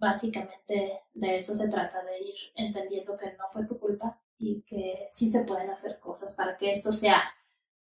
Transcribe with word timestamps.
básicamente 0.00 1.02
de 1.12 1.36
eso 1.36 1.52
se 1.54 1.70
trata, 1.70 2.02
de 2.02 2.18
ir 2.20 2.34
entendiendo 2.56 3.16
que 3.18 3.34
no 3.34 3.44
fue 3.52 3.66
tu 3.66 3.78
culpa 3.78 4.18
y 4.38 4.62
que 4.62 5.06
sí 5.12 5.28
se 5.28 5.44
pueden 5.44 5.70
hacer 5.70 6.00
cosas 6.00 6.34
para 6.34 6.56
que 6.56 6.70
esto 6.70 6.90
sea 6.90 7.22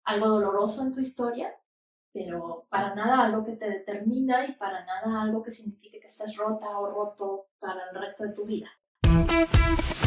algo 0.05 0.27
doloroso 0.27 0.83
en 0.83 0.93
tu 0.93 1.01
historia, 1.01 1.55
pero 2.13 2.67
para 2.69 2.95
nada 2.97 3.25
algo 3.25 3.45
que 3.45 3.53
te 3.53 3.71
determina 3.71 4.47
y 4.47 4.53
para 4.55 4.85
nada 4.85 5.23
algo 5.23 5.43
que 5.43 5.53
signifique 5.53 6.01
que 6.01 6.09
estés 6.09 6.37
rota 6.37 6.79
o 6.79 6.91
roto 6.91 7.47
para 7.61 7.89
el 7.91 7.97
resto 7.97 8.25
de 8.25 8.33
tu 8.33 8.45
vida. 8.45 8.69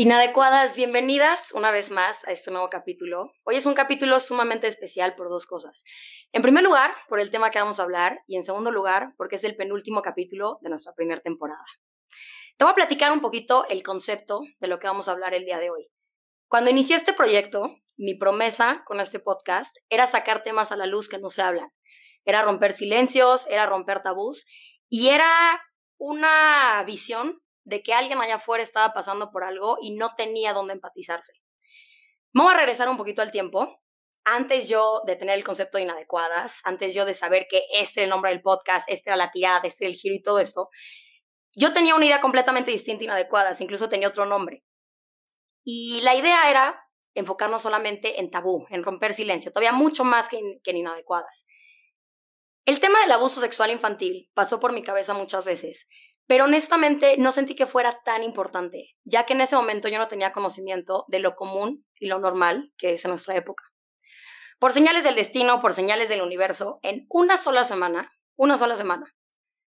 Inadecuadas, 0.00 0.76
bienvenidas 0.76 1.50
una 1.54 1.72
vez 1.72 1.90
más 1.90 2.24
a 2.28 2.30
este 2.30 2.52
nuevo 2.52 2.70
capítulo. 2.70 3.32
Hoy 3.44 3.56
es 3.56 3.66
un 3.66 3.74
capítulo 3.74 4.20
sumamente 4.20 4.68
especial 4.68 5.16
por 5.16 5.28
dos 5.28 5.44
cosas. 5.44 5.82
En 6.30 6.40
primer 6.40 6.62
lugar, 6.62 6.92
por 7.08 7.18
el 7.18 7.32
tema 7.32 7.50
que 7.50 7.58
vamos 7.58 7.80
a 7.80 7.82
hablar 7.82 8.20
y 8.28 8.36
en 8.36 8.44
segundo 8.44 8.70
lugar, 8.70 9.14
porque 9.16 9.34
es 9.34 9.42
el 9.42 9.56
penúltimo 9.56 10.00
capítulo 10.00 10.60
de 10.60 10.68
nuestra 10.68 10.92
primera 10.94 11.20
temporada. 11.20 11.64
Te 12.56 12.64
voy 12.64 12.70
a 12.70 12.76
platicar 12.76 13.10
un 13.10 13.20
poquito 13.20 13.66
el 13.70 13.82
concepto 13.82 14.42
de 14.60 14.68
lo 14.68 14.78
que 14.78 14.86
vamos 14.86 15.08
a 15.08 15.10
hablar 15.10 15.34
el 15.34 15.44
día 15.44 15.58
de 15.58 15.70
hoy. 15.70 15.88
Cuando 16.46 16.70
inicié 16.70 16.94
este 16.94 17.12
proyecto, 17.12 17.68
mi 17.96 18.14
promesa 18.14 18.84
con 18.86 19.00
este 19.00 19.18
podcast 19.18 19.78
era 19.88 20.06
sacar 20.06 20.44
temas 20.44 20.70
a 20.70 20.76
la 20.76 20.86
luz 20.86 21.08
que 21.08 21.18
no 21.18 21.28
se 21.28 21.42
hablan. 21.42 21.72
Era 22.24 22.44
romper 22.44 22.72
silencios, 22.72 23.48
era 23.48 23.66
romper 23.66 23.98
tabús 23.98 24.46
y 24.88 25.08
era 25.08 25.60
una 25.96 26.84
visión 26.86 27.42
de 27.68 27.82
que 27.82 27.92
alguien 27.92 28.20
allá 28.20 28.36
afuera 28.36 28.64
estaba 28.64 28.92
pasando 28.92 29.30
por 29.30 29.44
algo 29.44 29.78
y 29.80 29.94
no 29.94 30.14
tenía 30.14 30.52
dónde 30.52 30.72
empatizarse. 30.72 31.34
Vamos 32.32 32.54
a 32.54 32.56
regresar 32.56 32.88
un 32.88 32.96
poquito 32.96 33.20
al 33.20 33.30
tiempo. 33.30 33.80
Antes 34.24 34.68
yo 34.68 35.02
de 35.06 35.16
tener 35.16 35.36
el 35.36 35.44
concepto 35.44 35.78
de 35.78 35.84
inadecuadas, 35.84 36.60
antes 36.64 36.94
yo 36.94 37.04
de 37.04 37.14
saber 37.14 37.46
que 37.48 37.64
este 37.72 38.00
era 38.00 38.04
el 38.04 38.10
nombre 38.10 38.30
del 38.30 38.42
podcast, 38.42 38.88
este 38.90 39.10
era 39.10 39.16
la 39.16 39.30
tirada, 39.30 39.60
este 39.64 39.84
era 39.84 39.90
el 39.90 39.96
giro 39.96 40.14
y 40.14 40.22
todo 40.22 40.38
esto, 40.38 40.68
yo 41.56 41.72
tenía 41.72 41.94
una 41.94 42.04
idea 42.04 42.20
completamente 42.20 42.70
distinta 42.70 43.04
inadecuadas, 43.04 43.60
incluso 43.60 43.88
tenía 43.88 44.08
otro 44.08 44.26
nombre. 44.26 44.64
Y 45.64 46.00
la 46.02 46.14
idea 46.14 46.50
era 46.50 46.84
enfocarnos 47.14 47.62
solamente 47.62 48.20
en 48.20 48.30
tabú, 48.30 48.66
en 48.70 48.82
romper 48.82 49.14
silencio, 49.14 49.50
todavía 49.50 49.72
mucho 49.72 50.04
más 50.04 50.28
que 50.28 50.40
que 50.62 50.70
en 50.72 50.76
inadecuadas. 50.78 51.46
El 52.66 52.80
tema 52.80 53.00
del 53.00 53.12
abuso 53.12 53.40
sexual 53.40 53.70
infantil 53.70 54.30
pasó 54.34 54.60
por 54.60 54.74
mi 54.74 54.82
cabeza 54.82 55.14
muchas 55.14 55.46
veces, 55.46 55.88
pero 56.28 56.44
honestamente 56.44 57.16
no 57.18 57.32
sentí 57.32 57.54
que 57.54 57.66
fuera 57.66 58.02
tan 58.04 58.22
importante, 58.22 58.94
ya 59.02 59.24
que 59.24 59.32
en 59.32 59.40
ese 59.40 59.56
momento 59.56 59.88
yo 59.88 59.98
no 59.98 60.08
tenía 60.08 60.30
conocimiento 60.30 61.06
de 61.08 61.20
lo 61.20 61.34
común 61.34 61.86
y 61.98 62.06
lo 62.06 62.18
normal 62.18 62.70
que 62.76 62.92
es 62.92 63.04
en 63.04 63.10
nuestra 63.10 63.34
época. 63.34 63.64
Por 64.58 64.72
señales 64.72 65.04
del 65.04 65.14
destino, 65.14 65.58
por 65.58 65.72
señales 65.72 66.10
del 66.10 66.20
universo, 66.20 66.80
en 66.82 67.06
una 67.08 67.38
sola 67.38 67.64
semana, 67.64 68.12
una 68.36 68.58
sola 68.58 68.76
semana, 68.76 69.16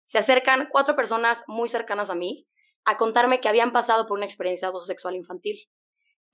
se 0.04 0.18
acercan 0.18 0.68
cuatro 0.70 0.94
personas 0.94 1.44
muy 1.46 1.68
cercanas 1.68 2.10
a 2.10 2.14
mí 2.14 2.46
a 2.84 2.98
contarme 2.98 3.40
que 3.40 3.48
habían 3.48 3.72
pasado 3.72 4.06
por 4.06 4.18
una 4.18 4.26
experiencia 4.26 4.66
de 4.66 4.70
abuso 4.70 4.86
sexual 4.86 5.16
infantil. 5.16 5.70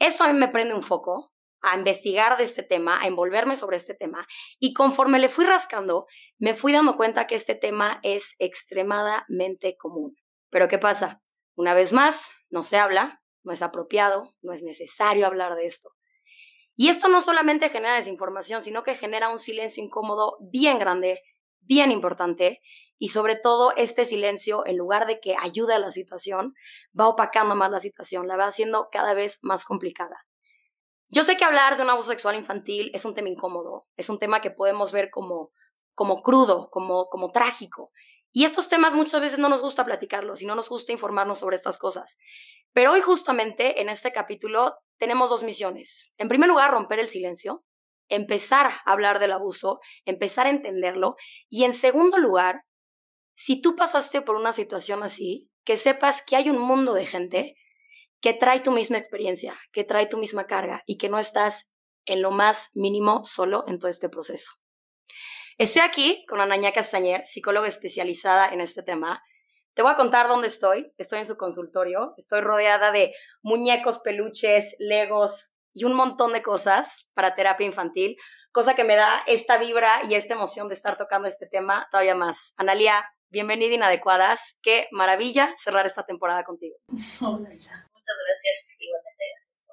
Eso 0.01 0.25
a 0.25 0.33
mí 0.33 0.39
me 0.39 0.49
prende 0.49 0.75
un 0.75 0.83
foco 0.83 1.33
a 1.63 1.77
investigar 1.77 2.37
de 2.37 2.45
este 2.45 2.63
tema, 2.63 3.01
a 3.01 3.07
envolverme 3.07 3.57
sobre 3.57 3.77
este 3.77 3.95
tema, 3.95 4.27
y 4.59 4.73
conforme 4.73 5.19
le 5.19 5.29
fui 5.29 5.45
rascando, 5.45 6.07
me 6.39 6.55
fui 6.55 6.73
dando 6.73 6.97
cuenta 6.97 7.27
que 7.27 7.35
este 7.35 7.55
tema 7.55 8.01
es 8.03 8.35
extremadamente 8.39 9.77
común. 9.77 10.17
Pero 10.51 10.69
¿qué 10.69 10.79
pasa? 10.79 11.23
Una 11.55 11.75
vez 11.75 11.93
más, 11.93 12.31
no 12.51 12.63
se 12.63 12.77
habla, 12.77 13.23
no 13.43 13.53
es 13.53 13.63
apropiado, 13.63 14.35
no 14.43 14.53
es 14.53 14.63
necesario 14.63 15.27
hablar 15.27 15.55
de 15.55 15.67
esto. 15.67 15.91
Y 16.75 16.89
esto 16.89 17.09
no 17.09 17.21
solamente 17.21 17.71
genera 17.71 17.97
desinformación, 17.97 18.61
sino 18.61 18.83
que 18.83 18.95
genera 18.95 19.31
un 19.31 19.39
silencio 19.39 19.83
incómodo 19.83 20.37
bien 20.41 20.79
grande, 20.79 21.23
bien 21.61 21.91
importante, 21.91 22.61
y 22.99 23.09
sobre 23.09 23.37
todo 23.37 23.73
este 23.77 24.05
silencio, 24.05 24.65
en 24.67 24.77
lugar 24.77 25.07
de 25.07 25.21
que 25.21 25.37
ayude 25.39 25.75
a 25.75 25.79
la 25.79 25.91
situación, 25.91 26.55
va 26.99 27.09
opacando 27.09 27.55
más 27.55 27.71
la 27.71 27.81
situación, 27.81 28.27
la 28.27 28.37
va 28.37 28.47
haciendo 28.47 28.89
cada 28.91 29.15
vez 29.15 29.39
más 29.43 29.65
complicada. 29.65 30.26
Yo 31.09 31.23
sé 31.25 31.37
que 31.37 31.45
hablar 31.45 31.77
de 31.77 31.83
un 31.83 31.91
abuso 31.91 32.11
sexual 32.11 32.37
infantil 32.37 32.91
es 32.93 33.05
un 33.05 33.15
tema 33.15 33.29
incómodo, 33.29 33.87
es 33.97 34.09
un 34.09 34.19
tema 34.19 34.41
que 34.41 34.51
podemos 34.51 34.91
ver 34.93 35.11
como, 35.11 35.53
como 35.95 36.23
crudo, 36.23 36.69
como, 36.71 37.09
como 37.09 37.31
trágico. 37.31 37.93
Y 38.33 38.45
estos 38.45 38.69
temas 38.69 38.93
muchas 38.93 39.21
veces 39.21 39.39
no 39.39 39.49
nos 39.49 39.63
gusta 39.63 39.85
platicarlos 39.85 40.43
y 40.43 40.47
no 40.47 40.55
nos 40.55 40.69
gusta 40.69 40.93
informarnos 40.93 41.39
sobre 41.39 41.57
estas 41.57 41.79
cosas. 41.79 42.19
Pero 42.73 42.93
hoy 42.93 43.01
justamente 43.01 43.81
en 43.81 43.89
este 43.89 44.13
capítulo 44.13 44.77
tenemos 44.99 45.31
dos 45.31 45.43
misiones. 45.43 46.13
En 46.19 46.29
primer 46.29 46.49
lugar, 46.49 46.71
romper 46.71 46.99
el 46.99 47.09
silencio, 47.09 47.65
empezar 48.09 48.67
a 48.67 48.93
hablar 48.93 49.21
del 49.21 49.33
abuso, 49.33 49.81
empezar 50.05 50.47
a 50.47 50.51
entenderlo. 50.51 51.17
Y 51.49 51.65
en 51.65 51.73
segundo 51.73 52.19
lugar, 52.19 52.65
si 53.35 53.61
tú 53.61 53.77
pasaste 53.77 54.23
por 54.23 54.37
una 54.37 54.53
situación 54.53 55.03
así, 55.03 55.51
que 55.65 55.77
sepas 55.77 56.23
que 56.23 56.37
hay 56.37 56.51
un 56.51 56.59
mundo 56.59 56.95
de 56.95 57.07
gente 57.07 57.57
que 58.27 58.35
trae 58.35 58.59
tu 58.59 58.73
misma 58.73 58.99
experiencia, 58.99 59.55
que 59.71 59.85
trae 59.85 60.07
tu 60.07 60.17
misma 60.19 60.49
carga 60.49 60.83
y 60.85 60.99
que 60.99 61.09
no 61.09 61.21
estás 61.21 61.71
en 62.07 62.23
lo 62.23 62.33
más 62.33 62.71
mínimo 62.75 63.23
solo 63.23 63.63
en 63.69 63.79
todo 63.79 63.89
este 63.89 64.09
proceso. 64.09 64.51
Estoy 65.59 65.83
aquí 65.83 66.25
con 66.27 66.41
Anaña 66.41 66.73
Castañer, 66.73 67.23
psicóloga 67.25 67.69
especializada 67.69 68.49
en 68.49 68.61
este 68.61 68.83
tema. 68.83 69.23
Te 69.75 69.83
voy 69.83 69.93
a 69.93 69.97
contar 69.97 70.27
dónde 70.27 70.49
estoy. 70.49 70.93
Estoy 70.99 71.21
en 71.21 71.27
su 71.27 71.37
consultorio. 71.37 72.15
Estoy 72.17 72.41
rodeada 72.41 72.91
de 72.91 73.15
muñecos, 73.43 74.01
peluches, 74.01 74.75
legos 74.81 75.53
y 75.73 75.85
un 75.85 75.95
montón 75.95 76.33
de 76.33 76.43
cosas 76.43 77.13
para 77.15 77.37
terapia 77.37 77.65
infantil, 77.65 78.17
cosa 78.51 78.75
que 78.75 78.83
me 78.83 78.97
da 78.97 79.23
esta 79.29 79.57
vibra 79.57 80.01
y 80.11 80.17
esta 80.17 80.35
emoción 80.35 80.67
de 80.67 80.75
estar 80.75 80.99
tocando 80.99 81.29
este 81.29 81.47
tema 81.47 81.87
todavía 81.93 82.17
más. 82.17 82.55
Analia, 82.57 83.09
bienvenida 83.29 83.77
Inadecuadas. 83.77 84.59
Qué 84.63 84.89
maravilla 84.91 85.55
cerrar 85.57 85.87
esta 85.87 86.03
temporada 86.03 86.43
contigo. 86.43 86.75
Hola, 87.21 87.51
Muchas 88.07 88.25
gracias, 88.25 88.81
igualmente 88.81 89.25
gracias 89.33 89.67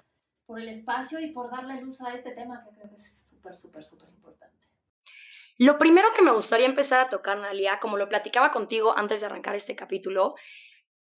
por 0.48 0.60
el 0.60 0.70
espacio 0.70 1.20
y 1.20 1.32
por 1.32 1.52
darle 1.52 1.82
luz 1.82 2.02
a 2.02 2.16
este 2.16 2.32
tema 2.32 2.64
que 2.64 2.76
creo 2.76 2.90
que 2.90 2.96
es 2.96 3.30
súper, 3.30 3.56
súper, 3.56 3.86
súper 3.86 4.10
importante. 4.10 4.58
Lo 5.60 5.78
primero 5.78 6.08
que 6.16 6.24
me 6.24 6.32
gustaría 6.32 6.66
empezar 6.66 7.00
a 7.00 7.10
tocar, 7.10 7.38
Nalia, 7.38 7.80
como 7.80 7.96
lo 7.96 8.10
platicaba 8.10 8.50
contigo 8.50 8.98
antes 8.98 9.20
de 9.20 9.28
arrancar 9.28 9.54
este 9.54 9.76
capítulo, 9.76 10.34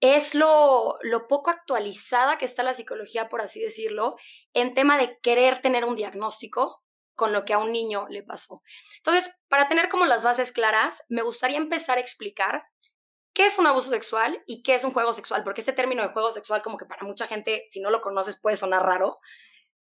es 0.02 0.36
lo, 0.36 0.98
lo 1.04 1.28
poco 1.28 1.52
actualizada 1.52 2.38
que 2.38 2.44
está 2.44 2.64
la 2.64 2.74
psicología, 2.74 3.30
por 3.30 3.40
así 3.40 3.62
decirlo, 3.62 4.18
en 4.54 4.74
tema 4.74 4.98
de 4.98 5.18
querer 5.22 5.62
tener 5.62 5.86
un 5.86 5.96
diagnóstico 5.96 6.84
con 7.16 7.32
lo 7.32 7.46
que 7.46 7.54
a 7.54 7.60
un 7.60 7.72
niño 7.72 8.08
le 8.10 8.24
pasó. 8.24 8.62
Entonces, 8.98 9.32
para 9.48 9.70
tener 9.70 9.88
como 9.88 10.06
las 10.06 10.22
bases 10.22 10.52
claras, 10.52 11.04
me 11.08 11.22
gustaría 11.22 11.58
empezar 11.58 11.98
a 11.98 12.02
explicar 12.02 12.66
qué 13.36 13.46
es 13.46 13.60
un 13.60 13.68
abuso 13.68 13.90
sexual 13.90 14.42
y 14.48 14.64
qué 14.64 14.76
es 14.76 14.84
un 14.86 14.92
juego 14.92 15.12
sexual, 15.14 15.44
porque 15.44 15.60
este 15.60 15.74
término 15.74 16.02
de 16.02 16.08
juego 16.10 16.32
sexual 16.32 16.64
como 16.64 16.78
que 16.78 16.86
para 16.86 17.06
mucha 17.06 17.28
gente, 17.28 17.68
si 17.70 17.82
no 17.82 17.92
lo 17.92 18.02
conoces, 18.02 18.40
puede 18.40 18.56
sonar 18.56 18.82
raro, 18.82 19.20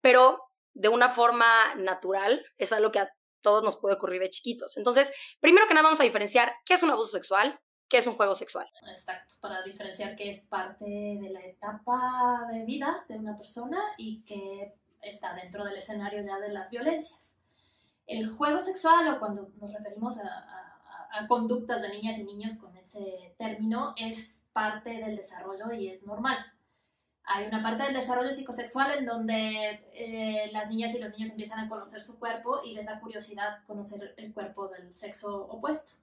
pero 0.01 0.43
de 0.73 0.89
una 0.89 1.11
forma 1.11 1.47
natural 1.77 2.45
es 2.57 2.73
algo 2.73 2.91
que 2.91 3.01
a 3.01 3.15
todos 3.43 3.63
nos 3.63 3.77
puede 3.77 3.95
ocurrir 3.95 4.21
de 4.21 4.31
chiquitos. 4.31 4.79
Entonces, 4.79 5.13
primero 5.39 5.69
que 5.69 5.75
nada 5.75 5.85
vamos 5.85 6.01
a 6.01 6.05
diferenciar 6.05 6.55
qué 6.65 6.75
es 6.75 6.83
un 6.83 6.91
abuso 6.91 7.11
sexual, 7.11 7.61
qué 7.89 7.99
es 7.99 8.07
un 8.07 8.15
juego 8.15 8.35
sexual. 8.35 8.67
Exacto, 8.91 9.35
para 9.41 9.63
diferenciar 9.63 10.17
qué 10.17 10.31
es 10.31 10.41
parte 10.41 10.87
de 10.87 11.31
la 11.31 11.45
etapa 11.45 12.49
de 12.51 12.65
vida 12.65 13.05
de 13.07 13.19
una 13.19 13.37
persona 13.37 13.79
y 13.99 14.25
qué 14.25 14.75
está 15.03 15.35
dentro 15.35 15.63
del 15.63 15.77
escenario 15.77 16.25
ya 16.25 16.39
de 16.39 16.53
las 16.55 16.71
violencias. 16.71 17.39
El 18.07 18.31
juego 18.31 18.61
sexual, 18.61 19.15
o 19.15 19.21
cuando 19.21 19.51
nos 19.61 19.73
referimos 19.75 20.19
a 20.21 20.76
a 20.76 20.76
conductas 21.29 21.83
de 21.83 21.89
niñas 21.91 22.19
y 22.19 22.25
niños 22.25 22.57
con 22.57 22.77
ese 22.77 23.35
término 23.39 23.95
es 23.97 24.45
parte 24.53 24.91
del 24.91 25.17
desarrollo 25.17 25.73
y 25.73 25.89
es 25.89 26.05
normal. 26.05 26.39
Hay 27.25 27.47
una 27.47 27.63
parte 27.63 27.83
del 27.83 27.95
desarrollo 27.95 28.33
psicosexual 28.33 28.99
en 28.99 29.07
donde 29.07 29.81
eh, 29.93 30.49
las 30.53 30.69
niñas 30.69 30.95
y 30.95 31.01
los 31.01 31.11
niños 31.11 31.31
empiezan 31.31 31.59
a 31.59 31.69
conocer 31.69 32.01
su 32.01 32.19
cuerpo 32.19 32.61
y 32.65 32.75
les 32.75 32.87
da 32.87 33.01
curiosidad 33.01 33.65
conocer 33.67 34.15
el 34.17 34.33
cuerpo 34.33 34.69
del 34.69 34.95
sexo 34.95 35.47
opuesto. 35.47 35.95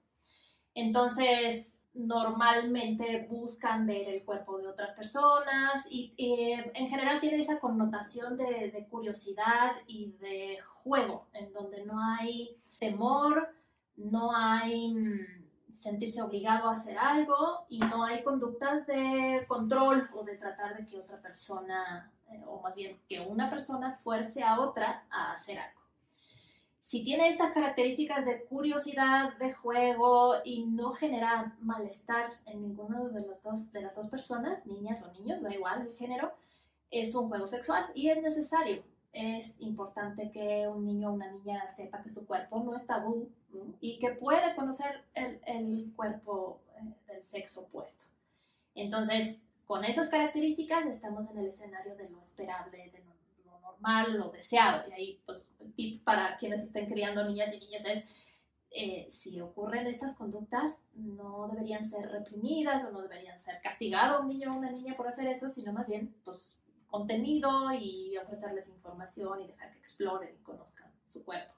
Entonces, 0.74 1.80
normalmente 1.94 3.26
buscan 3.30 3.86
ver 3.86 4.08
el 4.08 4.24
cuerpo 4.24 4.58
de 4.58 4.66
otras 4.68 4.92
personas 4.94 5.86
y 5.88 6.12
en 6.18 6.88
general 6.88 7.20
tiene 7.20 7.38
esa 7.38 7.60
connotación 7.60 8.36
de 8.36 8.86
curiosidad 8.90 9.72
y 9.86 10.12
de 10.20 10.58
juego, 10.60 11.28
en 11.32 11.52
donde 11.52 11.84
no 11.84 11.98
hay 12.00 12.56
temor, 12.78 13.48
no 13.96 14.34
hay 14.34 14.92
mm, 14.92 15.44
sentirse 15.70 16.22
obligado 16.22 16.68
a 16.68 16.74
hacer 16.74 16.98
algo 16.98 17.66
y 17.68 17.78
no 17.78 18.04
hay 18.04 18.22
conductas 18.22 18.86
de 18.86 19.44
control 19.48 20.08
o 20.14 20.24
de 20.24 20.36
tratar 20.36 20.76
de 20.76 20.86
que 20.86 20.98
otra 20.98 21.20
persona, 21.20 22.10
eh, 22.30 22.42
o 22.46 22.60
más 22.60 22.76
bien 22.76 22.98
que 23.08 23.20
una 23.20 23.50
persona 23.50 23.98
fuerce 24.02 24.42
a 24.42 24.60
otra 24.60 25.04
a 25.10 25.32
hacer 25.32 25.58
algo. 25.58 25.80
Si 26.80 27.02
tiene 27.02 27.28
estas 27.28 27.52
características 27.52 28.26
de 28.26 28.44
curiosidad, 28.44 29.36
de 29.38 29.52
juego 29.52 30.34
y 30.44 30.66
no 30.66 30.90
genera 30.90 31.56
malestar 31.60 32.30
en 32.44 32.60
ninguno 32.60 33.08
de, 33.08 33.26
los 33.26 33.42
dos, 33.42 33.72
de 33.72 33.82
las 33.82 33.96
dos 33.96 34.08
personas, 34.08 34.66
niñas 34.66 35.02
o 35.02 35.10
niños, 35.12 35.42
da 35.42 35.52
igual 35.52 35.82
el 35.82 35.94
género, 35.94 36.32
es 36.90 37.14
un 37.14 37.28
juego 37.28 37.48
sexual 37.48 37.90
y 37.94 38.10
es 38.10 38.22
necesario 38.22 38.82
es 39.14 39.54
importante 39.60 40.30
que 40.32 40.66
un 40.66 40.84
niño 40.84 41.10
o 41.10 41.12
una 41.14 41.30
niña 41.30 41.70
sepa 41.70 42.02
que 42.02 42.08
su 42.08 42.26
cuerpo 42.26 42.62
no 42.64 42.76
es 42.76 42.84
tabú 42.84 43.30
y 43.80 44.00
que 44.00 44.10
puede 44.10 44.54
conocer 44.56 45.04
el, 45.14 45.40
el 45.46 45.92
cuerpo 45.94 46.60
eh, 46.76 47.12
del 47.12 47.24
sexo 47.24 47.62
opuesto. 47.62 48.06
Entonces, 48.74 49.40
con 49.66 49.84
esas 49.84 50.08
características 50.08 50.86
estamos 50.86 51.30
en 51.30 51.38
el 51.38 51.46
escenario 51.46 51.94
de 51.94 52.10
lo 52.10 52.20
esperable, 52.22 52.90
de 52.90 52.98
lo, 52.98 53.14
normal, 53.60 54.18
lo 54.18 54.30
deseado. 54.30 54.88
Y 54.90 54.92
ahí, 54.92 55.22
pues, 55.24 55.50
el 55.60 55.72
tip 55.74 56.02
para 56.04 56.36
quienes 56.36 56.62
estén 56.62 56.86
criando 56.86 57.24
niñas 57.24 57.54
y 57.54 57.58
niños 57.58 57.84
es, 57.86 58.04
eh, 58.72 59.06
si 59.10 59.40
ocurren 59.40 59.86
estas 59.86 60.14
conductas, 60.14 60.82
no 60.94 61.48
deberían 61.48 61.86
ser 61.86 62.10
reprimidas 62.10 62.84
o 62.84 62.90
no 62.90 63.02
deberían 63.02 63.40
ser 63.40 63.60
castigado 63.62 64.20
un 64.20 64.28
niño 64.28 64.50
o 64.52 64.58
una 64.58 64.70
niña 64.70 64.96
por 64.96 65.06
hacer 65.06 65.28
eso, 65.28 65.48
sino 65.48 65.72
más 65.72 65.86
bien, 65.86 66.14
pues, 66.24 66.58
contenido 66.94 67.72
y 67.72 68.16
ofrecerles 68.18 68.68
información 68.68 69.40
y 69.40 69.48
dejar 69.48 69.72
que 69.72 69.80
exploren 69.80 70.32
y 70.32 70.44
conozcan 70.44 70.88
su 71.02 71.24
cuerpo. 71.24 71.52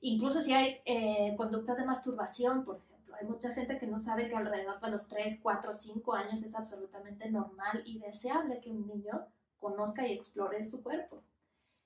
Incluso 0.00 0.40
si 0.40 0.52
hay 0.52 0.80
eh, 0.84 1.36
conductas 1.36 1.78
de 1.78 1.86
masturbación, 1.86 2.64
por 2.64 2.78
ejemplo, 2.78 3.14
hay 3.14 3.24
mucha 3.24 3.54
gente 3.54 3.78
que 3.78 3.86
no 3.86 4.00
sabe 4.00 4.28
que 4.28 4.34
alrededor 4.34 4.80
de 4.80 4.90
los 4.90 5.06
3, 5.06 5.38
4, 5.40 5.72
5 5.72 6.12
años 6.12 6.42
es 6.42 6.56
absolutamente 6.56 7.30
normal 7.30 7.84
y 7.86 8.00
deseable 8.00 8.60
que 8.60 8.72
un 8.72 8.88
niño 8.88 9.28
conozca 9.60 10.04
y 10.08 10.14
explore 10.14 10.64
su 10.64 10.82
cuerpo. 10.82 11.22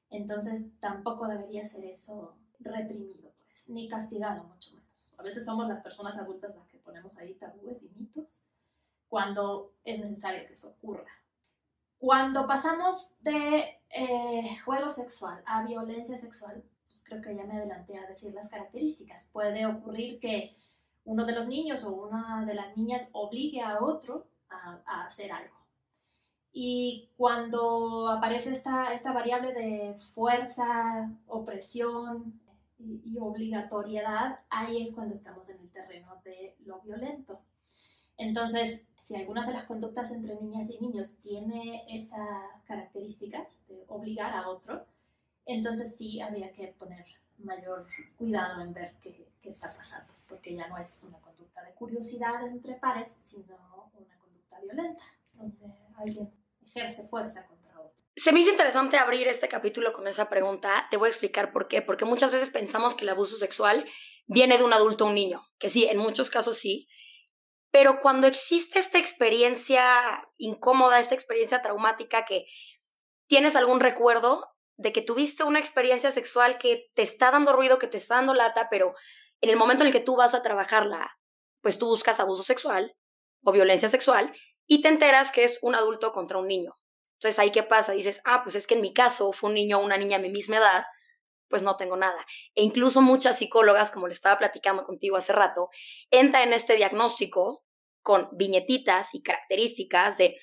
Entonces 0.08 0.70
tampoco 0.80 1.28
debería 1.28 1.66
ser 1.66 1.84
eso 1.84 2.38
reprimido, 2.58 3.34
pues, 3.48 3.68
ni 3.68 3.86
castigado, 3.86 4.44
mucho 4.44 4.70
menos. 4.70 5.14
A 5.18 5.22
veces 5.22 5.44
somos 5.44 5.68
las 5.68 5.82
personas 5.82 6.16
adultas 6.16 6.56
las 6.56 6.66
que 6.68 6.78
ponemos 6.78 7.18
ahí 7.18 7.34
tabúes 7.34 7.82
y 7.82 7.90
mitos 7.90 8.48
cuando 9.10 9.74
es 9.84 10.00
necesario 10.00 10.46
que 10.46 10.54
eso 10.54 10.70
ocurra. 10.70 11.21
Cuando 12.02 12.48
pasamos 12.48 13.14
de 13.20 13.78
eh, 13.90 14.58
juego 14.64 14.90
sexual 14.90 15.40
a 15.46 15.64
violencia 15.64 16.18
sexual, 16.18 16.60
pues 16.84 17.00
creo 17.04 17.22
que 17.22 17.36
ya 17.36 17.44
me 17.44 17.54
adelanté 17.54 17.96
a 17.96 18.08
decir 18.08 18.34
las 18.34 18.50
características. 18.50 19.28
Puede 19.32 19.66
ocurrir 19.66 20.18
que 20.18 20.56
uno 21.04 21.24
de 21.24 21.32
los 21.32 21.46
niños 21.46 21.84
o 21.84 21.92
una 21.92 22.44
de 22.44 22.54
las 22.54 22.76
niñas 22.76 23.08
obligue 23.12 23.60
a 23.60 23.80
otro 23.80 24.26
a, 24.50 25.04
hacer 25.06 25.30
algo. 25.30 25.54
Y 26.52 27.08
cuando 27.16 28.08
aparece 28.08 28.52
esta, 28.52 28.92
esta 28.94 29.12
variable 29.12 29.54
de 29.54 29.94
fuerza, 29.94 31.08
opresión 31.28 32.40
y, 32.80 33.00
y 33.04 33.18
obligatoriedad, 33.20 34.40
ahí 34.50 34.82
es 34.82 34.92
cuando 34.92 35.14
estamos 35.14 35.48
en 35.50 35.60
el 35.60 35.70
terreno 35.70 36.20
de 36.24 36.56
lo 36.64 36.80
violento. 36.80 37.40
Entonces, 38.16 38.86
si 38.96 39.16
alguna 39.16 39.46
de 39.46 39.52
las 39.52 39.64
conductas 39.64 40.12
entre 40.12 40.36
niñas 40.36 40.70
y 40.70 40.78
niños 40.78 41.16
tiene 41.22 41.84
esas 41.88 42.20
características 42.66 43.66
de 43.68 43.84
obligar 43.88 44.32
a 44.34 44.48
otro, 44.48 44.86
entonces 45.44 45.96
sí 45.96 46.20
habría 46.20 46.52
que 46.52 46.68
poner 46.78 47.04
mayor 47.38 47.86
cuidado 48.16 48.62
en 48.62 48.72
ver 48.72 48.94
qué, 49.02 49.26
está 49.42 49.74
pasando, 49.74 50.12
porque 50.28 50.54
ya 50.54 50.68
no 50.68 50.78
es 50.78 51.02
una 51.02 51.18
conducta 51.18 51.62
de 51.64 51.72
curiosidad 51.72 52.46
entre 52.46 52.74
pares, 52.74 53.08
sino 53.18 53.56
una 53.98 54.16
conducta 54.18 54.60
violenta, 54.60 55.02
donde 55.34 55.74
alguien 55.96 56.30
ejerce 56.64 57.08
fuerza 57.08 57.44
contra 57.46 57.80
otro. 57.80 57.92
Se 58.14 58.32
me 58.32 58.38
hizo 58.38 58.50
interesante 58.50 58.98
abrir 58.98 59.26
este 59.26 59.48
capítulo 59.48 59.92
con 59.92 60.06
esa 60.06 60.28
pregunta. 60.28 60.86
Te 60.90 60.96
voy 60.96 61.06
a 61.06 61.10
explicar 61.10 61.50
por 61.50 61.66
qué. 61.66 61.82
Porque 61.82 62.04
muchas 62.04 62.30
veces 62.30 62.50
pensamos 62.50 62.94
que 62.94 63.04
el 63.04 63.08
abuso 63.08 63.36
sexual 63.36 63.84
viene 64.26 64.58
de 64.58 64.64
un 64.64 64.72
adulto 64.72 65.04
a 65.04 65.08
un 65.08 65.14
niño, 65.14 65.44
que 65.58 65.68
sí, 65.68 65.86
en 65.86 65.98
muchos 65.98 66.30
casos 66.30 66.56
sí, 66.56 66.88
pero 67.72 68.00
cuando 68.00 68.26
existe 68.26 68.78
esta 68.78 68.98
experiencia 68.98 70.28
incómoda, 70.36 71.00
esta 71.00 71.14
experiencia 71.14 71.62
traumática 71.62 72.24
que 72.26 72.44
tienes 73.26 73.56
algún 73.56 73.80
recuerdo 73.80 74.46
de 74.76 74.92
que 74.92 75.00
tuviste 75.00 75.42
una 75.42 75.58
experiencia 75.58 76.10
sexual 76.10 76.58
que 76.58 76.90
te 76.94 77.02
está 77.02 77.30
dando 77.30 77.52
ruido, 77.54 77.78
que 77.78 77.86
te 77.86 77.96
está 77.96 78.16
dando 78.16 78.34
lata, 78.34 78.68
pero 78.70 78.94
en 79.40 79.48
el 79.48 79.56
momento 79.56 79.82
en 79.82 79.88
el 79.88 79.92
que 79.92 80.00
tú 80.00 80.16
vas 80.16 80.34
a 80.34 80.42
trabajarla, 80.42 81.18
pues 81.62 81.78
tú 81.78 81.86
buscas 81.86 82.20
abuso 82.20 82.42
sexual 82.42 82.94
o 83.42 83.52
violencia 83.52 83.88
sexual 83.88 84.34
y 84.66 84.82
te 84.82 84.88
enteras 84.88 85.32
que 85.32 85.44
es 85.44 85.58
un 85.62 85.74
adulto 85.74 86.12
contra 86.12 86.38
un 86.38 86.48
niño. 86.48 86.74
Entonces 87.14 87.38
ahí 87.38 87.52
qué 87.52 87.62
pasa? 87.62 87.92
Dices, 87.92 88.20
ah, 88.24 88.42
pues 88.42 88.54
es 88.54 88.66
que 88.66 88.74
en 88.74 88.82
mi 88.82 88.92
caso 88.92 89.32
fue 89.32 89.48
un 89.48 89.54
niño 89.54 89.78
o 89.78 89.84
una 89.84 89.96
niña 89.96 90.18
de 90.18 90.24
mi 90.24 90.30
misma 90.30 90.58
edad, 90.58 90.84
pues 91.52 91.62
no 91.62 91.76
tengo 91.76 91.98
nada. 91.98 92.16
E 92.54 92.62
incluso 92.62 93.02
muchas 93.02 93.36
psicólogas, 93.36 93.90
como 93.90 94.08
le 94.08 94.14
estaba 94.14 94.38
platicando 94.38 94.86
contigo 94.86 95.18
hace 95.18 95.34
rato, 95.34 95.68
entran 96.10 96.44
en 96.44 96.54
este 96.54 96.76
diagnóstico 96.76 97.62
con 98.00 98.30
viñetitas 98.32 99.14
y 99.14 99.22
características 99.22 100.16
de, 100.16 100.38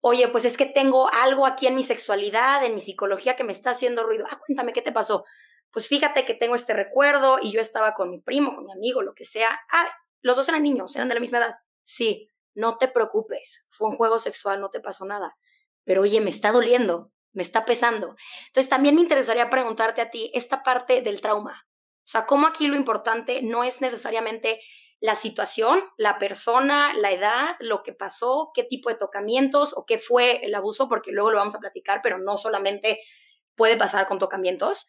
oye, 0.00 0.28
pues 0.28 0.44
es 0.44 0.58
que 0.58 0.66
tengo 0.66 1.08
algo 1.14 1.46
aquí 1.46 1.66
en 1.66 1.76
mi 1.76 1.82
sexualidad, 1.82 2.62
en 2.62 2.74
mi 2.74 2.80
psicología 2.80 3.36
que 3.36 3.42
me 3.42 3.52
está 3.52 3.70
haciendo 3.70 4.02
ruido. 4.02 4.26
Ah, 4.30 4.38
cuéntame 4.46 4.74
qué 4.74 4.82
te 4.82 4.92
pasó. 4.92 5.24
Pues 5.72 5.88
fíjate 5.88 6.26
que 6.26 6.34
tengo 6.34 6.54
este 6.54 6.74
recuerdo 6.74 7.38
y 7.40 7.52
yo 7.52 7.60
estaba 7.62 7.94
con 7.94 8.10
mi 8.10 8.20
primo, 8.20 8.54
con 8.54 8.66
mi 8.66 8.72
amigo, 8.72 9.00
lo 9.00 9.14
que 9.14 9.24
sea. 9.24 9.58
Ah, 9.72 9.90
los 10.20 10.36
dos 10.36 10.46
eran 10.50 10.62
niños, 10.62 10.94
eran 10.94 11.08
de 11.08 11.14
la 11.14 11.20
misma 11.20 11.38
edad. 11.38 11.54
Sí, 11.82 12.28
no 12.52 12.76
te 12.76 12.86
preocupes, 12.86 13.66
fue 13.70 13.88
un 13.88 13.96
juego 13.96 14.18
sexual, 14.18 14.60
no 14.60 14.68
te 14.68 14.80
pasó 14.80 15.06
nada. 15.06 15.38
Pero 15.84 16.02
oye, 16.02 16.20
me 16.20 16.28
está 16.28 16.52
doliendo, 16.52 17.12
me 17.32 17.42
está 17.42 17.64
pesando. 17.64 18.16
Entonces 18.46 18.68
también 18.68 18.94
me 18.94 19.00
interesaría 19.00 19.50
preguntarte 19.50 20.00
a 20.00 20.10
ti 20.10 20.30
esta 20.34 20.62
parte 20.62 21.02
del 21.02 21.20
trauma. 21.20 21.66
O 21.98 22.08
sea, 22.10 22.26
cómo 22.26 22.46
aquí 22.46 22.66
lo 22.66 22.76
importante 22.76 23.40
no 23.42 23.62
es 23.62 23.80
necesariamente 23.80 24.60
la 25.00 25.14
situación, 25.14 25.80
la 25.96 26.18
persona, 26.18 26.92
la 26.92 27.10
edad, 27.10 27.56
lo 27.60 27.82
que 27.82 27.92
pasó, 27.92 28.50
qué 28.54 28.64
tipo 28.64 28.90
de 28.90 28.96
tocamientos 28.96 29.72
o 29.74 29.86
qué 29.86 29.96
fue 29.96 30.44
el 30.44 30.54
abuso, 30.54 30.88
porque 30.88 31.10
luego 31.12 31.30
lo 31.30 31.38
vamos 31.38 31.54
a 31.54 31.60
platicar, 31.60 32.00
pero 32.02 32.18
no 32.18 32.36
solamente 32.36 33.00
puede 33.54 33.76
pasar 33.76 34.06
con 34.06 34.18
tocamientos, 34.18 34.86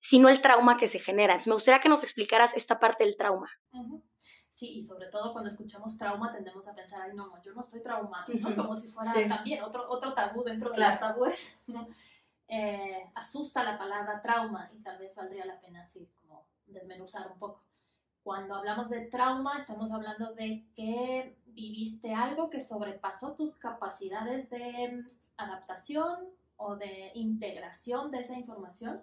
sino 0.00 0.28
el 0.28 0.40
trauma 0.40 0.78
que 0.78 0.88
se 0.88 0.98
genera. 0.98 1.34
Entonces, 1.34 1.48
me 1.48 1.54
gustaría 1.54 1.80
que 1.80 1.88
nos 1.88 2.02
explicaras 2.02 2.56
esta 2.56 2.78
parte 2.78 3.04
del 3.04 3.16
trauma. 3.16 3.50
Sí, 4.52 4.78
y 4.78 4.84
sobre 4.84 5.06
todo 5.06 5.32
cuando 5.32 5.50
escuchamos 5.50 5.96
trauma 5.96 6.30
tendemos 6.30 6.68
a 6.68 6.74
pensar, 6.74 7.02
ay, 7.02 7.14
no, 7.14 7.42
yo 7.42 7.54
no 7.54 7.62
estoy 7.62 7.80
traumado, 7.80 8.32
¿no? 8.34 8.54
Como 8.54 8.76
si 8.76 8.88
fuera 8.88 9.12
también 9.28 9.62
otro, 9.62 9.88
otro 9.88 10.12
tabú 10.12 10.44
dentro 10.44 10.70
de 10.70 10.78
las 10.78 11.00
tabúes, 11.00 11.58
¿no? 11.66 11.88
Eh, 12.48 13.10
asusta 13.14 13.64
la 13.64 13.78
palabra 13.78 14.20
trauma 14.20 14.70
y 14.74 14.82
tal 14.82 14.98
vez 14.98 15.16
valdría 15.16 15.46
la 15.46 15.58
pena 15.58 15.82
así 15.82 16.06
como 16.20 16.46
desmenuzar 16.66 17.32
un 17.32 17.38
poco. 17.38 17.64
Cuando 18.22 18.54
hablamos 18.54 18.90
de 18.90 19.06
trauma, 19.06 19.56
estamos 19.56 19.90
hablando 19.90 20.34
de 20.34 20.66
que 20.74 21.38
viviste 21.46 22.12
algo 22.12 22.50
que 22.50 22.60
sobrepasó 22.60 23.34
tus 23.34 23.54
capacidades 23.56 24.50
de 24.50 25.02
adaptación 25.38 26.28
o 26.56 26.76
de 26.76 27.10
integración 27.14 28.10
de 28.10 28.20
esa 28.20 28.38
información, 28.38 29.02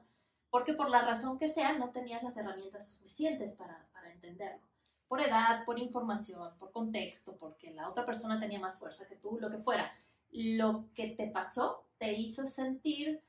porque 0.51 0.73
por 0.73 0.89
la 0.89 1.01
razón 1.01 1.37
que 1.39 1.47
sea 1.47 1.73
no 1.73 1.89
tenías 1.89 2.23
las 2.23 2.37
herramientas 2.37 2.91
suficientes 2.91 3.53
para, 3.53 3.87
para 3.91 4.11
entenderlo. 4.11 4.68
Por 5.09 5.19
edad, 5.19 5.65
por 5.65 5.77
información, 5.77 6.57
por 6.57 6.71
contexto, 6.71 7.35
porque 7.37 7.71
la 7.71 7.89
otra 7.89 8.05
persona 8.05 8.39
tenía 8.39 8.59
más 8.59 8.79
fuerza 8.79 9.05
que 9.09 9.17
tú, 9.17 9.37
lo 9.41 9.51
que 9.51 9.57
fuera. 9.57 9.91
Lo 10.31 10.85
que 10.93 11.07
te 11.17 11.27
pasó 11.27 11.83
te 11.97 12.13
hizo 12.13 12.45
sentir 12.45 13.21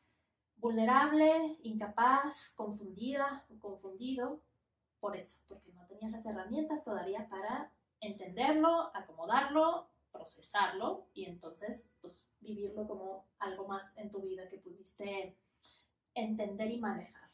vulnerable, 0.57 1.57
incapaz, 1.63 2.53
confundida 2.55 3.45
o 3.51 3.59
confundido 3.59 4.41
por 5.01 5.17
eso, 5.17 5.43
porque 5.49 5.73
no 5.73 5.87
tenías 5.87 6.13
las 6.13 6.27
herramientas 6.27 6.85
todavía 6.85 7.27
para 7.29 7.73
entenderlo, 8.01 8.95
acomodarlo, 8.95 9.89
procesarlo 10.13 11.07
y 11.15 11.25
entonces 11.25 11.91
pues 12.01 12.29
vivirlo 12.41 12.87
como 12.87 13.27
algo 13.39 13.67
más 13.67 13.97
en 13.97 14.11
tu 14.11 14.21
vida 14.21 14.49
que 14.49 14.59
pudiste 14.59 15.37
entender 16.15 16.71
y 16.71 16.79
manejar. 16.79 17.30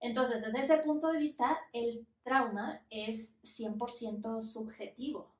Entonces, 0.00 0.42
desde 0.42 0.62
ese 0.62 0.76
punto 0.78 1.10
de 1.10 1.18
vista, 1.18 1.58
el 1.72 2.06
trauma 2.22 2.82
es 2.90 3.40
100% 3.42 4.42
subjetivo 4.42 5.36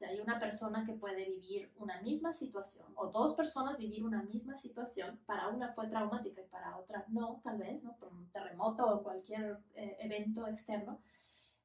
sea, 0.00 0.08
hay 0.08 0.20
una 0.20 0.40
persona 0.40 0.84
que 0.86 0.94
puede 0.94 1.26
vivir 1.26 1.70
una 1.76 2.00
misma 2.00 2.32
situación 2.32 2.86
o 2.96 3.08
dos 3.08 3.34
personas 3.34 3.78
vivir 3.78 4.02
una 4.02 4.22
misma 4.22 4.56
situación, 4.56 5.20
para 5.26 5.48
una 5.48 5.68
fue 5.68 5.88
traumática 5.88 6.40
y 6.40 6.46
para 6.46 6.76
otra 6.78 7.04
no, 7.08 7.40
tal 7.44 7.58
vez, 7.58 7.84
por 8.00 8.12
un 8.12 8.26
terremoto 8.30 8.86
o 8.86 9.02
cualquier 9.02 9.58
eh, 9.74 9.96
evento 10.00 10.46
externo. 10.46 10.98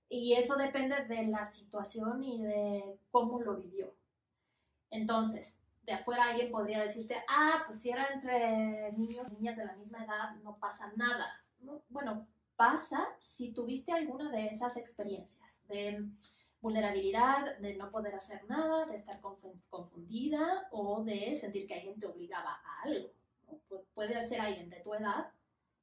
Y 0.10 0.34
eso 0.34 0.56
depende 0.58 1.06
de 1.06 1.24
la 1.28 1.46
situación 1.46 2.24
y 2.24 2.44
de 2.44 3.00
cómo 3.10 3.42
lo 3.42 3.56
vivió. 3.56 3.94
Entonces, 4.92 5.66
de 5.84 5.94
afuera 5.94 6.26
alguien 6.26 6.52
podría 6.52 6.82
decirte, 6.82 7.16
ah, 7.30 7.64
pues 7.66 7.82
si 7.82 7.90
era 7.90 8.08
entre 8.14 8.92
niños 8.94 9.32
y 9.32 9.36
niñas 9.36 9.58
de 9.58 9.66
la 9.66 9.76
misma 9.76 10.04
edad, 10.04 10.36
no 10.44 10.58
pasa 10.58 10.92
nada. 10.96 11.26
Bueno, 11.90 12.28
pasa 12.56 13.16
si 13.18 13.52
tuviste 13.52 13.92
alguna 13.92 14.32
de 14.32 14.48
esas 14.48 14.78
experiencias, 14.78 15.66
de 15.68 16.08
vulnerabilidad, 16.62 17.58
de 17.60 17.76
no 17.76 17.92
poder 17.92 18.16
hacer 18.16 18.44
nada, 18.46 18.86
de 18.86 18.96
estar 18.96 19.20
confundida 19.70 20.68
o 20.72 21.04
de 21.04 21.36
sentir 21.36 21.68
que 21.68 21.76
alguien 21.76 22.00
te 22.00 22.08
obligaba 22.08 22.60
a 22.64 22.82
algo. 22.84 23.10
Puede 23.94 24.26
ser 24.26 24.42
alguien 24.42 24.70
de 24.70 24.80
tu 24.80 24.94
edad 24.94 25.32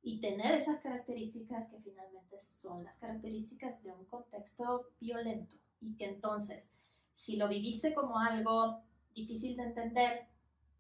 y 0.03 0.21
tener 0.21 0.55
esas 0.55 0.81
características 0.81 1.69
que 1.69 1.79
finalmente 1.79 2.39
son 2.41 2.83
las 2.83 2.99
características 2.99 3.83
de 3.85 3.93
un 3.93 4.05
contexto 4.07 4.89
violento 5.01 5.55
y 5.81 5.95
que 5.95 6.07
entonces, 6.07 6.73
si 7.15 7.37
lo 7.37 7.49
viviste 7.49 7.95
como 7.95 8.19
algo 8.19 8.81
difícil 9.15 9.57
de 9.57 9.65
entender 9.65 10.27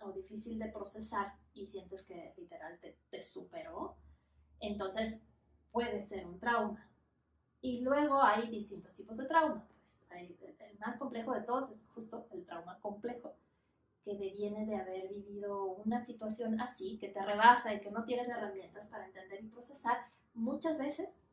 o 0.00 0.10
difícil 0.12 0.58
de 0.58 0.66
procesar 0.66 1.34
y 1.54 1.66
sientes 1.66 2.04
que 2.04 2.34
literal 2.36 2.78
te, 2.80 2.96
te 3.10 3.22
superó, 3.22 3.96
entonces 4.62 5.20
puede 5.70 6.00
ser 6.00 6.26
un 6.26 6.38
trauma. 6.38 6.88
Y 7.60 7.80
luego 7.80 8.22
hay 8.22 8.48
distintos 8.48 8.96
tipos 8.96 9.18
de 9.18 9.26
trauma. 9.26 9.66
Pues 9.68 10.06
el 10.10 10.78
más 10.78 10.96
complejo 10.96 11.32
de 11.32 11.42
todos 11.42 11.70
es 11.70 11.90
justo 11.94 12.26
el 12.32 12.44
trauma 12.46 12.78
complejo, 12.80 13.34
que 14.04 14.16
deviene 14.16 14.66
de 14.66 14.76
haber 14.76 15.08
vivido 15.08 15.64
una 15.64 16.04
situación 16.04 16.60
así, 16.60 16.98
que 16.98 17.08
te 17.08 17.22
rebasa 17.22 17.74
y 17.74 17.80
que 17.80 17.90
no 17.90 18.04
tienes 18.04 18.28
herramientas 18.28 18.88
para 18.88 19.06
entender 19.06 19.44
y 19.44 19.48
procesar 19.48 19.98
muchas 20.34 20.78
veces 20.78 21.24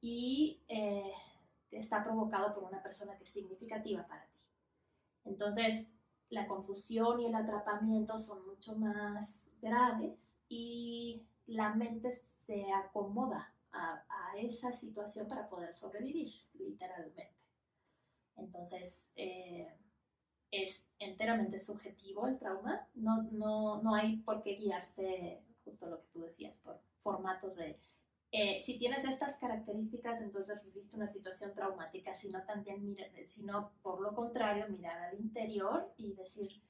y 0.00 0.60
eh, 0.68 1.12
está 1.70 2.04
provocado 2.04 2.54
por 2.54 2.64
una 2.64 2.82
persona 2.82 3.16
que 3.16 3.24
es 3.24 3.30
significativa 3.30 4.06
para 4.06 4.24
ti. 4.26 4.38
Entonces, 5.24 5.92
la 6.30 6.46
confusión 6.46 7.20
y 7.20 7.26
el 7.26 7.34
atrapamiento 7.34 8.18
son 8.18 8.46
mucho 8.46 8.74
más 8.76 9.50
graves 9.60 10.28
y 10.48 11.22
la 11.46 11.74
mente 11.74 12.20
se 12.46 12.72
acomoda 12.72 13.52
a, 13.72 14.04
esa 14.38 14.70
situación 14.70 15.28
para 15.28 15.48
poder 15.48 15.72
sobrevivir, 15.72 16.30
literalmente. 16.54 17.32
Entonces, 18.36 19.12
eh, 19.16 19.66
es 20.50 20.86
enteramente 20.98 21.58
subjetivo 21.58 22.26
el 22.26 22.38
trauma, 22.38 22.86
no, 22.94 23.22
no, 23.32 23.82
no 23.82 23.94
hay 23.94 24.18
por 24.18 24.42
qué 24.42 24.56
guiarse, 24.56 25.42
justo 25.64 25.86
lo 25.86 26.00
que 26.00 26.08
tú 26.12 26.20
decías, 26.22 26.58
por 26.58 26.78
formatos 27.02 27.56
de, 27.56 27.78
eh, 28.32 28.60
si 28.62 28.78
tienes 28.78 29.04
estas 29.04 29.36
características, 29.36 30.20
entonces 30.20 30.62
viviste 30.62 30.96
una 30.96 31.06
situación 31.06 31.54
traumática, 31.54 32.14
sino 32.14 32.42
también, 32.44 32.96
sino 33.24 33.72
por 33.82 34.00
lo 34.00 34.14
contrario, 34.14 34.68
mirar 34.68 35.00
al 35.00 35.18
interior 35.18 35.92
y 35.96 36.12
decir, 36.14 36.60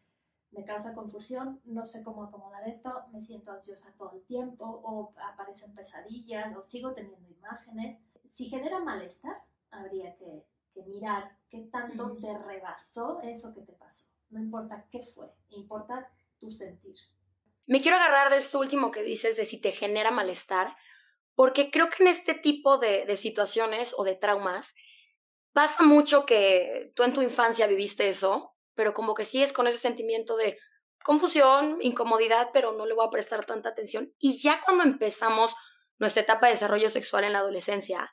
me 0.50 0.64
causa 0.64 0.94
confusión, 0.94 1.60
no 1.64 1.84
sé 1.84 2.02
cómo 2.02 2.24
acomodar 2.24 2.66
esto, 2.68 2.90
me 3.12 3.20
siento 3.20 3.52
ansiosa 3.52 3.94
todo 3.98 4.12
el 4.14 4.24
tiempo, 4.24 4.64
o 4.64 5.12
aparecen 5.32 5.74
pesadillas, 5.74 6.56
o 6.56 6.62
sigo 6.62 6.94
teniendo 6.94 7.28
imágenes. 7.30 7.98
Si 8.30 8.46
genera 8.46 8.78
malestar, 8.80 9.42
habría 9.70 10.16
que, 10.16 10.44
que 10.72 10.82
mirar 10.84 11.36
qué 11.50 11.68
tanto 11.70 12.16
te 12.20 12.36
rebasó 12.38 13.20
eso 13.22 13.54
que 13.54 13.62
te 13.62 13.72
pasó. 13.72 14.10
No 14.30 14.40
importa 14.40 14.86
qué 14.90 15.02
fue, 15.14 15.28
importa 15.50 16.10
tu 16.40 16.50
sentir. 16.50 16.96
Me 17.66 17.80
quiero 17.80 17.96
agarrar 17.96 18.30
de 18.30 18.38
esto 18.38 18.58
último 18.58 18.90
que 18.90 19.02
dices, 19.02 19.36
de 19.36 19.44
si 19.44 19.60
te 19.60 19.72
genera 19.72 20.10
malestar, 20.10 20.76
porque 21.34 21.70
creo 21.70 21.88
que 21.90 22.02
en 22.02 22.08
este 22.08 22.34
tipo 22.34 22.78
de, 22.78 23.04
de 23.04 23.16
situaciones 23.16 23.94
o 23.98 24.04
de 24.04 24.14
traumas 24.14 24.74
pasa 25.52 25.82
mucho 25.82 26.24
que 26.26 26.92
tú 26.94 27.02
en 27.02 27.12
tu 27.12 27.22
infancia 27.22 27.66
viviste 27.66 28.08
eso, 28.08 28.55
pero 28.76 28.94
como 28.94 29.14
que 29.14 29.24
sí 29.24 29.42
es 29.42 29.52
con 29.52 29.66
ese 29.66 29.78
sentimiento 29.78 30.36
de 30.36 30.58
confusión, 31.02 31.78
incomodidad, 31.80 32.50
pero 32.52 32.72
no 32.72 32.86
le 32.86 32.94
voy 32.94 33.06
a 33.06 33.10
prestar 33.10 33.44
tanta 33.44 33.70
atención. 33.70 34.12
Y 34.20 34.38
ya 34.38 34.60
cuando 34.64 34.84
empezamos 34.84 35.56
nuestra 35.98 36.22
etapa 36.22 36.46
de 36.46 36.52
desarrollo 36.52 36.88
sexual 36.88 37.24
en 37.24 37.32
la 37.32 37.40
adolescencia, 37.40 38.12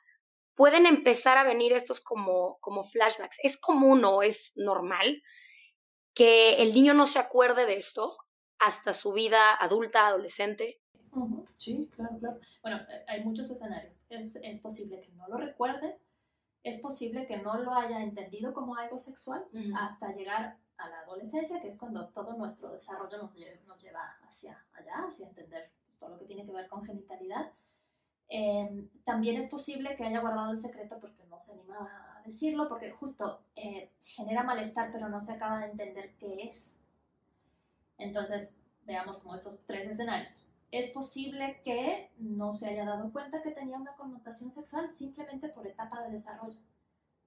pueden 0.54 0.86
empezar 0.86 1.36
a 1.36 1.44
venir 1.44 1.72
estos 1.72 2.00
como, 2.00 2.58
como 2.60 2.82
flashbacks. 2.82 3.38
Es 3.42 3.56
común 3.56 4.04
o 4.04 4.22
es 4.22 4.52
normal 4.56 5.22
que 6.14 6.62
el 6.62 6.72
niño 6.72 6.94
no 6.94 7.06
se 7.06 7.18
acuerde 7.18 7.66
de 7.66 7.76
esto 7.76 8.16
hasta 8.58 8.92
su 8.92 9.12
vida 9.12 9.54
adulta, 9.54 10.06
adolescente. 10.06 10.80
Sí, 11.56 11.88
claro, 11.94 12.16
claro. 12.18 12.40
Bueno, 12.62 12.80
hay 13.08 13.22
muchos 13.24 13.50
escenarios. 13.50 14.06
Es, 14.10 14.36
es, 14.36 14.58
posible 14.60 15.00
que 15.00 15.12
no 15.12 15.28
lo 15.28 15.36
recuerde, 15.36 15.98
es 16.64 16.80
posible 16.80 17.26
que 17.26 17.36
no 17.36 17.58
lo 17.58 17.74
haya 17.74 18.02
entendido 18.02 18.54
como 18.54 18.74
algo 18.74 18.98
sexual 18.98 19.44
hasta 19.78 20.12
llegar 20.12 20.56
a 20.78 20.88
la 20.88 21.00
adolescencia, 21.00 21.60
que 21.60 21.68
es 21.68 21.78
cuando 21.78 22.08
todo 22.08 22.34
nuestro 22.36 22.70
desarrollo 22.70 23.18
nos, 23.18 23.38
nos 23.66 23.82
lleva 23.82 24.16
hacia 24.26 24.64
allá, 24.72 25.06
hacia 25.06 25.28
entender 25.28 25.70
pues, 25.84 25.98
todo 25.98 26.10
lo 26.10 26.18
que 26.18 26.24
tiene 26.24 26.46
que 26.46 26.52
ver 26.52 26.68
con 26.68 26.82
genitalidad. 26.82 27.52
Em, 28.28 28.88
también 29.04 29.38
es 29.40 29.50
posible 29.50 29.94
que 29.94 30.04
haya 30.04 30.20
guardado 30.20 30.52
el 30.52 30.60
secreto 30.60 30.98
porque 30.98 31.22
no 31.26 31.38
se 31.38 31.52
animaba 31.52 32.16
a 32.16 32.22
decirlo, 32.22 32.66
porque 32.66 32.90
justo 32.92 33.42
eh, 33.54 33.90
genera 34.02 34.42
malestar, 34.42 34.90
pero 34.90 35.10
no 35.10 35.20
se 35.20 35.34
acaba 35.34 35.60
de 35.60 35.66
entender 35.66 36.14
qué 36.18 36.44
es. 36.44 36.80
Entonces, 37.98 38.56
veamos 38.84 39.18
como 39.18 39.36
esos 39.36 39.64
tres 39.66 39.90
escenarios. 39.90 40.54
Es 40.74 40.90
posible 40.90 41.60
que 41.64 42.10
no 42.18 42.52
se 42.52 42.68
haya 42.68 42.84
dado 42.84 43.12
cuenta 43.12 43.40
que 43.42 43.52
tenía 43.52 43.76
una 43.76 43.94
connotación 43.94 44.50
sexual 44.50 44.90
simplemente 44.90 45.48
por 45.48 45.64
etapa 45.68 46.02
de 46.02 46.10
desarrollo. 46.10 46.58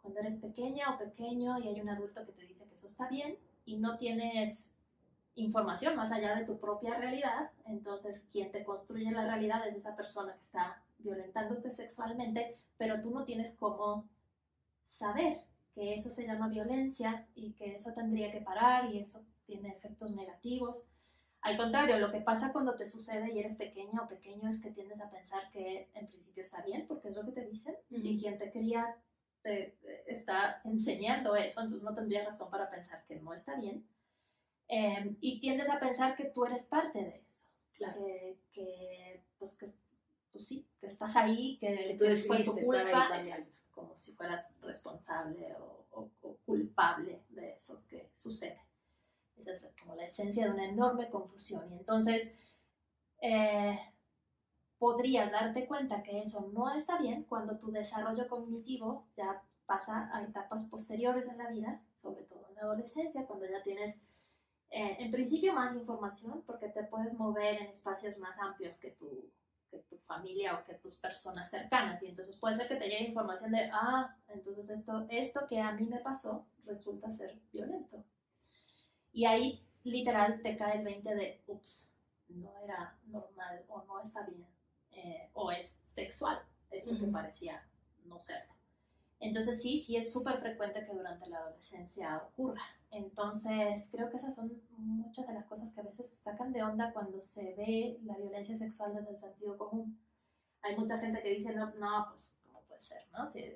Cuando 0.02 0.20
eres 0.20 0.40
pequeña 0.40 0.94
o 0.94 0.98
pequeño 0.98 1.58
y 1.58 1.70
hay 1.70 1.80
un 1.80 1.88
adulto 1.88 2.26
que 2.26 2.34
te 2.34 2.42
dice 2.42 2.68
que 2.68 2.74
eso 2.74 2.88
está 2.88 3.08
bien 3.08 3.38
y 3.66 3.78
no 3.78 3.98
tienes 3.98 4.74
información 5.36 5.96
más 5.96 6.12
allá 6.12 6.36
de 6.36 6.44
tu 6.44 6.60
propia 6.60 6.98
realidad, 6.98 7.52
entonces 7.64 8.28
quien 8.34 8.52
te 8.52 8.66
construye 8.66 9.10
la 9.12 9.24
realidad 9.24 9.66
es 9.66 9.78
esa 9.78 9.96
persona 9.96 10.34
que 10.34 10.44
está 10.44 10.84
violentándote 10.98 11.72
sexualmente, 11.72 12.58
pero 12.78 13.00
tú 13.02 13.12
no 13.12 13.24
tienes 13.24 13.56
cómo 13.56 14.10
saber 14.84 15.46
que 15.74 15.94
eso 15.94 16.10
se 16.10 16.28
llama 16.28 16.50
violencia 16.50 17.26
y 17.34 17.54
que 17.54 17.76
eso 17.76 17.94
tendría 17.94 18.30
que 18.30 18.42
parar 18.42 18.94
y 18.94 19.00
eso 19.00 19.24
tiene 19.46 19.70
efectos 19.70 20.14
negativos. 20.14 20.90
Al 21.42 21.56
contrario, 21.56 22.00
lo 22.00 22.12
que 22.12 22.20
pasa 22.20 22.52
cuando 22.52 22.76
te 22.76 22.86
sucede 22.86 23.32
y 23.34 23.40
eres 23.40 23.56
pequeña 23.56 24.02
o 24.02 24.08
pequeño 24.08 24.50
es 24.50 24.62
que 24.62 24.72
tiendes 24.72 25.02
a 25.02 25.10
pensar 25.10 25.50
que 25.52 25.90
en 25.94 26.08
principio 26.08 26.44
está 26.44 26.62
bien, 26.62 26.86
porque 26.88 27.10
es 27.10 27.16
lo 27.16 27.24
que 27.24 27.32
te 27.32 27.46
dicen, 27.46 27.76
y 27.90 28.20
quien 28.20 28.38
te 28.38 28.52
cría 28.52 28.98
te, 29.42 29.78
está 30.08 30.62
enseñando 30.66 31.36
eso, 31.36 31.62
entonces 31.62 31.84
no 31.84 31.96
tendría 31.96 32.26
razón 32.26 32.50
para 32.50 32.70
pensar 32.70 33.06
que 33.08 33.16
no 33.18 33.34
está 33.34 33.56
bien. 33.56 33.88
Em, 34.68 35.16
y 35.22 35.40
tiendes 35.40 35.70
a 35.70 35.80
pensar 35.80 36.16
que 36.18 36.26
tú 36.26 36.44
eres 36.46 36.64
parte 36.64 37.00
de 37.00 37.24
eso, 37.26 37.54
que, 37.78 38.38
que, 38.52 39.24
pues, 39.38 39.56
que 39.56 39.72
pues 40.38 40.48
sí, 40.48 40.68
que 40.80 40.88
estás 40.88 41.16
ahí, 41.16 41.58
que, 41.58 41.96
tú 41.98 42.06
fue 42.28 42.44
tu 42.44 42.56
culpa, 42.60 43.10
como 43.72 43.96
si 43.96 44.12
fueras 44.14 44.60
responsable 44.62 45.56
o, 45.60 46.10
culpable 46.46 47.24
de 47.30 47.54
eso 47.54 47.84
que 47.88 48.12
sucede. 48.14 48.62
Esa 49.38 49.52
es 49.52 49.66
como 49.80 49.96
la 49.96 50.06
esencia 50.06 50.46
de 50.46 50.52
una 50.52 50.66
enorme 50.66 51.10
confusión. 51.10 51.72
Y 51.72 51.76
entonces 51.76 52.38
eh, 53.22 53.80
podrías 54.78 55.32
darte 55.32 55.68
cuenta 55.68 56.04
que 56.04 56.20
eso 56.20 56.50
no 56.54 56.74
está 56.74 56.98
bien 56.98 57.24
cuando 57.24 57.58
tu 57.58 57.72
desarrollo 57.72 58.28
cognitivo 58.28 59.08
ya 59.16 59.42
pasa 59.66 60.10
a 60.14 60.24
etapas 60.24 60.66
posteriores 60.66 61.28
en 61.28 61.38
la 61.38 61.50
vida, 61.50 61.82
sobre 61.94 62.24
todo 62.24 62.48
en 62.50 62.56
la 62.56 62.62
adolescencia, 62.62 63.26
cuando 63.26 63.46
ya 63.46 63.62
tienes 63.64 63.96
eh, 64.70 64.98
en 65.00 65.12
principio 65.12 65.54
más 65.54 65.76
información 65.76 66.44
porque 66.46 66.70
te 66.70 66.84
puedes 66.84 67.14
mover 67.14 67.62
en 67.62 67.68
espacios 67.68 68.18
más 68.20 68.38
amplios 68.40 68.78
que 68.78 68.92
tu 68.92 69.30
que 69.70 69.80
tu 69.80 69.98
familia 69.98 70.56
o 70.56 70.64
que 70.64 70.76
tus 70.76 70.96
personas 70.96 71.50
cercanas. 71.50 72.02
Y 72.02 72.08
entonces 72.08 72.38
puede 72.38 72.56
ser 72.56 72.68
que 72.68 72.76
te 72.76 72.88
llegue 72.88 73.10
información 73.10 73.52
de, 73.52 73.70
ah, 73.74 74.16
entonces 74.30 74.70
esto, 74.70 75.06
esto 75.10 75.46
que 75.48 75.60
a 75.60 75.74
mí 75.74 75.86
me 75.86 76.00
pasó 76.00 76.46
resulta 76.66 77.12
ser 77.12 77.38
violento. 77.52 78.04
Y 79.18 79.26
ahí 79.26 79.60
literal 79.84 80.44
te 80.44 80.56
cae 80.56 80.78
el 80.78 80.84
20 80.86 81.16
de, 81.16 81.42
ups, 81.48 81.92
no 82.28 82.56
era 82.60 82.96
normal 83.08 83.66
o 83.68 83.84
no 83.86 84.00
está 84.04 84.22
bien, 84.28 84.46
eh, 84.92 85.32
o 85.34 85.52
es 85.52 85.76
sexual, 85.88 86.40
eso 86.70 86.96
que 87.00 87.08
parecía 87.08 87.68
no 88.06 88.20
serlo. 88.20 88.54
Entonces 89.20 89.60
sí, 89.60 89.80
sí 89.80 89.98
es 89.98 90.14
súper 90.14 90.38
frecuente 90.38 90.86
que 90.86 90.94
durante 90.94 91.28
la 91.32 91.40
adolescencia 91.40 92.18
ocurra. 92.28 92.62
Entonces 92.92 93.90
creo 93.92 94.08
que 94.12 94.18
esas 94.18 94.36
son 94.36 94.62
muchas 94.78 95.26
de 95.26 95.34
las 95.34 95.46
cosas 95.46 95.72
que 95.72 95.80
a 95.80 95.86
veces 95.86 96.16
sacan 96.24 96.54
de 96.54 96.62
onda 96.62 96.94
cuando 96.94 97.20
se 97.20 97.56
ve 97.56 97.98
la 98.04 98.18
violencia 98.18 98.56
sexual 98.56 98.94
desde 98.94 99.10
el 99.10 99.18
sentido 99.18 99.58
común. 99.58 100.00
Hay 100.62 100.78
mucha 100.78 101.00
gente 101.00 101.24
que 101.24 101.32
dice, 101.32 101.56
no, 101.56 101.74
no 101.74 102.06
pues, 102.10 102.38
¿cómo 102.46 102.62
puede 102.68 102.82
ser? 102.82 103.02
¿no? 103.14 103.26
Si, 103.26 103.52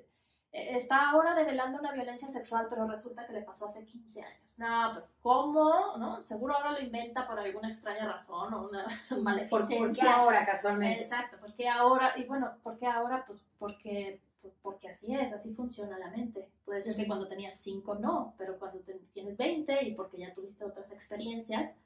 está 0.52 1.10
ahora 1.10 1.34
develando 1.34 1.78
una 1.78 1.92
violencia 1.92 2.28
sexual, 2.28 2.66
pero 2.68 2.86
resulta 2.86 3.26
que 3.26 3.32
le 3.32 3.42
pasó 3.42 3.66
hace 3.66 3.84
15 3.84 4.22
años. 4.22 4.58
No, 4.58 4.90
pues, 4.92 5.14
¿cómo? 5.22 5.96
¿No? 5.96 6.22
Seguro 6.22 6.54
ahora 6.54 6.72
lo 6.72 6.80
inventa 6.80 7.26
por 7.26 7.38
alguna 7.38 7.70
extraña 7.70 8.06
razón 8.06 8.52
o 8.52 8.68
una 8.68 8.86
maleficencia. 9.22 9.78
¿Por, 9.78 9.88
¿Por, 9.88 9.96
qué 9.96 10.08
ahora, 10.08 10.44
casualmente? 10.44 11.02
Exacto, 11.02 11.38
¿por 11.38 11.54
qué 11.54 11.68
ahora? 11.68 12.12
Y 12.16 12.24
bueno, 12.24 12.52
¿por 12.62 12.78
qué 12.78 12.86
ahora? 12.86 13.24
Pues 13.26 13.44
porque 13.58 14.20
porque 14.62 14.88
así 14.88 15.14
es, 15.14 15.32
así 15.32 15.52
funciona 15.54 15.98
la 15.98 16.10
mente. 16.10 16.48
Puede 16.64 16.82
ser 16.82 16.96
que 16.96 17.06
cuando 17.06 17.28
tenías 17.28 17.56
5 17.56 17.96
no, 17.96 18.34
pero 18.36 18.58
cuando 18.58 18.80
tienes 19.12 19.36
20 19.36 19.84
y 19.84 19.94
porque 19.94 20.18
ya 20.18 20.34
tuviste 20.34 20.64
otras 20.64 20.92
experiencias, 20.92 21.76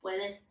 puedes 0.00 0.48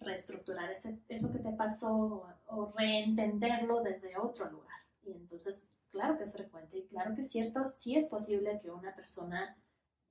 reestructurar 0.00 0.70
ese, 0.70 0.98
eso 1.08 1.32
que 1.32 1.38
te 1.38 1.52
pasó 1.52 2.26
o, 2.46 2.72
reentenderlo 2.76 3.82
desde 3.82 4.16
otro 4.16 4.50
lugar. 4.50 4.78
Y 5.04 5.12
entonces 5.12 5.68
claro 5.90 6.16
que 6.16 6.24
es 6.24 6.32
frecuente 6.32 6.78
y 6.78 6.86
claro 6.86 7.14
que 7.14 7.22
es 7.22 7.30
cierto, 7.30 7.66
sí 7.66 7.96
es 7.96 8.06
posible 8.06 8.60
que 8.60 8.70
una 8.70 8.94
persona 8.94 9.56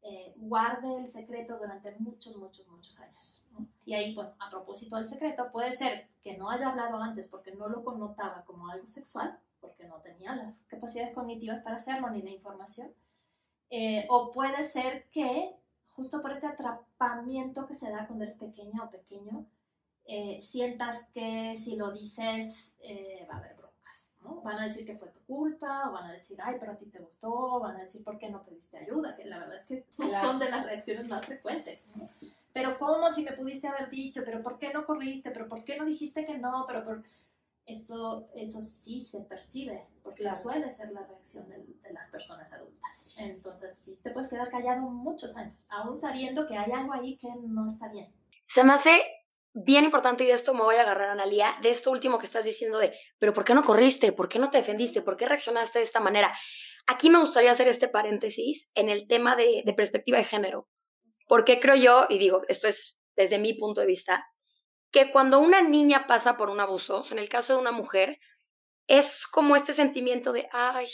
eh, 0.10 0.34
guarde 0.38 1.00
el 1.00 1.10
secreto 1.10 1.57
durante 1.57 1.91
muchos, 2.00 2.38
muchos, 2.38 2.65
muchos 2.67 3.00
años. 3.01 3.50
Y 3.86 3.93
ahí, 3.93 4.15
bueno, 4.15 4.31
a 4.39 4.50
propósito 4.50 4.96
del 4.96 5.07
secreto, 5.07 5.51
puede 5.51 5.74
ser 5.74 6.07
que 6.24 6.38
no 6.38 6.50
haya 6.50 6.69
hablado 6.69 6.98
antes 6.98 7.27
porque 7.27 7.53
no 7.53 7.67
lo 7.67 7.84
connotaba 7.84 8.43
como 8.46 8.69
algo 8.69 8.86
sexual, 8.88 9.38
porque 9.60 9.86
no 9.86 9.96
tenía 10.01 10.36
las 10.36 10.55
capacidades 10.67 11.13
cognitivas 11.13 11.62
para 11.62 11.77
hacerlo 11.77 12.10
ni 12.10 12.22
la 12.22 12.29
información. 12.29 12.93
Eh, 13.69 14.05
o 14.10 14.31
puede 14.31 14.63
ser 14.63 15.10
que 15.10 15.53
justo 15.89 16.22
por 16.22 16.31
este 16.31 16.48
atrapamiento 16.48 17.65
que 17.65 17.75
se 17.75 17.89
da 17.89 18.07
cuando 18.07 18.24
eres 18.24 18.38
pequeña 18.38 18.84
o 18.84 18.89
pequeño, 18.89 19.46
eh, 20.05 20.39
sientas 20.41 21.10
que 21.13 21.55
si 21.57 21.75
lo 21.75 21.91
dices 21.91 22.79
va 23.29 23.36
a 23.36 23.38
haber 23.39 23.55
broncas. 23.55 23.66
¿No? 24.27 24.41
Van 24.41 24.60
a 24.60 24.65
decir 24.65 24.86
que 24.86 24.96
fue 24.96 25.10
tu 25.10 25.19
culpa, 25.22 25.89
o 25.89 25.93
van 25.93 26.05
a 26.05 26.13
decir, 26.13 26.38
ay, 26.43 26.57
pero 26.60 26.74
a 26.74 26.75
ti 26.75 26.86
te 26.86 27.00
gustó, 27.00 27.60
van 27.60 27.77
a 27.77 27.81
decir, 27.81 28.03
¿por 28.03 28.17
qué 28.17 28.29
no 28.29 28.43
pediste 28.43 28.77
ayuda? 28.77 29.15
Que 29.15 29.25
la 29.25 29.39
verdad 29.39 29.57
es 29.57 29.65
que 29.65 29.86
son 30.22 30.39
de 30.39 30.50
las 30.50 30.65
reacciones 30.65 31.07
más 31.07 31.25
frecuentes. 31.25 31.79
Pero 32.53 32.77
¿cómo 32.77 33.10
si 33.12 33.24
me 33.24 33.34
pudiste 33.34 33.67
haber 33.67 33.89
dicho? 33.89 34.22
¿Pero 34.25 34.41
por 34.41 34.57
qué 34.57 34.74
no 34.74 34.86
corriste? 34.86 35.31
¿Pero 35.31 35.48
por 35.48 35.63
qué 35.63 35.77
no 35.77 35.86
dijiste 35.86 36.25
que 36.25 36.38
no? 36.38 36.65
Pero 36.67 36.84
por... 36.84 37.03
Eso, 37.65 38.29
eso 38.34 38.62
sí 38.62 39.01
se 39.01 39.19
percibe, 39.19 39.86
porque 40.01 40.34
suele 40.34 40.72
ser 40.72 40.93
la 40.93 41.03
reacción 41.03 41.50
de, 41.50 41.57
de, 41.57 41.91
las 41.91 42.07
personas 42.10 42.53
adultas. 42.53 43.10
Entonces 43.17 43.77
sí, 43.77 44.00
te 44.01 44.12
puedes 44.12 44.29
quedar 44.29 44.50
callado 44.50 44.84
muchos 44.84 45.36
años, 45.36 45.67
aún 45.69 46.00
sabiendo 46.00 46.48
que 46.48 46.57
hay 46.57 46.72
algo 46.72 46.93
ahí 46.93 47.17
que 47.17 47.27
no 47.27 47.67
está 47.67 47.89
bien. 47.89 48.07
Se 48.46 48.63
me 48.63 48.72
hace 48.72 49.01
bien 49.65 49.85
importante 49.85 50.23
y 50.23 50.27
de 50.27 50.33
esto 50.33 50.53
me 50.53 50.61
voy 50.61 50.75
a 50.75 50.81
agarrar, 50.81 51.09
Analia, 51.09 51.57
de 51.61 51.69
esto 51.69 51.91
último 51.91 52.19
que 52.19 52.25
estás 52.25 52.45
diciendo 52.45 52.77
de, 52.77 52.93
pero 53.17 53.33
¿por 53.33 53.43
qué 53.43 53.53
no 53.53 53.63
corriste? 53.63 54.11
¿Por 54.11 54.29
qué 54.29 54.39
no 54.39 54.49
te 54.49 54.57
defendiste? 54.57 55.01
¿Por 55.01 55.17
qué 55.17 55.25
reaccionaste 55.25 55.79
de 55.79 55.85
esta 55.85 55.99
manera? 55.99 56.33
Aquí 56.85 57.09
me 57.09 57.19
gustaría 57.19 57.51
hacer 57.51 57.67
este 57.67 57.87
paréntesis 57.87 58.69
en 58.75 58.89
el 58.89 59.07
tema 59.07 59.35
de, 59.35 59.63
de 59.65 59.73
perspectiva 59.73 60.17
de 60.17 60.25
género, 60.25 60.67
porque 61.27 61.59
creo 61.59 61.75
yo, 61.75 62.05
y 62.09 62.17
digo, 62.17 62.41
esto 62.47 62.67
es 62.67 62.97
desde 63.15 63.39
mi 63.39 63.53
punto 63.53 63.81
de 63.81 63.87
vista, 63.87 64.25
que 64.91 65.11
cuando 65.11 65.39
una 65.39 65.61
niña 65.61 66.07
pasa 66.07 66.37
por 66.37 66.49
un 66.49 66.59
abuso, 66.59 67.03
en 67.11 67.19
el 67.19 67.29
caso 67.29 67.53
de 67.53 67.59
una 67.59 67.71
mujer, 67.71 68.19
es 68.87 69.27
como 69.27 69.55
este 69.55 69.73
sentimiento 69.73 70.31
de, 70.31 70.47
ay, 70.51 70.87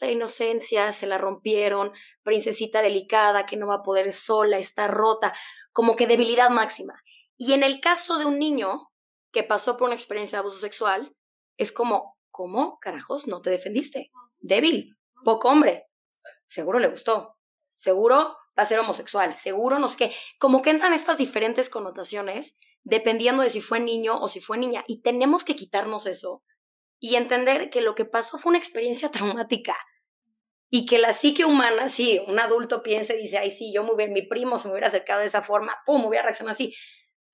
la 0.00 0.10
inocencia, 0.10 0.92
se 0.92 1.06
la 1.06 1.18
rompieron, 1.18 1.92
princesita 2.22 2.82
delicada 2.82 3.46
que 3.46 3.56
no 3.56 3.68
va 3.68 3.76
a 3.76 3.82
poder 3.82 4.12
sola, 4.12 4.58
está 4.58 4.88
rota, 4.88 5.32
como 5.72 5.96
que 5.96 6.06
debilidad 6.06 6.50
máxima. 6.50 7.02
Y 7.36 7.52
en 7.52 7.62
el 7.62 7.80
caso 7.80 8.18
de 8.18 8.24
un 8.24 8.38
niño 8.38 8.90
que 9.32 9.42
pasó 9.42 9.76
por 9.76 9.86
una 9.86 9.94
experiencia 9.94 10.38
de 10.38 10.40
abuso 10.40 10.58
sexual, 10.58 11.14
es 11.56 11.72
como, 11.72 12.16
¿cómo 12.30 12.78
carajos 12.80 13.26
no 13.26 13.42
te 13.42 13.50
defendiste? 13.50 14.10
Débil, 14.38 14.96
poco 15.24 15.48
hombre. 15.48 15.86
Seguro 16.44 16.78
le 16.78 16.88
gustó. 16.88 17.36
Seguro 17.68 18.36
va 18.58 18.62
a 18.62 18.66
ser 18.66 18.78
homosexual. 18.78 19.34
Seguro 19.34 19.78
no 19.78 19.88
sé 19.88 19.96
qué. 19.96 20.14
Como 20.38 20.62
que 20.62 20.70
entran 20.70 20.92
estas 20.92 21.18
diferentes 21.18 21.68
connotaciones 21.68 22.56
dependiendo 22.84 23.42
de 23.42 23.50
si 23.50 23.60
fue 23.60 23.80
niño 23.80 24.18
o 24.20 24.28
si 24.28 24.40
fue 24.40 24.58
niña. 24.58 24.84
Y 24.86 25.02
tenemos 25.02 25.44
que 25.44 25.56
quitarnos 25.56 26.06
eso 26.06 26.42
y 27.00 27.16
entender 27.16 27.68
que 27.68 27.80
lo 27.80 27.94
que 27.94 28.04
pasó 28.04 28.38
fue 28.38 28.50
una 28.50 28.58
experiencia 28.58 29.10
traumática. 29.10 29.76
Y 30.68 30.84
que 30.84 30.98
la 30.98 31.12
psique 31.12 31.44
humana, 31.44 31.88
sí, 31.88 32.20
un 32.26 32.40
adulto 32.40 32.82
piensa 32.82 33.14
y 33.14 33.18
dice, 33.18 33.38
ay, 33.38 33.50
sí, 33.50 33.72
yo 33.72 33.84
me 33.84 33.92
hubiera, 33.92 34.12
mi 34.12 34.22
primo 34.22 34.58
se 34.58 34.66
me 34.66 34.72
hubiera 34.72 34.88
acercado 34.88 35.20
de 35.20 35.26
esa 35.26 35.40
forma, 35.40 35.76
pum, 35.86 36.00
me 36.00 36.08
hubiera 36.08 36.24
reaccionado 36.24 36.50
así. 36.50 36.74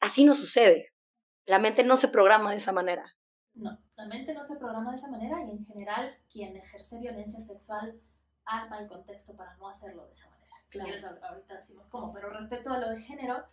Así 0.02 0.24
no 0.24 0.34
sucede. 0.34 0.92
La 1.46 1.60
mente 1.60 1.84
no 1.84 1.94
se 1.94 2.08
programa 2.08 2.50
de 2.50 2.56
esa 2.56 2.72
manera. 2.72 3.04
No, 3.54 3.78
la 3.94 4.06
mente 4.06 4.34
no 4.34 4.44
se 4.44 4.56
programa 4.56 4.90
de 4.90 4.96
esa 4.96 5.08
manera 5.08 5.44
y 5.44 5.50
en 5.50 5.64
general 5.64 6.18
quien 6.30 6.56
ejerce 6.56 6.98
violencia 6.98 7.40
sexual 7.40 8.00
arma 8.44 8.80
el 8.80 8.88
contexto 8.88 9.36
para 9.36 9.54
no 9.58 9.68
hacerlo 9.68 10.04
de 10.06 10.12
esa 10.14 10.28
manera. 10.28 10.56
Claro. 10.70 11.24
ahorita 11.24 11.54
decimos 11.54 11.86
cómo, 11.86 12.12
pero 12.12 12.30
respecto 12.30 12.70
a 12.70 12.78
lo 12.78 12.90
de 12.90 13.00
género, 13.00 13.44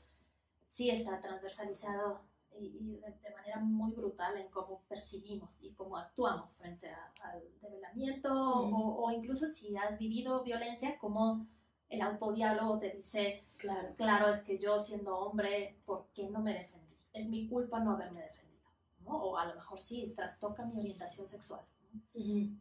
sí 0.67 0.89
está 0.89 1.21
transversalizado 1.21 2.23
y, 2.57 2.97
de, 2.99 3.31
manera 3.35 3.59
muy 3.59 3.91
brutal 3.91 4.35
en 4.37 4.49
cómo 4.49 4.81
percibimos 4.89 5.63
y 5.63 5.73
cómo 5.73 5.97
actuamos 5.97 6.53
frente 6.55 6.89
al 7.21 7.43
develamiento 7.61 8.33
o, 8.33 9.05
o, 9.05 9.11
incluso 9.11 9.45
si 9.45 9.77
has 9.77 9.99
vivido 9.99 10.43
violencia, 10.43 10.97
cómo 10.97 11.45
el 11.89 12.01
autodiálogo 12.01 12.79
te 12.79 12.91
dice, 12.91 13.43
claro. 13.57 13.93
claro, 13.97 14.29
es 14.29 14.41
que 14.43 14.59
yo 14.59 14.77
siendo 14.79 15.17
hombre, 15.17 15.77
¿por 15.85 16.07
qué 16.13 16.29
no 16.29 16.39
me 16.39 16.53
defendí? 16.53 16.95
Es 17.13 17.27
mi 17.27 17.47
culpa 17.47 17.79
no 17.79 17.91
haberme 17.91 18.21
defendido, 18.21 18.69
¿no? 19.01 19.23
O 19.23 19.37
a 19.37 19.45
lo 19.45 19.55
mejor 19.55 19.79
sí, 19.79 20.13
trastoca 20.15 20.65
mi 20.65 20.79
orientación 20.79 21.25
sexual. 21.25 21.61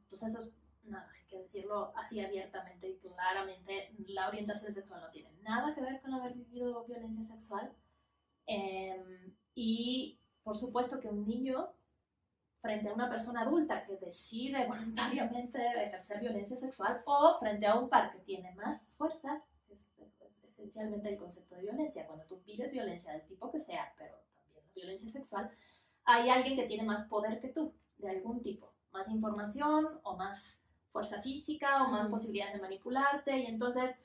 Pues 0.08 0.22
eso 0.22 0.38
es, 0.40 0.52
nada, 0.84 1.10
hay 1.14 1.26
que 1.26 1.38
decirlo 1.40 1.92
así 1.94 2.20
abiertamente 2.20 2.88
y 2.88 2.96
claramente, 2.96 3.94
la 4.06 4.28
orientación 4.28 4.72
sexual 4.72 5.02
no 5.02 5.10
tiene 5.10 5.30
nada 5.42 5.74
que 5.74 5.82
ver 5.82 6.00
con 6.00 6.14
haber 6.14 6.32
vivido 6.32 6.84
violencia 6.86 7.24
sexual. 7.24 7.70
Em, 8.46 9.34
y 9.54 10.18
por 10.42 10.56
supuesto 10.56 10.98
que 11.00 11.08
un 11.08 11.26
niño 11.26 11.74
frente 12.60 12.88
a 12.88 12.94
una 12.94 13.08
persona 13.08 13.42
adulta 13.42 13.84
que 13.84 13.96
decide 13.96 14.66
voluntariamente 14.66 15.58
ejercer 15.84 16.20
violencia 16.20 16.56
sexual 16.56 17.02
o 17.04 17.36
frente 17.38 17.66
a 17.66 17.76
un 17.76 17.88
par 17.88 18.12
que 18.12 18.18
tiene 18.20 18.52
más 18.54 18.90
fuerza, 18.96 19.42
es, 20.20 20.44
esencialmente 20.44 21.08
el 21.08 21.18
concepto 21.18 21.54
de 21.54 21.62
violencia. 21.62 22.06
Cuando 22.06 22.24
tú 22.24 22.40
vives 22.44 22.72
violencia 22.72 23.12
del 23.12 23.22
tipo 23.26 23.50
que 23.50 23.60
sea, 23.60 23.92
pero 23.96 24.14
también 24.34 24.64
violencia 24.74 25.08
sexual, 25.08 25.50
hay 26.04 26.30
alguien 26.30 26.56
que 26.56 26.66
tiene 26.66 26.82
más 26.82 27.04
poder 27.04 27.40
que 27.40 27.48
tú, 27.48 27.72
de 27.98 28.10
algún 28.10 28.42
tipo, 28.42 28.72
más 28.92 29.08
información 29.08 30.00
o 30.02 30.16
más 30.16 30.60
fuerza 30.90 31.20
física 31.22 31.84
o 31.84 31.88
más 31.88 32.08
posibilidades 32.08 32.54
de 32.54 32.60
manipularte. 32.60 33.38
Y 33.38 33.46
entonces 33.46 34.00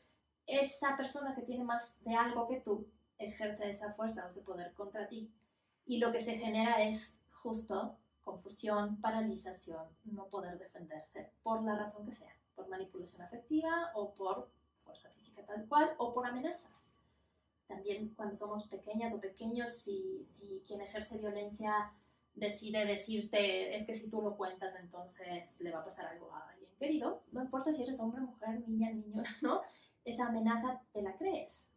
esa 0.46 0.96
persona 0.98 1.34
que 1.34 1.42
tiene 1.42 1.64
más 1.64 2.04
de 2.04 2.16
algo 2.16 2.48
que 2.48 2.62
tú 2.62 2.86
ejerce 3.18 3.70
esa 3.70 3.94
fuerza 3.94 4.26
o 4.26 4.30
ese 4.30 4.42
poder 4.42 4.74
contra 4.74 5.08
ti. 5.08 5.32
Y 5.86 5.98
lo 5.98 6.12
que 6.12 6.22
se 6.22 6.38
genera 6.38 6.84
es 6.84 7.18
justo 7.32 7.98
confusión, 8.24 9.00
paralización, 9.02 9.86
no 10.06 10.28
poder 10.28 10.58
defenderse 10.58 11.32
por 11.44 11.64
la 11.64 11.76
razón 11.76 12.06
que 12.06 12.16
sea, 12.16 12.34
por 12.56 12.68
manipulación 12.70 13.22
afectiva 13.22 13.92
o 13.96 14.14
por 14.14 14.50
fuerza 14.80 15.10
física 15.12 15.46
tal 15.46 15.68
cual 15.68 15.94
o 15.98 16.14
por 16.14 16.26
amenazas. 16.26 16.90
También 17.68 18.14
cuando 18.16 18.36
somos 18.36 18.68
pequeñas 18.68 19.14
o 19.14 19.20
pequeños, 19.20 19.72
si, 19.72 20.26
si 20.26 20.64
quien 20.68 20.82
ejerce 20.82 21.18
violencia 21.18 21.92
decide 22.36 22.86
decirte, 22.86 23.76
es 23.76 23.86
que 23.86 23.96
si 23.96 24.10
tú 24.10 24.22
lo 24.22 24.36
cuentas, 24.36 24.76
entonces 24.76 25.62
le 25.62 25.72
va 25.72 25.80
a 25.80 25.86
pasar 25.86 26.08
algo 26.08 26.34
a 26.34 26.50
alguien 26.50 26.70
querido, 26.78 27.24
no 27.32 27.42
importa 27.42 27.72
si 27.72 27.84
eres 27.84 28.00
hombre, 28.00 28.22
mujer, 28.22 28.62
niña, 28.68 28.92
niño, 28.92 29.24
¿no? 29.42 29.62
Esa 30.04 30.28
amenaza 30.28 30.82
te 30.92 31.02
la 31.02 31.16
crees. 31.16 31.70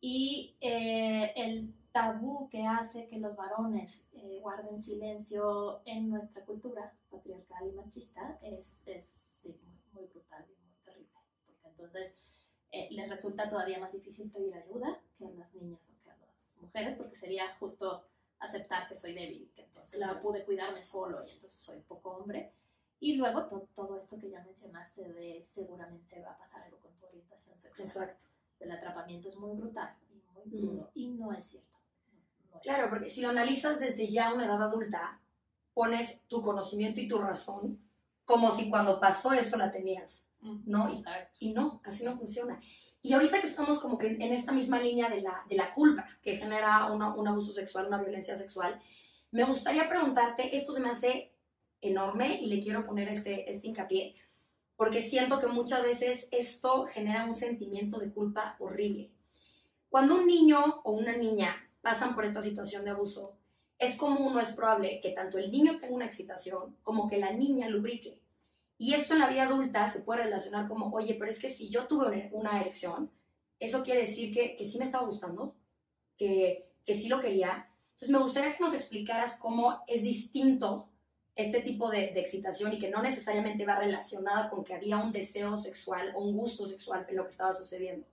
Y 0.00 0.56
eh, 0.60 1.32
el 1.34 1.74
tabú 1.98 2.48
que 2.48 2.64
hace 2.64 3.08
que 3.08 3.18
los 3.18 3.34
varones 3.34 4.06
eh, 4.12 4.38
guarden 4.40 4.80
silencio 4.80 5.82
en 5.84 6.10
nuestra 6.10 6.44
cultura 6.44 6.92
patriarcal 7.10 7.68
y 7.68 7.72
machista 7.72 8.38
es, 8.42 8.82
es 8.86 9.36
muy, 9.92 10.06
brutal 10.06 10.44
y 10.48 10.54
muy 10.64 10.76
terrible, 10.84 11.10
porque 11.44 11.68
entonces 11.68 12.16
eh, 12.70 12.88
les 12.92 13.08
resulta 13.08 13.50
todavía 13.50 13.80
más 13.80 13.92
difícil 13.92 14.30
pedir 14.30 14.54
ayuda 14.54 15.00
que 15.16 15.26
a 15.26 15.30
las 15.30 15.52
niñas 15.54 15.90
o 15.90 16.02
que 16.04 16.10
a 16.10 16.16
las 16.16 16.58
mujeres, 16.60 16.96
porque 16.96 17.16
sería 17.16 17.56
justo 17.56 18.04
aceptar 18.38 18.88
que 18.88 18.94
soy 18.94 19.14
débil, 19.14 19.50
que 19.56 19.62
entonces 19.62 19.98
no 19.98 20.22
pude 20.22 20.44
cuidarme 20.44 20.82
solo 20.84 21.24
y 21.24 21.32
entonces 21.32 21.60
soy 21.60 21.80
poco 21.80 22.10
hombre. 22.10 22.52
Y 23.00 23.14
luego 23.14 23.44
todo 23.74 23.96
esto 23.96 24.18
que 24.18 24.30
ya 24.30 24.42
mencionaste 24.42 25.12
de 25.12 25.42
seguramente 25.44 26.20
va 26.20 26.32
a 26.32 26.38
pasar 26.38 26.62
algo 26.62 26.78
con 26.78 26.92
tu 26.94 27.06
orientación 27.06 27.56
sexual. 27.56 28.08
Exacto. 28.08 28.26
El 28.60 28.72
atrapamiento 28.72 29.28
es 29.28 29.36
muy 29.36 29.56
brutal 29.56 29.96
y 30.10 30.20
muy 30.32 30.60
duro 30.60 30.90
y 30.94 31.08
no 31.08 31.32
es 31.32 31.44
cierto. 31.44 31.67
Claro, 32.62 32.90
porque 32.90 33.10
si 33.10 33.20
lo 33.20 33.30
analizas 33.30 33.80
desde 33.80 34.06
ya 34.06 34.32
una 34.32 34.46
edad 34.46 34.62
adulta, 34.62 35.20
pones 35.74 36.22
tu 36.28 36.42
conocimiento 36.42 37.00
y 37.00 37.08
tu 37.08 37.18
razón 37.18 37.78
como 38.28 38.54
si 38.54 38.68
cuando 38.68 39.00
pasó 39.00 39.32
eso 39.32 39.56
la 39.56 39.72
tenías, 39.72 40.28
¿no? 40.66 40.90
Y, 41.40 41.54
no, 41.54 41.80
así 41.82 42.04
no 42.04 42.18
funciona. 42.18 42.60
Y 43.00 43.14
ahorita 43.14 43.40
que 43.40 43.46
estamos 43.46 43.78
como 43.78 43.96
que 43.96 44.08
en 44.08 44.32
esta 44.34 44.52
misma 44.52 44.78
línea 44.78 45.08
de 45.08 45.22
la, 45.22 45.46
de 45.48 45.56
la 45.56 45.72
culpa 45.72 46.06
que 46.20 46.36
genera 46.36 46.92
un 46.92 47.02
abuso 47.02 47.54
sexual, 47.54 47.86
una 47.86 48.02
violencia 48.02 48.36
sexual, 48.36 48.78
me 49.30 49.44
gustaría 49.44 49.88
preguntarte, 49.88 50.54
esto 50.54 50.74
se 50.74 50.80
me 50.80 50.90
hace 50.90 51.32
enorme 51.80 52.38
y 52.38 52.48
le 52.48 52.60
quiero 52.60 52.84
poner 52.84 53.08
este, 53.08 53.50
este 53.50 53.68
hincapié, 53.68 54.14
porque 54.76 55.00
siento 55.00 55.40
que 55.40 55.46
muchas 55.46 55.82
veces 55.82 56.28
esto 56.30 56.84
genera 56.84 57.24
un 57.24 57.34
sentimiento 57.34 57.98
de 57.98 58.12
culpa 58.12 58.56
horrible. 58.58 59.10
Cuando 59.88 60.16
un 60.16 60.26
niño 60.26 60.82
o 60.84 60.92
una 60.92 61.16
niña 61.16 61.67
pasan 61.88 62.14
por 62.14 62.26
esta 62.26 62.42
situación 62.42 62.84
de 62.84 62.90
abuso, 62.90 63.32
es 63.78 63.96
común 63.96 64.36
o 64.36 64.40
es 64.40 64.52
probable 64.52 65.00
que 65.00 65.12
tanto 65.12 65.38
el 65.38 65.50
niño 65.50 65.78
tenga 65.80 65.94
una 65.94 66.04
excitación 66.04 66.76
como 66.82 67.08
que 67.08 67.16
la 67.16 67.32
niña 67.32 67.66
lubrique. 67.66 68.20
Y 68.76 68.92
esto 68.92 69.14
en 69.14 69.20
la 69.20 69.30
vida 69.30 69.44
adulta 69.44 69.88
se 69.88 70.00
puede 70.00 70.24
relacionar 70.24 70.68
como, 70.68 70.94
oye, 70.94 71.14
pero 71.14 71.30
es 71.30 71.38
que 71.38 71.48
si 71.48 71.70
yo 71.70 71.86
tuve 71.86 72.28
una 72.34 72.60
erección, 72.60 73.10
eso 73.58 73.82
quiere 73.82 74.00
decir 74.00 74.34
que, 74.34 74.54
que 74.54 74.66
sí 74.66 74.76
me 74.76 74.84
estaba 74.84 75.06
gustando, 75.06 75.54
que, 76.18 76.68
que 76.84 76.94
sí 76.94 77.08
lo 77.08 77.22
quería. 77.22 77.70
Entonces 77.92 78.10
me 78.10 78.18
gustaría 78.18 78.54
que 78.54 78.62
nos 78.62 78.74
explicaras 78.74 79.36
cómo 79.36 79.82
es 79.86 80.02
distinto 80.02 80.90
este 81.36 81.62
tipo 81.62 81.88
de, 81.88 82.12
de, 82.12 82.20
excitación 82.20 82.74
y 82.74 82.78
que 82.78 82.90
no 82.90 83.00
necesariamente 83.00 83.64
va 83.64 83.78
relacionada 83.78 84.50
con 84.50 84.62
que 84.62 84.74
había 84.74 84.98
un 84.98 85.10
deseo 85.10 85.56
sexual 85.56 86.12
o 86.14 86.20
un 86.20 86.36
gusto 86.36 86.66
sexual 86.66 87.06
en 87.08 87.16
lo 87.16 87.24
que 87.24 87.30
estaba 87.30 87.54
sucediendo. 87.54 88.06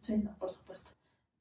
Sí, 0.00 0.16
no, 0.16 0.36
por 0.38 0.50
supuesto. 0.50 0.90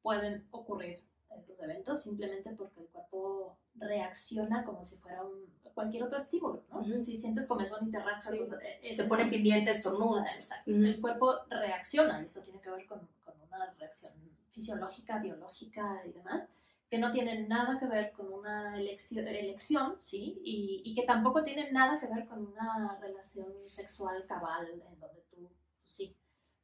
Pueden 0.04 0.46
ocurrir 0.52 1.00
esos 1.40 1.62
eventos 1.62 2.02
simplemente 2.02 2.52
porque 2.52 2.82
el 2.82 2.88
cuerpo 2.88 3.58
reacciona 3.76 4.64
como 4.64 4.84
si 4.84 4.98
fuera 4.98 5.24
un, 5.24 5.46
cualquier 5.74 6.04
otro 6.04 6.18
estímulo, 6.18 6.64
¿no? 6.72 6.84
Si 7.00 7.18
sientes 7.18 7.46
comezón 7.46 7.88
y 7.88 7.92
te 7.92 8.00
rascas, 8.00 8.32
sí. 8.32 8.38
pues, 8.38 8.98
se 8.98 9.04
pone 9.04 9.26
pimienta, 9.26 9.72
estornuda. 9.72 10.24
Exacto. 10.24 10.72
El 10.72 11.02
cuerpo 11.02 11.36
reacciona, 11.50 12.22
y 12.22 12.26
eso 12.26 12.42
tiene 12.42 12.62
que 12.62 12.72
ver 12.72 12.86
con, 12.86 13.00
con 13.24 13.34
una 13.42 13.74
reacción 13.78 14.14
fisiológica, 14.52 15.20
biológica 15.20 16.02
y 16.08 16.14
demás, 16.14 16.48
que 16.90 16.98
no 16.98 17.12
tienen 17.12 17.50
nada 17.50 17.78
que 17.78 17.88
ver 17.88 18.14
con 18.14 18.32
una 18.32 18.80
elección, 18.80 19.28
elección 19.28 19.98
¿sí? 20.00 20.40
Y, 20.46 20.82
y, 20.86 20.96
que 20.96 21.04
tampoco 21.04 21.44
tienen 21.44 21.74
nada 21.74 22.00
que 22.00 22.08
ver 22.08 22.26
con 22.26 22.46
una 22.46 22.98
relación 23.02 23.52
sexual 23.66 24.26
cabal 24.28 24.68
en 24.70 25.00
donde 25.00 25.22
tú, 25.30 25.50
pues, 25.82 25.94
sí, 25.94 26.16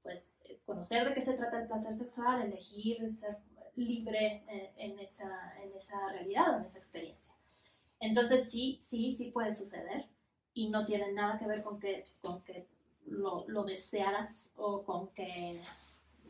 pues 0.01 0.29
conocer 0.65 1.07
de 1.07 1.13
qué 1.13 1.21
se 1.21 1.33
trata 1.33 1.61
el 1.61 1.67
placer 1.67 1.93
sexual, 1.93 2.41
elegir 2.41 3.11
ser 3.11 3.37
libre 3.75 4.43
eh, 4.47 4.73
en, 4.77 4.99
esa, 4.99 5.53
en 5.61 5.73
esa 5.75 6.09
realidad, 6.09 6.59
en 6.59 6.65
esa 6.65 6.79
experiencia. 6.79 7.33
Entonces 7.99 8.49
sí, 8.49 8.79
sí, 8.81 9.11
sí 9.11 9.31
puede 9.31 9.51
suceder 9.51 10.05
y 10.53 10.69
no 10.69 10.85
tiene 10.85 11.11
nada 11.13 11.37
que 11.39 11.47
ver 11.47 11.63
con 11.63 11.79
que, 11.79 12.03
con 12.21 12.41
que 12.41 12.67
lo, 13.05 13.45
lo 13.47 13.63
desearas 13.63 14.49
o 14.55 14.83
con 14.83 15.09
que 15.09 15.61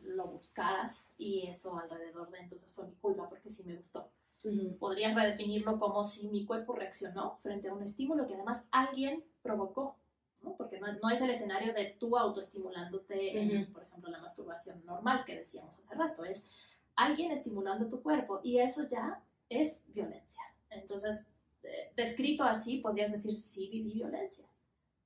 lo 0.04 0.26
buscaras 0.26 1.06
y 1.18 1.46
eso 1.46 1.78
alrededor 1.78 2.30
de 2.30 2.40
entonces 2.40 2.72
fue 2.72 2.86
mi 2.86 2.94
culpa 2.96 3.28
porque 3.28 3.48
sí 3.48 3.62
me 3.64 3.76
gustó. 3.76 4.08
Uh 4.44 4.76
Podrías 4.78 5.14
redefinirlo 5.14 5.78
como 5.78 6.02
si 6.02 6.28
mi 6.28 6.44
cuerpo 6.44 6.74
reaccionó 6.74 7.38
frente 7.42 7.68
a 7.68 7.74
un 7.74 7.82
estímulo 7.82 8.26
que 8.26 8.34
además 8.34 8.64
alguien 8.72 9.24
provocó, 9.42 9.96
¿no? 10.42 10.54
porque 10.56 10.80
no, 10.80 10.92
no, 10.94 11.10
es 11.10 11.20
el 11.20 11.30
escenario 11.30 11.72
de 11.72 11.96
tú 11.98 12.16
autoestimulándote, 12.18 13.38
en, 13.38 13.72
por 13.72 13.84
ejemplo, 13.84 14.10
la 14.10 14.18
masturbación 14.18 14.84
normal 14.84 15.24
que 15.24 15.36
decíamos 15.36 15.78
hace 15.78 15.94
rato, 15.94 16.24
es 16.24 16.48
alguien 16.96 17.32
estimulando 17.32 17.88
tu 17.88 18.02
cuerpo 18.02 18.40
y 18.42 18.58
eso 18.58 18.86
ya 18.88 19.22
es 19.48 19.84
violencia. 19.88 20.42
Entonces, 20.70 21.32
eh, 21.62 21.92
descrito 21.96 22.44
así, 22.44 22.78
podrías 22.78 23.12
decir, 23.12 23.34
sí, 23.34 23.68
viví 23.68 23.92
violencia. 23.92 24.46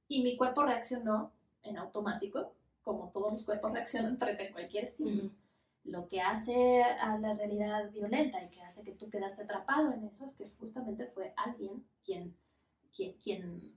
Y 0.08 0.22
mi 0.22 0.36
cuerpo 0.36 0.62
reaccionó 0.62 1.32
en 1.62 1.78
automático 1.78 2.52
como 2.82 3.10
todos 3.10 3.32
los 3.32 3.44
cuerpos 3.44 3.72
reaccionan 3.72 4.16
frente 4.18 4.48
a 4.48 4.52
cualquier 4.52 4.84
estímulo. 4.84 5.30
Lo 5.84 6.08
que 6.08 6.20
hace 6.20 6.82
a 6.82 7.18
la 7.18 7.34
realidad 7.34 7.90
violenta 7.92 8.42
y 8.42 8.48
que 8.48 8.62
hace 8.62 8.82
que 8.82 8.92
tú 8.92 9.08
quedaste 9.08 9.42
atrapado 9.42 9.92
en 9.92 10.04
eso 10.04 10.24
es 10.24 10.34
que 10.34 10.50
justamente 10.58 11.06
fue 11.06 11.32
alguien 11.36 11.84
quien, 12.04 12.34
quien, 12.94 13.12
quien 13.22 13.72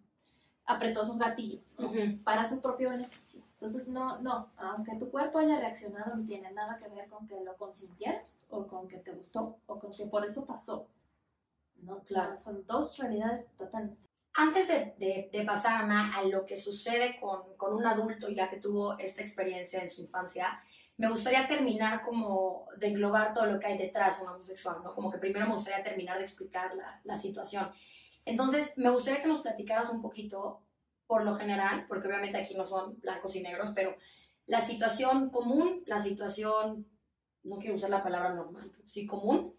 apretó 0.66 1.04
esos 1.04 1.20
gatillos 1.20 1.76
para 2.24 2.46
su 2.46 2.62
propio 2.62 2.90
beneficio. 2.90 3.44
Entonces, 3.62 3.90
no, 3.90 4.20
no, 4.22 4.52
aunque 4.58 4.96
tu 4.96 5.12
cuerpo 5.12 5.40
haya 5.40 5.60
reaccionado, 5.60 6.16
no 6.16 6.26
tiene 6.26 6.52
nada 6.52 6.78
que 6.78 6.88
ver 6.88 7.10
con 7.10 7.28
que 7.28 7.42
lo 7.42 7.58
consintieras 7.58 8.42
o 8.50 8.66
con 8.66 8.88
que 8.88 8.98
te 8.98 9.12
gustó 9.12 9.58
o 9.66 9.80
con 9.80 9.92
que 9.92 10.06
por 10.06 10.26
eso 10.26 10.46
pasó. 10.46 10.88
No, 11.82 12.00
claro, 12.04 12.40
son 12.40 12.66
dos 12.66 12.98
realidades 12.98 13.48
totalmente 13.58 14.10
antes 14.34 14.68
de, 14.68 15.44
pasar, 15.46 15.90
a 15.90 16.24
lo 16.24 16.46
que 16.46 16.56
sucede 16.56 17.20
con, 17.20 17.74
un 17.74 17.86
adulto 17.86 18.30
ya 18.30 18.50
que 18.50 18.58
tuvo 18.58 18.98
esta 18.98 19.22
experiencia 19.22 19.82
en 19.82 19.90
su 19.90 20.02
infancia, 20.02 20.62
me 20.98 21.10
gustaría 21.10 21.48
terminar 21.48 22.02
como 22.02 22.68
de 22.78 22.88
englobar 22.88 23.34
todo 23.34 23.48
lo 23.48 23.60
que 23.60 23.68
hay 23.68 23.78
detrás 23.78 24.18
de 24.18 24.24
un 24.24 24.30
abuso 24.30 24.48
sexual, 24.48 24.78
¿no? 24.84 24.94
Como 24.94 25.12
que 25.12 25.18
primero 25.18 25.46
me 25.48 25.56
gustaría 25.56 25.84
terminar 25.84 26.18
de 26.18 26.24
explicar 26.24 26.72
la 27.04 27.18
situación. 27.18 27.70
Entonces, 28.26 28.78
me 28.78 28.90
gustaría 28.90 29.22
que 29.22 29.28
nos 29.28 29.42
platicaras 29.42 29.90
un 29.90 30.02
poquito, 30.02 30.62
por 31.10 31.26
lo 31.26 31.36
general, 31.36 31.88
porque 31.88 32.08
obviamente 32.08 32.38
aquí 32.38 32.54
no 32.54 32.66
son 32.66 33.00
blancos 33.00 33.36
y 33.36 33.42
negros, 33.42 33.72
pero 33.74 33.96
la 34.46 34.62
situación 34.62 35.32
común, 35.32 35.82
la 35.88 35.98
situación, 35.98 36.86
no 37.42 37.58
quiero 37.58 37.74
usar 37.74 37.90
la 37.90 38.04
palabra 38.04 38.36
normal, 38.36 38.72
sí 38.86 39.08
común, 39.08 39.56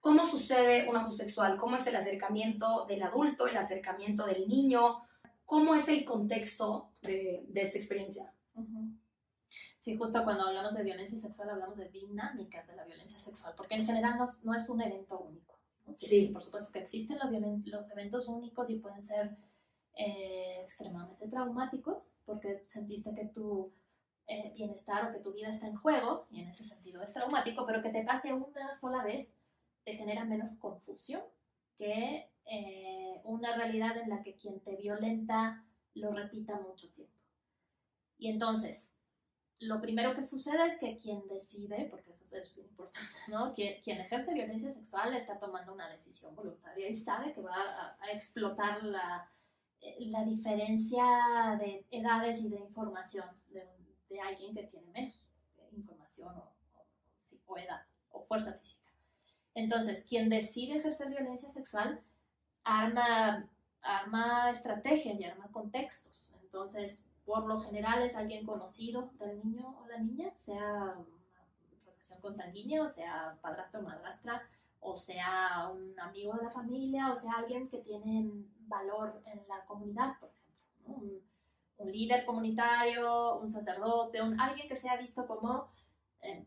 ¿Cómo 0.00 0.24
sucede 0.24 0.88
un 0.88 0.96
abuso 0.96 1.18
sexual? 1.18 1.58
¿Cómo 1.58 1.76
es 1.76 1.86
el 1.86 1.94
acercamiento 1.94 2.86
del 2.86 3.02
adulto, 3.02 3.46
el 3.46 3.56
acercamiento 3.58 4.24
del 4.24 4.48
niño? 4.48 5.02
¿Cómo 5.44 5.74
es 5.74 5.88
el 5.88 6.06
contexto 6.06 6.92
de, 7.02 7.44
de 7.46 7.60
esta 7.60 7.76
experiencia? 7.76 8.32
Sí, 9.78 9.98
justo 9.98 10.24
cuando 10.24 10.46
hablamos 10.46 10.74
de 10.74 10.84
violencia 10.84 11.18
sexual 11.18 11.50
hablamos 11.50 11.76
de 11.76 11.90
dinámicas 11.90 12.66
de 12.68 12.76
la 12.76 12.84
violencia 12.86 13.20
sexual, 13.20 13.52
porque 13.54 13.74
en 13.74 13.84
general 13.84 14.16
no, 14.16 14.24
no 14.44 14.54
es 14.56 14.70
un 14.70 14.80
evento 14.80 15.18
único. 15.18 15.58
Sí, 15.92 16.06
sí, 16.06 16.28
por 16.28 16.42
supuesto 16.42 16.72
que 16.72 16.78
existen 16.78 17.18
los, 17.18 17.30
los 17.66 17.92
eventos 17.92 18.26
únicos 18.28 18.70
y 18.70 18.78
pueden 18.78 19.02
ser 19.02 19.36
eh, 19.94 20.60
extremadamente 20.62 21.28
traumáticos, 21.28 22.20
porque 22.24 22.62
sentiste 22.64 23.14
que 23.14 23.26
tu 23.26 23.72
eh, 24.26 24.52
bienestar 24.54 25.06
o 25.06 25.12
que 25.12 25.18
tu 25.18 25.32
vida 25.32 25.50
está 25.50 25.66
en 25.66 25.76
juego, 25.76 26.26
y 26.30 26.40
en 26.40 26.48
ese 26.48 26.64
sentido 26.64 27.02
es 27.02 27.12
traumático, 27.12 27.66
pero 27.66 27.82
que 27.82 27.90
te 27.90 28.04
pase 28.04 28.32
una 28.32 28.72
sola 28.72 29.02
vez 29.02 29.34
te 29.84 29.96
genera 29.96 30.24
menos 30.24 30.52
confusión 30.58 31.22
que 31.76 32.28
eh, 32.46 33.20
una 33.24 33.56
realidad 33.56 33.96
en 33.96 34.10
la 34.10 34.22
que 34.22 34.36
quien 34.36 34.60
te 34.60 34.76
violenta 34.76 35.64
lo 35.94 36.12
repita 36.12 36.54
mucho 36.60 36.88
tiempo. 36.90 37.14
Y 38.18 38.28
entonces, 38.28 38.94
lo 39.58 39.80
primero 39.80 40.14
que 40.14 40.22
sucede 40.22 40.66
es 40.66 40.78
que 40.78 40.98
quien 40.98 41.26
decide, 41.26 41.88
porque 41.90 42.10
eso 42.10 42.36
es 42.36 42.56
muy 42.56 42.66
importante, 42.66 43.10
¿no? 43.28 43.52
Quien, 43.54 43.82
quien, 43.82 44.00
ejerce 44.00 44.34
violencia 44.34 44.72
sexual 44.72 45.14
está 45.14 45.38
tomando 45.38 45.72
una 45.72 45.88
decisión 45.90 46.36
voluntaria 46.36 46.88
y 46.88 46.96
sabe 46.96 47.32
que 47.32 47.40
va 47.40 47.54
a, 47.54 47.96
a 48.00 48.12
explotar 48.12 48.82
la, 48.84 49.30
la, 49.98 50.24
diferencia 50.24 51.04
de 51.58 51.84
edades 51.90 52.42
y 52.42 52.48
de 52.48 52.58
información 52.58 53.26
de, 53.48 53.66
alguien 54.20 54.54
que 54.54 54.64
tiene 54.64 54.90
menos 54.92 55.30
información 55.72 56.34
o, 56.34 56.52
o, 56.74 57.52
o 57.52 57.58
edad 57.58 57.82
o 58.10 58.22
fuerza 58.24 58.52
física. 58.54 58.90
Entonces, 59.54 60.04
quien 60.08 60.28
decide 60.28 60.78
ejercer 60.78 61.08
violencia 61.08 61.48
sexual 61.48 62.00
arma, 62.64 63.48
arma 63.82 64.50
estrategias 64.50 65.18
y 65.18 65.24
arma 65.24 65.48
contextos. 65.52 66.34
Entonces, 66.42 67.04
por 67.24 67.46
lo 67.46 67.60
general 67.60 68.02
es 68.02 68.16
alguien 68.16 68.44
conocido 68.46 69.10
del 69.18 69.38
niño 69.44 69.76
o 69.80 69.86
la 69.86 69.98
niña, 69.98 70.32
sea 70.34 70.64
una 70.64 71.86
relación 71.86 72.20
consanguínea, 72.20 72.82
o 72.82 72.88
sea 72.88 73.38
padrastro 73.40 73.80
o 73.80 73.84
madrastra, 73.84 74.42
o 74.80 74.96
sea 74.96 75.70
un 75.72 75.98
amigo 76.00 76.34
de 76.34 76.44
la 76.44 76.50
familia, 76.50 77.12
o 77.12 77.16
sea 77.16 77.32
alguien 77.38 77.68
que 77.68 77.78
tiene 77.78 78.30
valor 78.66 79.22
en 79.26 79.46
la 79.48 79.64
comunidad, 79.66 80.18
por 80.18 80.30
ejemplo. 80.30 81.20
Un, 81.78 81.92
líder 81.92 82.26
comunitario, 82.26 83.38
un 83.38 83.50
sacerdote, 83.50 84.20
un, 84.20 84.38
alguien 84.38 84.68
que 84.68 84.76
sea 84.76 84.96
visto 84.98 85.26
como 85.26 85.70
eh, 86.20 86.46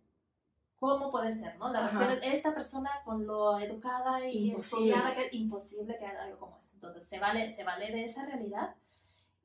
¿Cómo 0.83 1.11
puede 1.11 1.31
ser, 1.31 1.57
no? 1.59 1.71
La 1.71 1.89
esta 2.23 2.53
persona 2.53 2.89
con 3.05 3.25
lo 3.25 3.57
educada 3.57 4.27
y 4.27 4.49
imposible. 4.49 4.95
que 5.15 5.37
imposible 5.37 5.97
que 5.97 6.05
haga 6.05 6.23
algo 6.23 6.39
como 6.39 6.57
esto. 6.57 6.75
Entonces, 6.75 7.07
se 7.07 7.19
vale, 7.19 7.53
se 7.53 7.63
vale 7.63 7.89
de 7.89 8.03
esa 8.03 8.25
realidad 8.25 8.75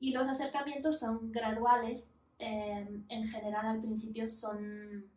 y 0.01 0.11
los 0.11 0.27
acercamientos 0.27 0.99
son 0.99 1.31
graduales. 1.31 2.19
Em, 2.39 3.05
en 3.07 3.27
general, 3.29 3.67
al 3.67 3.79
principio 3.79 4.27
son 4.27 5.09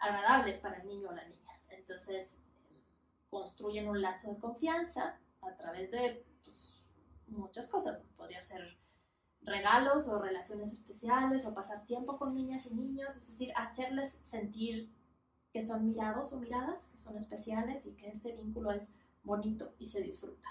agradables 0.00 0.58
para 0.58 0.78
el 0.78 0.88
niño 0.88 1.10
o 1.10 1.12
la 1.12 1.22
niña. 1.22 1.52
Entonces, 1.68 2.44
construyen 3.30 3.88
un 3.88 4.02
lazo 4.02 4.32
de 4.32 4.38
confianza 4.38 5.18
a 5.40 5.56
través 5.56 5.90
de 5.90 6.24
pues, 6.44 6.82
muchas 7.28 7.66
cosas. 7.68 8.04
Podría 8.16 8.42
ser 8.42 8.76
regalos 9.42 10.08
o 10.08 10.18
relaciones 10.18 10.72
especiales 10.72 11.46
o 11.46 11.54
pasar 11.54 11.86
tiempo 11.86 12.18
con 12.18 12.34
niñas 12.34 12.66
y 12.66 12.74
niños, 12.74 13.16
es 13.16 13.28
decir, 13.28 13.52
hacerles 13.56 14.18
sentir 14.22 14.92
que 15.52 15.62
son 15.62 15.86
mirados 15.86 16.32
o 16.32 16.40
miradas, 16.40 16.90
que 16.90 16.98
son 16.98 17.16
especiales 17.16 17.86
y 17.86 17.94
que 17.94 18.08
este 18.08 18.32
vínculo 18.32 18.70
es 18.72 18.94
bonito 19.22 19.74
y 19.78 19.86
se 19.86 20.02
disfruta. 20.02 20.48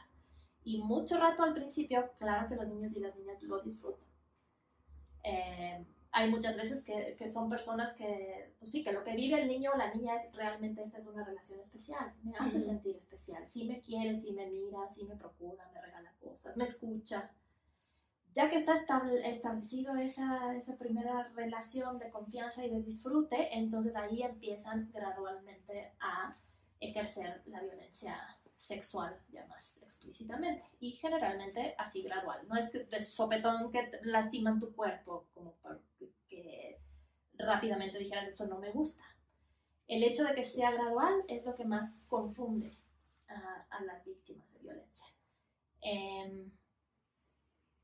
Y 0.64 0.84
mucho 0.84 1.18
rato 1.18 1.44
al 1.44 1.54
principio, 1.54 2.12
claro 2.18 2.50
que 2.50 2.56
los 2.56 2.68
niños 2.68 2.96
y 2.96 3.00
las 3.00 3.16
niñas 3.16 3.44
lo 3.44 3.62
disfrutan. 3.62 4.08
Eh, 5.24 5.86
hay 6.12 6.30
muchas 6.30 6.58
veces 6.58 6.84
que, 6.84 7.16
que, 7.18 7.30
son 7.30 7.50
personas 7.50 7.94
que, 7.94 8.54
pues 8.58 8.72
sí, 8.72 8.84
que 8.84 8.92
lo 8.92 9.04
que 9.04 9.16
vive 9.16 9.42
el 9.42 9.48
niño 9.48 9.72
o 9.74 9.78
la 9.78 9.94
niña 9.94 10.16
es 10.16 10.34
realmente 10.34 10.82
esta 10.82 10.98
es 10.98 11.08
una 11.08 11.24
relación 11.24 11.60
especial, 11.60 12.14
me 12.24 12.36
hace 12.38 12.60
sentir 12.60 12.96
especial, 12.96 13.48
sí 13.48 13.66
me 13.66 13.80
quiere, 13.80 14.16
sí 14.16 14.32
me 14.32 14.48
mira, 14.48 14.88
sí 14.90 15.06
me 15.06 15.16
procura, 15.16 15.70
me 15.74 15.82
regala 15.82 16.14
cosas, 16.20 16.58
me 16.58 16.64
escucha. 16.64 17.32
Ya 18.34 18.50
que 18.50 18.58
está 18.58 18.74
establecido 19.24 19.96
esa, 19.96 20.56
esa, 20.56 20.78
primera 20.78 21.30
relación 21.36 21.98
de 21.98 22.10
confianza 22.10 22.64
y 22.64 22.70
de 22.70 22.82
disfrute, 22.82 23.58
entonces 23.58 23.96
ahí 23.96 24.22
empiezan 24.22 24.92
gradualmente 24.92 25.94
a 26.00 26.38
ejercer 26.80 27.42
la 27.48 27.60
violencia 27.62 28.16
sexual 28.60 29.18
ya 29.32 29.48
más 29.48 29.78
explícitamente 29.82 30.64
y 30.80 30.92
generalmente 30.92 31.74
así 31.78 32.04
gradual. 32.04 32.48
No 32.48 32.56
es 32.56 32.70
que 32.70 32.80
de 32.80 33.02
sopetón 33.02 33.72
que 33.72 33.90
lastiman 34.04 34.60
tu 34.60 34.76
cuerpo 34.76 35.28
como 35.34 35.56
que 36.28 36.80
rápidamente 37.36 37.98
dijeras 37.98 38.28
esto 38.28 38.46
no 38.46 38.60
me 38.60 38.72
gusta. 38.72 39.04
El 39.88 40.04
hecho 40.04 40.24
de 40.24 40.36
que 40.36 40.44
sea 40.44 40.72
gradual 40.72 41.24
es 41.28 41.46
lo 41.46 41.56
que 41.56 41.64
más 41.64 42.00
confunde 42.08 42.78
a, 43.28 43.84
las 43.84 44.06
víctimas 44.06 44.54
de 44.54 44.60
violencia. 44.60 45.08
Eh, 45.82 46.52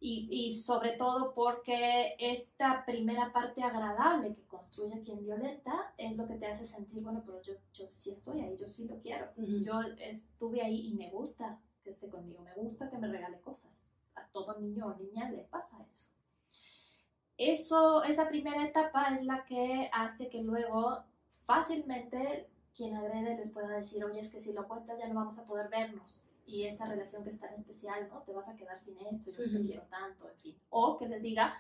Y, 0.08 0.28
y, 0.30 0.56
sobre 0.56 0.92
todo 0.92 1.34
porque 1.34 2.16
esta 2.20 2.86
primera 2.86 3.34
parte 3.34 3.64
agradable 3.64 4.36
que 4.36 4.46
construye 4.46 5.02
quien 5.02 5.24
violenta 5.26 5.96
es 5.98 6.16
lo 6.16 6.28
que 6.28 6.36
te 6.36 6.46
hace 6.46 6.68
sentir, 6.68 7.02
bueno, 7.02 7.24
pero 7.26 7.42
yo, 7.42 7.56
yo 7.74 7.90
sí 7.90 8.12
estoy 8.12 8.42
ahí, 8.42 8.56
yo 8.56 8.68
sí 8.68 8.88
lo 8.88 9.00
quiero. 9.00 9.26
Yo 9.36 9.82
estuve 9.98 10.62
ahí 10.62 10.90
y 10.90 10.94
me 10.94 11.10
gusta 11.10 11.60
que 11.84 11.90
esté 11.90 12.08
conmigo, 12.08 12.44
me 12.44 12.54
gusta 12.54 12.88
que 12.92 13.00
me 13.00 13.08
regale 13.08 13.40
cosas. 13.40 13.92
A 14.14 14.28
todo 14.28 14.60
niño 14.60 14.86
o 14.86 14.94
niña 14.94 15.32
le 15.32 15.42
pasa 15.46 15.84
eso. 15.88 16.12
Eso, 17.36 18.04
esa 18.04 18.30
primera 18.30 18.64
etapa 18.64 19.08
es 19.12 19.24
la 19.24 19.44
que 19.46 19.90
hace 19.92 20.30
que 20.30 20.44
luego 20.44 21.04
fácilmente 21.48 22.48
quien 22.76 22.96
agrede 22.96 23.38
les 23.38 23.52
pueda 23.52 23.70
decir, 23.70 24.06
oye, 24.06 24.20
es 24.20 24.30
que 24.30 24.40
si 24.40 24.54
lo 24.54 24.68
cuentas 24.68 25.00
ya 25.00 25.08
no 25.08 25.16
vamos 25.16 25.40
a 25.40 25.48
poder 25.48 25.68
vernos 25.70 26.30
y 26.46 26.66
esta 26.66 26.86
relación 26.86 27.24
que 27.24 27.32
es 27.32 27.40
tan 27.40 27.54
especial, 27.54 28.08
¿no? 28.10 28.22
Te 28.22 28.34
vas 28.34 28.48
a 28.48 28.56
quedar 28.56 28.80
sin 28.80 28.98
esto, 29.08 29.32
yo 29.32 29.52
te 29.52 29.66
quiero 29.66 29.84
tanto, 29.84 30.30
en 30.30 30.38
fin. 30.38 30.58
O 30.70 30.98
que 30.98 31.08
les 31.08 31.24
diga, 31.24 31.56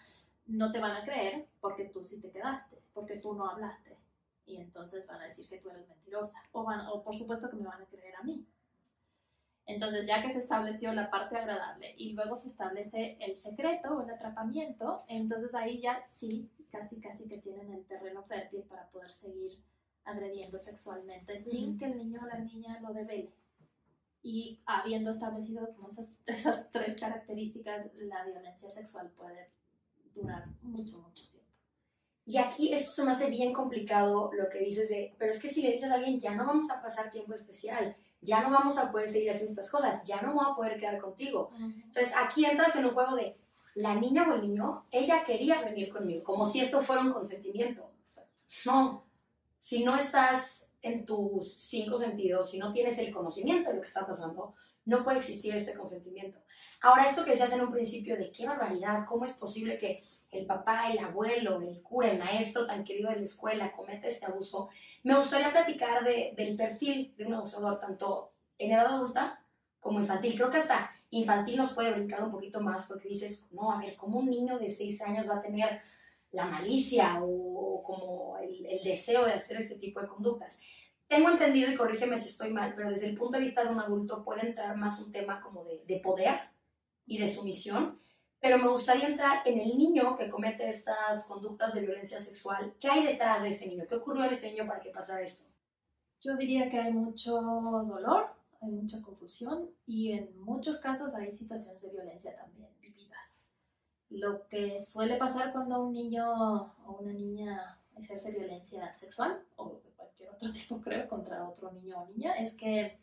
no 0.46 0.72
te 0.72 0.80
van 0.80 0.96
a 0.96 1.04
creer 1.04 1.48
porque 1.60 1.86
tú 1.86 2.04
sí 2.04 2.22
te 2.22 2.32
quedaste, 2.32 2.82
porque 2.94 3.18
tú 3.18 3.34
no 3.34 3.50
hablaste. 3.50 3.98
Y 4.46 4.58
entonces 4.58 5.08
van 5.08 5.22
a 5.22 5.26
decir 5.26 5.48
que 5.50 5.58
tú 5.58 5.70
eres 5.70 5.88
mentirosa. 5.88 6.40
O, 6.52 6.64
van, 6.64 6.86
o 6.88 7.04
por 7.04 7.18
supuesto 7.18 7.50
que 7.50 7.56
me 7.56 7.66
van 7.66 7.82
a 7.82 7.86
creer 7.86 8.16
a 8.16 8.24
mí. 8.24 8.46
Entonces, 9.66 10.06
ya 10.06 10.22
que 10.22 10.30
se 10.30 10.40
estableció 10.40 10.94
la 10.94 11.10
parte 11.10 11.38
agradable 11.38 11.96
y 11.98 12.14
luego 12.14 12.36
se 12.36 12.50
establece 12.50 13.18
el 13.20 13.36
secreto 13.38 13.96
o 13.96 14.02
el 14.04 14.12
atrapamiento, 14.12 15.04
entonces 15.08 15.56
ahí 15.56 15.82
ya 15.82 16.06
sí, 16.08 16.52
casi, 16.72 17.02
casi 17.02 17.28
que 17.28 17.40
tienen 17.40 17.74
el 17.74 17.84
terreno 17.86 18.24
fértil 18.24 18.62
para 18.64 18.88
poder 18.90 19.12
seguir 19.12 19.58
agrediendo 20.04 20.60
sexualmente 20.60 21.40
sin 21.40 21.80
que 21.80 21.86
el 21.86 21.98
niño 21.98 22.22
o 22.22 22.28
la 22.28 22.38
niña 22.38 22.80
lo 22.82 22.94
devele. 22.94 23.34
Y 24.26 24.60
habiendo 24.66 25.12
establecido 25.12 25.70
esas, 25.88 26.24
esas 26.26 26.72
tres 26.72 27.00
características, 27.00 27.88
la 27.94 28.26
violencia 28.26 28.72
sexual 28.72 29.12
puede 29.12 29.52
durar 30.14 30.48
mucho, 30.64 30.98
mucho 31.00 31.30
tiempo. 31.30 31.50
Y 32.26 32.38
aquí 32.38 32.74
esto 32.74 32.92
se 32.92 33.04
me 33.04 33.12
hace 33.12 33.30
bien 33.30 33.54
complicado 33.54 34.32
lo 34.34 34.50
que 34.50 34.60
dices 34.60 34.90
de, 34.90 35.14
pero 35.20 35.32
es 35.32 35.40
que 35.40 35.50
si 35.50 35.62
le 35.62 35.74
dices 35.74 35.92
a 35.92 35.96
alguien, 35.96 36.20
ya 36.20 36.34
no 36.34 36.48
vamos 36.48 36.72
a 36.72 36.82
pasar 36.82 37.12
tiempo 37.12 37.36
especial, 37.36 37.96
ya 38.22 38.42
no 38.42 38.50
vamos 38.50 38.80
a 38.80 38.92
poder 38.92 39.08
seguir 39.08 39.30
haciendo 39.30 39.52
estas 39.52 39.70
cosas, 39.70 40.04
ya 40.04 40.20
no 40.22 40.34
voy 40.34 40.46
a 40.50 40.56
poder 40.56 40.80
quedar 40.80 41.00
contigo. 41.00 41.52
Entonces 41.60 42.12
aquí 42.18 42.46
entras 42.46 42.76
en 42.76 42.86
un 42.86 42.96
juego 42.96 43.16
de, 43.16 43.38
la 43.76 43.94
niña 43.94 44.26
o 44.28 44.34
el 44.34 44.42
niño, 44.42 44.86
ella 44.90 45.24
quería 45.24 45.62
venir 45.62 45.90
conmigo, 45.90 46.24
como 46.24 46.46
si 46.46 46.62
esto 46.62 46.82
fuera 46.82 47.02
un 47.02 47.12
consentimiento. 47.12 47.92
No, 48.66 49.06
si 49.60 49.84
no 49.84 49.96
estás 49.96 50.65
en 50.86 51.04
tus 51.04 51.52
cinco 51.54 51.98
sentidos, 51.98 52.52
si 52.52 52.60
no 52.60 52.72
tienes 52.72 52.98
el 53.00 53.12
conocimiento 53.12 53.70
de 53.70 53.76
lo 53.76 53.82
que 53.82 53.88
está 53.88 54.06
pasando, 54.06 54.54
no 54.86 55.04
puede 55.04 55.18
existir 55.18 55.56
este 55.56 55.74
consentimiento. 55.74 56.40
Ahora, 56.82 57.06
esto 57.06 57.26
que 57.26 57.34
se 57.34 57.42
hace 57.42 57.56
en 57.56 57.62
un 57.62 57.72
principio 57.72 58.16
de 58.16 58.32
qué 58.32 58.46
barbaridad, 58.46 59.04
cómo 59.08 59.26
es 59.26 59.34
posible 59.34 59.80
que 59.80 60.04
el 60.30 60.46
papá, 60.46 60.92
el 60.92 61.00
abuelo, 61.00 61.60
el 61.60 61.82
cura, 61.82 62.12
el 62.12 62.20
maestro 62.20 62.68
tan 62.68 62.84
querido 62.84 63.10
de 63.10 63.16
la 63.16 63.24
escuela 63.24 63.72
cometa 63.72 64.08
este 64.08 64.28
abuso, 64.28 64.70
me 65.04 65.18
gustaría 65.18 65.52
platicar 65.52 66.04
del 66.04 66.56
perfil 66.56 67.16
de 67.18 67.26
un 67.26 67.34
abusador 67.34 67.80
tanto 67.80 68.34
en 68.60 68.72
edad 68.72 68.86
adulta 68.86 69.44
como 69.80 70.00
infantil. 70.00 70.36
Creo 70.36 70.52
que 70.52 70.58
hasta 70.58 70.92
infantil 71.10 71.58
nos 71.58 71.74
puede 71.74 71.94
brincar 71.94 72.24
un 72.24 72.32
poquito 72.32 72.62
más 72.62 72.86
porque 72.86 73.10
dices, 73.10 73.44
no, 73.52 73.72
a 73.72 73.80
ver, 73.80 73.96
¿cómo 73.96 74.20
un 74.20 74.30
niño 74.30 74.60
de 74.60 74.70
seis 74.70 75.02
años 75.02 75.28
va 75.28 75.38
a 75.38 75.42
tener 75.42 75.82
la 76.32 76.46
malicia 76.46 77.20
o, 77.24 77.75
como 77.86 78.38
el, 78.38 78.66
el, 78.66 78.84
deseo 78.84 79.26
de 79.26 79.34
hacer 79.34 79.58
este 79.58 79.76
tipo 79.76 80.02
de 80.02 80.08
conductas. 80.08 80.60
Tengo 81.08 81.30
entendido, 81.30 81.72
y 81.72 81.76
corrígeme 81.76 82.20
si 82.20 82.30
estoy 82.30 82.52
mal, 82.52 82.74
pero 82.76 82.90
desde 82.90 83.08
el 83.08 83.16
punto 83.16 83.38
de 83.38 83.44
vista 83.44 83.64
de 83.64 83.70
un 83.70 83.80
adulto 83.80 84.24
puede 84.24 84.48
entrar 84.48 84.76
más 84.76 85.00
un 85.00 85.12
tema 85.12 85.42
como 85.42 85.64
de, 85.64 85.84
de 85.86 86.00
poder 86.00 86.40
y 87.06 87.20
de 87.20 87.28
sumisión, 87.28 88.00
pero 88.40 88.58
me 88.58 88.68
gustaría 88.68 89.08
entrar 89.08 89.48
en 89.48 89.60
el 89.60 89.78
niño 89.78 90.16
que 90.16 90.30
comete 90.30 90.68
estas 90.68 91.26
conductas 91.26 91.74
de 91.74 91.82
violencia 91.82 92.20
sexual. 92.20 92.76
¿Qué 92.80 92.90
hay 92.90 93.06
detrás 93.06 93.44
de 93.44 93.50
ese 93.50 93.68
niño? 93.68 93.86
¿Qué 93.88 93.96
ocurrió 93.96 94.26
en 94.26 94.34
ese 94.34 94.52
niño 94.52 94.68
para 94.68 94.82
que 94.82 94.90
pasara 94.90 95.22
esto? 95.22 95.46
Yo 96.22 96.36
diría 96.36 96.70
que 96.70 96.80
hay 96.80 96.92
mucho 96.92 97.40
dolor, 97.40 98.28
hay 98.62 98.72
mucha 98.72 99.02
confusión 99.02 99.70
y 99.86 100.12
en 100.12 100.40
muchos 100.40 100.80
casos 100.80 101.14
hay 101.16 101.32
situaciones 101.32 101.82
de 101.84 101.92
violencia 101.92 102.36
también 102.36 102.76
lo 104.10 104.48
que 104.48 104.80
suele 104.80 105.18
pasar 105.18 105.52
cuando 105.52 105.84
un 105.84 105.94
niño 105.94 106.74
o 106.86 106.98
una 107.00 107.14
niña 107.14 107.78
ejerce 107.98 108.32
violencia 108.32 108.94
sexual 108.94 109.42
o 109.56 109.80
cualquier 109.96 110.30
otro 110.30 110.52
tipo, 110.54 110.82
creo, 110.82 111.08
contra 111.08 111.48
otro 111.48 111.72
niño 111.72 112.02
o 112.02 112.06
niña, 112.08 112.34
es 112.36 112.56
que 112.56 112.98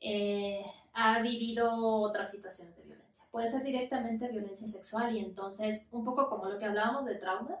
eh, 0.00 0.64
ha 0.92 1.20
vivido 1.20 1.74
otras 2.00 2.30
situaciones 2.30 2.76
de 2.78 2.84
violencia. 2.84 3.24
Puede 3.30 3.48
ser 3.48 3.62
directamente 3.62 4.28
violencia 4.28 4.68
sexual 4.68 5.14
y 5.14 5.20
entonces, 5.20 5.88
un 5.92 6.04
poco 6.04 6.28
como 6.28 6.46
lo 6.46 6.58
que 6.58 6.64
hablábamos 6.64 7.04
de 7.04 7.16
trauma, 7.16 7.60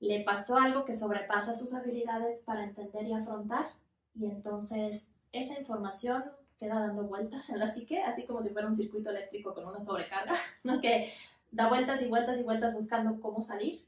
le 0.00 0.24
pasó 0.24 0.56
algo 0.56 0.84
que 0.84 0.94
sobrepasa 0.94 1.54
sus 1.54 1.72
habilidades 1.72 2.42
para 2.42 2.64
entender 2.64 3.04
y 3.06 3.12
afrontar 3.12 3.70
y 4.14 4.26
entonces 4.26 5.14
esa 5.30 5.58
información 5.58 6.24
queda 6.58 6.80
dando 6.80 7.04
vueltas 7.04 7.48
en 7.50 7.58
la 7.58 7.68
psique, 7.68 8.02
así 8.02 8.26
como 8.26 8.42
si 8.42 8.50
fuera 8.50 8.68
un 8.68 8.74
circuito 8.74 9.10
eléctrico 9.10 9.54
con 9.54 9.66
una 9.66 9.80
sobrecarga, 9.80 10.34
¿no? 10.64 10.80
que 10.80 11.12
da 11.52 11.68
vueltas 11.68 12.02
y 12.02 12.08
vueltas 12.08 12.38
y 12.38 12.42
vueltas 12.42 12.74
buscando 12.74 13.20
cómo 13.20 13.40
salir. 13.40 13.86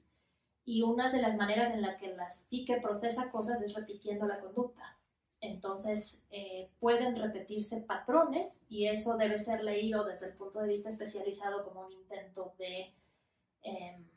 Y 0.65 0.83
una 0.83 1.11
de 1.11 1.21
las 1.21 1.37
maneras 1.37 1.75
en 1.75 1.83
la 1.83 1.97
que 1.99 2.15
la 2.15 2.31
psique 2.31 2.81
procesa 2.81 3.31
cosas 3.31 3.61
es 3.63 3.75
repitiendo 3.75 4.27
la 4.27 4.41
conducta. 4.41 4.97
Entonces, 5.41 6.25
eh, 6.31 6.71
pueden 6.79 7.17
repetirse 7.17 7.83
patrones 7.83 8.67
y 8.71 8.87
eso 8.87 9.17
debe 9.17 9.39
ser 9.39 9.63
leído 9.63 10.05
desde 10.05 10.29
el 10.29 10.35
punto 10.35 10.61
de 10.61 10.69
vista 10.69 10.89
especializado 10.89 11.65
como 11.65 11.87
un 11.87 11.93
intento 11.93 12.55
de 12.59 12.95
em, 13.63 14.09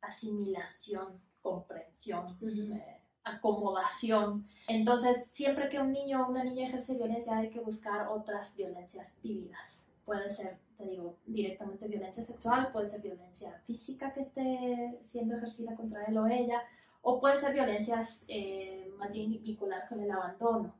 asimilación, 0.00 1.20
comprensión, 1.40 2.36
eh, 2.42 3.00
acomodación. 3.22 4.48
Entonces, 4.66 5.30
siempre 5.32 5.68
que 5.68 5.78
un 5.78 5.92
niño 5.92 6.24
o 6.24 6.30
una 6.30 6.42
niña 6.44 6.66
ejerce 6.66 6.96
violencia, 6.96 7.36
hay 7.36 7.50
que 7.50 7.60
buscar 7.60 8.08
otras 8.08 8.56
violencias 8.56 9.14
vividas. 9.22 9.87
Puede 10.08 10.30
ser 10.30 10.58
te 10.78 10.86
digo, 10.86 11.18
directamente 11.26 11.88
violencia 11.88 12.22
sexual, 12.22 12.70
puede 12.72 12.86
ser 12.86 13.02
violencia 13.02 13.60
física 13.66 14.12
que 14.14 14.20
esté 14.20 15.00
siendo 15.02 15.36
ejercida 15.36 15.74
contra 15.74 16.04
él 16.04 16.16
o 16.16 16.26
ella, 16.28 16.62
o 17.02 17.20
puede 17.20 17.36
ser 17.38 17.52
violencias 17.52 18.24
eh, 18.28 18.88
más 18.96 19.12
bien 19.12 19.42
vinculadas 19.42 19.88
con 19.88 20.00
el 20.00 20.10
abandono, 20.10 20.72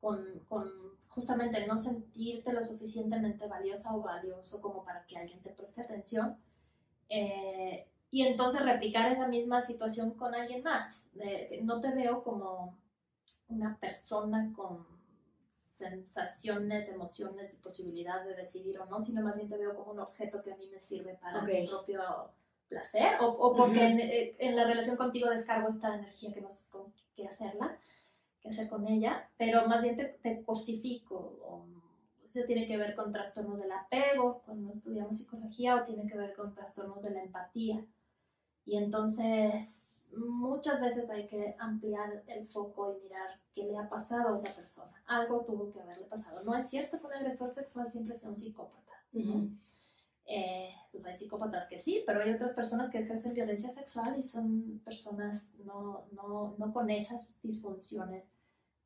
con, 0.00 0.40
con, 0.48 0.68
justamente 1.06 1.64
no 1.68 1.78
sentirte 1.78 2.52
lo 2.52 2.64
suficientemente 2.64 3.46
valiosa 3.46 3.94
o 3.94 4.02
valioso 4.02 4.60
como 4.60 4.84
para 4.84 5.06
que 5.06 5.16
alguien 5.16 5.40
te 5.40 5.50
preste 5.50 5.82
atención. 5.82 6.36
Eh, 7.08 7.86
y 8.10 8.22
entonces 8.22 8.64
replicar 8.64 9.10
esa 9.12 9.28
misma 9.28 9.62
situación 9.62 10.14
con 10.14 10.34
alguien 10.34 10.64
más. 10.64 11.06
no 11.62 11.80
te 11.80 11.92
veo 11.92 12.24
como 12.24 12.76
una 13.48 13.76
persona 13.78 14.52
con 14.56 14.84
sensaciones, 15.78 16.88
emociones 16.88 17.54
y 17.54 17.62
posibilidad 17.62 18.24
de 18.24 18.34
decidir 18.34 18.78
o 18.78 18.86
no, 18.86 19.00
sino 19.00 19.22
más 19.22 19.36
bien 19.36 19.48
te 19.48 19.56
veo 19.56 19.74
como 19.74 19.92
un 19.92 20.00
objeto 20.00 20.42
que 20.42 20.52
a 20.52 20.56
mí 20.56 20.68
me 20.68 20.80
sirve 20.80 21.14
para 21.14 21.42
mi 21.42 21.66
propio 21.66 22.00
placer 22.68 23.16
o, 23.20 23.26
o 23.26 23.56
porque 23.56 23.80
eh, 23.86 24.36
en, 24.38 24.56
la 24.56 24.64
relación 24.64 24.96
contigo 24.96 25.30
descargo 25.30 25.70
esta 25.70 25.94
energía 25.94 26.34
que 26.34 26.40
no 26.40 26.50
sé 26.50 26.68
qué 27.16 27.26
hacerla, 27.26 27.78
qué 28.40 28.50
hacer 28.50 28.68
con 28.68 28.86
ella, 28.86 29.30
pero 29.38 29.66
más 29.66 29.82
bien 29.82 29.96
te, 29.96 30.04
te 30.04 30.42
cosifico. 30.42 31.16
O, 31.42 31.66
eso 32.26 32.44
tiene 32.46 32.66
que 32.66 32.76
ver 32.76 32.94
con 32.94 33.10
trastornos 33.10 33.58
del 33.58 33.72
apego 33.72 34.42
cuando 34.44 34.70
estudiamos 34.70 35.16
psicología 35.16 35.76
o 35.76 35.84
tiene 35.84 36.06
que 36.06 36.18
ver 36.18 36.34
con 36.34 36.54
trastornos 36.54 37.02
de 37.02 37.10
la 37.10 37.22
empatía. 37.22 37.82
Y 38.68 38.76
entonces 38.76 40.06
muchas 40.14 40.82
veces 40.82 41.08
hay 41.08 41.26
que 41.26 41.56
ampliar 41.58 42.22
el 42.26 42.46
foco 42.46 42.92
y 42.92 43.02
mirar 43.02 43.40
qué 43.54 43.64
le 43.64 43.78
ha 43.78 43.88
pasado 43.88 44.34
a 44.34 44.36
esa 44.36 44.54
persona. 44.54 44.92
Algo 45.06 45.40
tuvo 45.46 45.72
que 45.72 45.80
haberle 45.80 46.04
pasado. 46.04 46.44
No 46.44 46.54
es 46.54 46.68
cierto 46.68 47.00
que 47.00 47.06
un 47.06 47.14
agresor 47.14 47.48
sexual 47.48 47.90
siempre 47.90 48.18
sea 48.18 48.28
un 48.28 48.36
psicópata. 48.36 48.92
Eh, 50.26 50.68
pues 50.92 51.06
hay 51.06 51.16
psicópatas 51.16 51.66
que 51.66 51.78
sí, 51.78 52.04
pero 52.06 52.22
hay 52.22 52.30
otras 52.30 52.52
personas 52.52 52.90
que 52.90 52.98
ejercen 52.98 53.32
violencia 53.32 53.70
sexual 53.70 54.18
y 54.18 54.22
son 54.22 54.82
personas 54.84 55.56
no, 55.64 56.04
no, 56.12 56.54
no 56.58 56.70
con 56.74 56.90
esas 56.90 57.40
disfunciones 57.42 58.30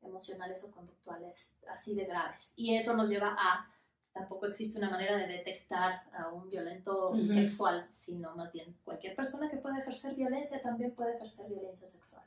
emocionales 0.01 0.63
o 0.63 0.71
conductuales 0.71 1.57
así 1.69 1.93
de 1.93 2.05
graves. 2.05 2.53
Y 2.55 2.77
eso 2.77 2.95
nos 2.95 3.09
lleva 3.09 3.35
a 3.37 3.69
tampoco 4.13 4.45
existe 4.45 4.77
una 4.77 4.91
manera 4.91 5.17
de 5.17 5.27
detectar 5.27 6.03
a 6.13 6.29
un 6.29 6.49
violento 6.49 7.13
sexual, 7.15 7.87
sino 7.91 8.35
más 8.35 8.51
bien 8.53 8.75
cualquier 8.85 9.15
persona 9.15 9.49
que 9.49 9.57
pueda 9.57 9.79
ejercer 9.79 10.13
violencia 10.13 10.61
también 10.61 10.91
puede 10.91 11.15
ejercer 11.15 11.49
violencia 11.49 11.87
sexual. 11.87 12.23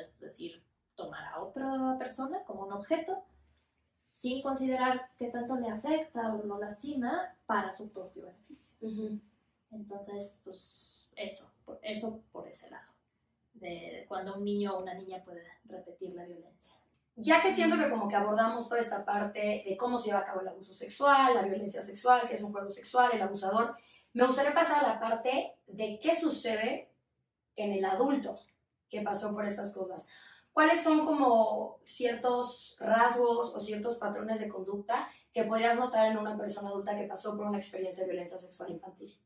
Es 0.00 0.18
decir, 0.20 0.62
tomar 0.94 1.24
a 1.24 1.42
otra 1.42 1.96
persona 1.98 2.44
como 2.44 2.64
un 2.64 2.72
objeto 2.72 3.24
sin 4.12 4.42
considerar 4.42 5.10
qué 5.18 5.26
tanto 5.26 5.56
le 5.56 5.68
afecta 5.68 6.32
o 6.34 6.44
lo 6.44 6.58
lastima 6.58 7.34
para 7.46 7.70
su 7.70 7.90
propio 7.90 8.26
beneficio. 8.26 9.18
Entonces, 9.72 10.40
pues 10.44 11.08
eso, 11.16 11.50
eso 11.82 12.22
por 12.32 12.46
ese 12.46 12.70
lado, 12.70 12.92
de 13.54 14.04
cuando 14.08 14.36
un 14.36 14.44
niño 14.44 14.76
o 14.76 14.82
una 14.82 14.94
niña 14.94 15.22
puede 15.24 15.44
repetir 15.64 16.14
la 16.14 16.24
violencia 16.24 16.74
ya 17.16 17.42
que 17.42 17.54
siento 17.54 17.76
que 17.76 17.90
como 17.90 18.08
que 18.08 18.16
abordamos 18.16 18.68
toda 18.68 18.80
esta 18.80 19.04
parte 19.04 19.64
de 19.66 19.76
cómo 19.76 19.98
se 19.98 20.06
lleva 20.06 20.20
a 20.20 20.24
cabo 20.24 20.40
el 20.40 20.48
abuso 20.48 20.74
sexual, 20.74 21.34
la 21.34 21.42
violencia 21.42 21.82
sexual, 21.82 22.26
que 22.28 22.34
es 22.34 22.42
un 22.42 22.52
juego 22.52 22.70
sexual, 22.70 23.10
el 23.12 23.22
abusador, 23.22 23.76
Me 24.12 24.24
gustaría 24.24 24.54
pasar 24.54 24.84
a 24.84 24.88
la 24.88 25.00
parte 25.00 25.56
de 25.66 25.98
qué 26.00 26.14
sucede 26.14 26.88
en 27.56 27.72
el 27.72 27.84
adulto 27.84 28.38
que 28.88 29.00
pasó 29.00 29.34
por 29.34 29.44
estas 29.44 29.72
cosas. 29.74 30.06
¿Cuáles 30.52 30.84
son 30.84 31.04
como 31.04 31.80
ciertos 31.84 32.76
rasgos 32.78 33.52
o 33.54 33.58
ciertos 33.58 33.98
patrones 33.98 34.38
de 34.38 34.48
conducta 34.48 35.08
que 35.32 35.42
podrías 35.42 35.76
notar 35.76 36.12
en 36.12 36.18
una 36.18 36.38
persona 36.38 36.68
adulta 36.68 36.96
que 36.96 37.08
pasó 37.08 37.36
por 37.36 37.46
una 37.46 37.58
experiencia 37.58 38.04
de 38.04 38.10
violencia 38.10 38.38
sexual 38.38 38.70
infantil? 38.70 39.18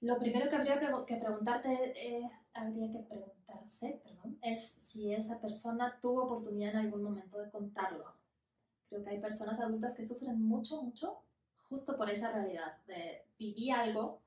Lo 0.00 0.18
primero 0.18 0.48
que 0.48 0.56
habría 0.56 0.78
que 1.06 1.16
preguntarte, 1.16 2.30
habría 2.54 2.92
que 2.92 3.00
preguntarse, 3.00 4.00
perdón, 4.04 4.38
es 4.42 4.62
si 4.64 5.12
esa 5.12 5.40
persona 5.40 5.98
tuvo 6.00 6.24
oportunidad 6.24 6.72
en 6.72 6.78
algún 6.78 7.02
momento 7.02 7.38
de 7.38 7.50
contarlo. 7.50 8.12
Creo 8.88 9.02
que 9.02 9.10
hay 9.10 9.20
personas 9.20 9.60
adultas 9.60 9.94
que 9.94 10.04
sufren 10.04 10.40
mucho, 10.40 10.82
mucho, 10.82 11.18
justo 11.68 11.96
por 11.96 12.08
esa 12.10 12.32
realidad 12.32 12.76
de 12.86 13.22
viví 13.38 13.70
algo 13.70 14.20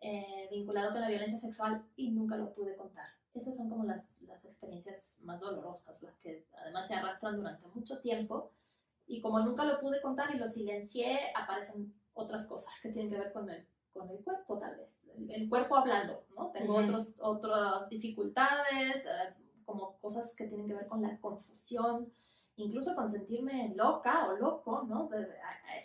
eh, 0.00 0.48
vinculado 0.50 0.92
con 0.92 1.00
la 1.00 1.08
violencia 1.08 1.38
sexual 1.38 1.84
y 1.96 2.10
nunca 2.10 2.36
lo 2.36 2.52
pude 2.54 2.74
contar. 2.76 3.08
Esas 3.34 3.56
son 3.56 3.68
como 3.68 3.84
las, 3.84 4.22
las 4.22 4.44
experiencias 4.44 5.20
más 5.22 5.40
dolorosas, 5.40 6.02
las 6.02 6.16
que 6.18 6.46
además 6.60 6.88
se 6.88 6.94
arrastran 6.94 7.36
durante 7.36 7.66
mucho 7.74 8.00
tiempo. 8.00 8.52
Y 9.06 9.20
como 9.20 9.40
nunca 9.40 9.64
lo 9.64 9.80
pude 9.80 10.00
contar 10.00 10.34
y 10.34 10.38
lo 10.38 10.48
silencié, 10.48 11.18
aparecen 11.34 11.92
otras 12.14 12.46
cosas 12.46 12.72
que 12.80 12.90
tienen 12.90 13.10
que 13.10 13.18
ver 13.18 13.32
con 13.32 13.50
el 13.50 13.66
con 13.94 14.10
el 14.10 14.18
cuerpo, 14.18 14.58
tal 14.58 14.76
vez. 14.76 15.02
El, 15.28 15.48
cuerpo 15.48 15.76
hablando, 15.76 16.24
¿no? 16.36 16.50
Tengo 16.50 16.74
otros, 16.76 17.14
otras 17.20 17.88
dificultades, 17.88 19.06
eh, 19.06 19.34
como 19.64 19.98
cosas 20.00 20.34
que 20.36 20.46
tienen 20.46 20.66
que 20.66 20.74
ver 20.74 20.88
con 20.88 21.00
la 21.00 21.18
confusión, 21.20 22.12
incluso 22.56 22.94
con 22.94 23.08
sentirme 23.08 23.72
loca 23.74 24.26
o 24.28 24.36
loco, 24.36 24.84
¿no? 24.88 25.08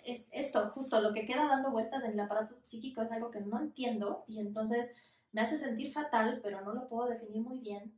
Es, 0.04 0.28
esto, 0.32 0.70
justo 0.72 1.00
lo 1.02 1.14
que 1.14 1.26
queda 1.26 1.48
dando 1.48 1.72
vueltas 1.72 2.04
en 2.04 2.12
el 2.12 2.20
aparato 2.20 2.56
psíquico 2.56 3.02
es 3.02 3.12
algo 3.12 3.32
que 3.32 3.42
no 3.42 3.60
entiendo 3.60 4.24
y 4.28 4.40
entonces 4.40 4.94
me 5.32 5.42
hace 5.42 5.58
sentir 5.58 5.94
fatal, 5.94 6.40
pero 6.44 6.62
no 6.62 6.74
lo 6.74 6.88
puedo 6.90 7.10
definir 7.10 7.42
muy 7.42 7.60
bien. 7.60 7.94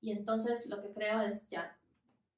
Y 0.00 0.12
entonces 0.12 0.66
lo 0.68 0.80
que 0.82 0.92
creo 0.92 1.20
es, 1.20 1.48
ya, 1.50 1.76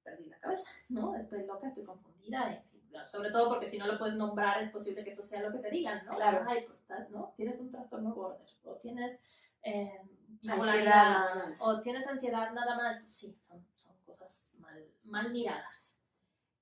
perdí 0.02 0.26
la 0.26 0.38
cabeza, 0.38 0.68
¿no? 0.88 1.14
Estoy 1.14 1.46
loca, 1.46 1.68
estoy 1.68 1.84
confundida, 1.84 2.64
sobre 3.06 3.30
todo 3.30 3.48
porque 3.48 3.68
si 3.68 3.78
no 3.78 3.86
lo 3.86 3.98
puedes 3.98 4.16
nombrar 4.16 4.62
es 4.62 4.70
posible 4.70 5.04
que 5.04 5.10
eso 5.10 5.22
sea 5.22 5.42
lo 5.42 5.52
que 5.52 5.58
te 5.58 5.70
digan, 5.70 6.04
¿no? 6.06 6.16
Claro. 6.16 6.44
Ay, 6.48 6.64
pues, 6.66 6.78
estás, 6.80 7.10
¿no? 7.10 7.32
Tienes 7.36 7.60
un 7.60 7.70
trastorno 7.70 8.14
border 8.14 8.46
o 8.64 8.74
tienes 8.76 9.18
eh, 9.62 10.00
ansiedad 10.48 10.84
nada 10.84 11.46
más. 11.46 11.62
o 11.62 11.80
tienes 11.80 12.06
ansiedad 12.06 12.52
nada 12.52 12.76
más. 12.76 13.02
Sí, 13.06 13.36
son, 13.40 13.64
son 13.74 13.96
cosas 14.06 14.56
mal, 14.60 14.84
mal 15.04 15.30
miradas. 15.32 15.94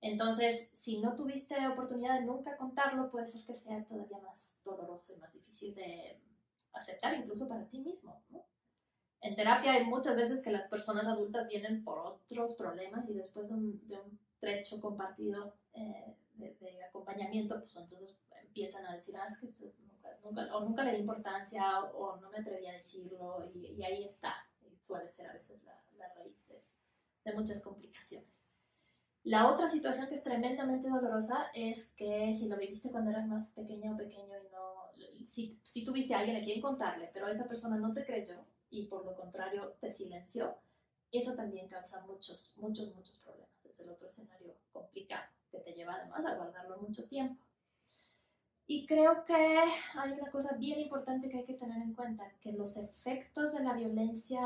Entonces, 0.00 0.70
si 0.72 0.98
no 0.98 1.14
tuviste 1.14 1.54
oportunidad 1.68 2.20
de 2.20 2.26
nunca 2.26 2.56
contarlo, 2.56 3.10
puede 3.10 3.28
ser 3.28 3.44
que 3.44 3.54
sea 3.54 3.84
todavía 3.84 4.18
más 4.18 4.60
doloroso 4.64 5.14
y 5.14 5.18
más 5.18 5.32
difícil 5.32 5.74
de 5.74 6.18
aceptar, 6.72 7.14
incluso 7.14 7.48
para 7.48 7.66
ti 7.66 7.80
mismo, 7.80 8.22
¿no? 8.30 8.44
En 9.22 9.36
terapia 9.36 9.72
hay 9.72 9.84
muchas 9.84 10.16
veces 10.16 10.40
que 10.40 10.50
las 10.50 10.66
personas 10.68 11.06
adultas 11.06 11.46
vienen 11.46 11.84
por 11.84 11.98
otros 11.98 12.54
problemas 12.54 13.06
y 13.08 13.12
después 13.12 13.50
de 13.50 13.54
un 13.54 14.18
trecho 14.40 14.80
compartido 14.80 15.44
eh, 15.44 15.50
de, 15.50 15.59
pues 17.48 17.76
entonces 17.76 18.22
empiezan 18.42 18.84
a 18.86 18.94
decir, 18.94 19.16
ah, 19.16 19.28
es 19.30 19.38
que 19.38 19.46
esto 19.46 19.66
nunca, 19.78 20.18
nunca, 20.22 20.56
o 20.56 20.60
nunca 20.60 20.84
le 20.84 20.92
di 20.92 20.98
importancia 20.98 21.84
o, 21.84 22.16
no 22.16 22.30
me 22.30 22.38
atreví 22.38 22.66
a 22.66 22.72
decirlo 22.72 23.48
y, 23.54 23.82
ahí 23.82 24.04
está. 24.04 24.34
Y 24.60 24.76
suele 24.78 25.10
ser 25.10 25.30
a 25.30 25.32
veces 25.32 25.62
la, 25.64 25.80
la 25.96 26.12
raíz 26.14 26.46
de, 26.48 26.62
de, 27.24 27.32
muchas 27.32 27.62
complicaciones. 27.62 28.46
La 29.22 29.52
otra 29.52 29.68
situación 29.68 30.08
que 30.08 30.14
es 30.14 30.24
tremendamente 30.24 30.88
dolorosa 30.88 31.50
es 31.54 31.94
que 31.94 32.32
si 32.34 32.48
lo 32.48 32.56
viviste 32.56 32.90
cuando 32.90 33.10
eras 33.10 33.28
más 33.28 33.48
pequeña 33.50 33.92
o 33.92 33.96
pequeño 33.96 34.34
y 34.38 34.50
no, 34.50 35.26
si, 35.26 35.60
si 35.62 35.84
tuviste 35.84 36.14
a 36.14 36.20
alguien 36.20 36.38
a 36.38 36.44
quien 36.44 36.60
contarle, 36.60 37.10
pero 37.12 37.28
esa 37.28 37.46
persona 37.46 37.76
no 37.76 37.92
te 37.92 38.04
creyó 38.04 38.44
y 38.70 38.86
por 38.86 39.04
lo 39.04 39.14
contrario 39.14 39.76
te 39.80 39.90
silenció, 39.90 40.56
eso 41.12 41.34
también 41.34 41.68
causa 41.68 42.04
muchos, 42.06 42.54
muchos, 42.56 42.94
muchos 42.94 43.18
problemas. 43.18 43.64
Es 43.64 43.80
el 43.80 43.90
otro 43.90 44.06
escenario 44.06 44.56
complicado 44.72 45.28
que 45.50 45.58
te 45.58 45.72
lleva 45.72 45.94
además 45.94 46.24
a 46.24 46.36
guardarlo 46.36 46.78
mucho 46.78 47.04
tiempo. 47.04 47.42
Y 48.66 48.86
creo 48.86 49.24
que 49.24 49.34
hay 49.34 50.12
una 50.12 50.30
cosa 50.30 50.54
bien 50.56 50.78
importante 50.78 51.28
que 51.28 51.38
hay 51.38 51.44
que 51.44 51.54
tener 51.54 51.82
en 51.82 51.92
cuenta, 51.92 52.30
que 52.40 52.52
los 52.52 52.76
efectos 52.76 53.52
de 53.52 53.64
la 53.64 53.72
violencia 53.72 54.40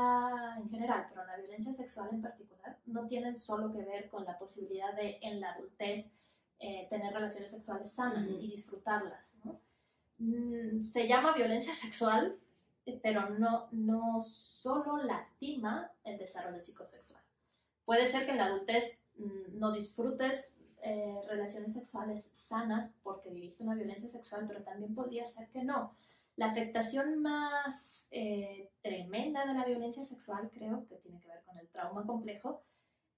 en 0.57 0.67
general, 0.71 1.05
pero 1.09 1.27
la 1.27 1.37
violencia 1.37 1.75
sexual 1.75 2.09
en 2.11 2.23
particular, 2.23 2.75
no 2.87 3.07
tienen 3.07 3.35
solo 3.35 3.71
que 3.71 3.83
ver 3.83 4.09
con 4.09 4.25
la 4.25 4.39
posibilidad 4.39 4.95
de 4.95 5.19
en 5.21 5.39
la 5.39 5.51
adultez 5.51 6.11
eh, 6.57 6.87
tener 6.89 7.13
relaciones 7.13 7.51
sexuales 7.51 7.91
sanas 7.91 8.31
y 8.41 8.47
disfrutarlas. 8.47 9.35
Mm, 10.17 10.81
se 10.81 11.07
llama 11.07 11.35
violencia 11.35 11.73
sexual, 11.75 12.35
pero 13.03 13.29
no, 13.29 13.67
no 13.71 14.19
solo 14.21 14.97
lastima 15.03 15.91
el 16.03 16.17
desarrollo 16.17 16.63
psicosexual. 16.63 17.21
Puede 17.85 18.07
ser 18.07 18.25
que 18.25 18.31
en 18.31 18.37
la 18.37 18.45
adultez 18.45 18.97
mm, 19.17 19.59
no 19.59 19.71
disfrutes 19.71 20.54
eh, 20.87 21.19
relaciones 21.27 21.73
sexuales 21.73 22.29
sanas 22.35 22.95
porque 23.01 23.31
viviste 23.31 23.63
una 23.63 23.73
violencia 23.73 24.07
sexual, 24.07 24.45
pero 24.47 24.61
también 24.61 24.93
podría 24.93 25.27
ser 25.27 25.49
que 25.49 25.63
no. 25.63 25.95
La 26.35 26.51
afectación 26.51 27.23
más 27.23 28.07
eh, 28.11 28.69
tremenda 28.83 29.47
de 29.47 29.55
la 29.55 29.65
violencia 29.65 30.05
sexual, 30.05 30.51
creo 30.53 30.85
que 30.87 30.97
tiene 30.97 31.19
que 31.19 31.27
ver 31.27 31.41
con 31.43 31.57
el 31.57 31.67
trauma 31.69 32.05
complejo, 32.05 32.61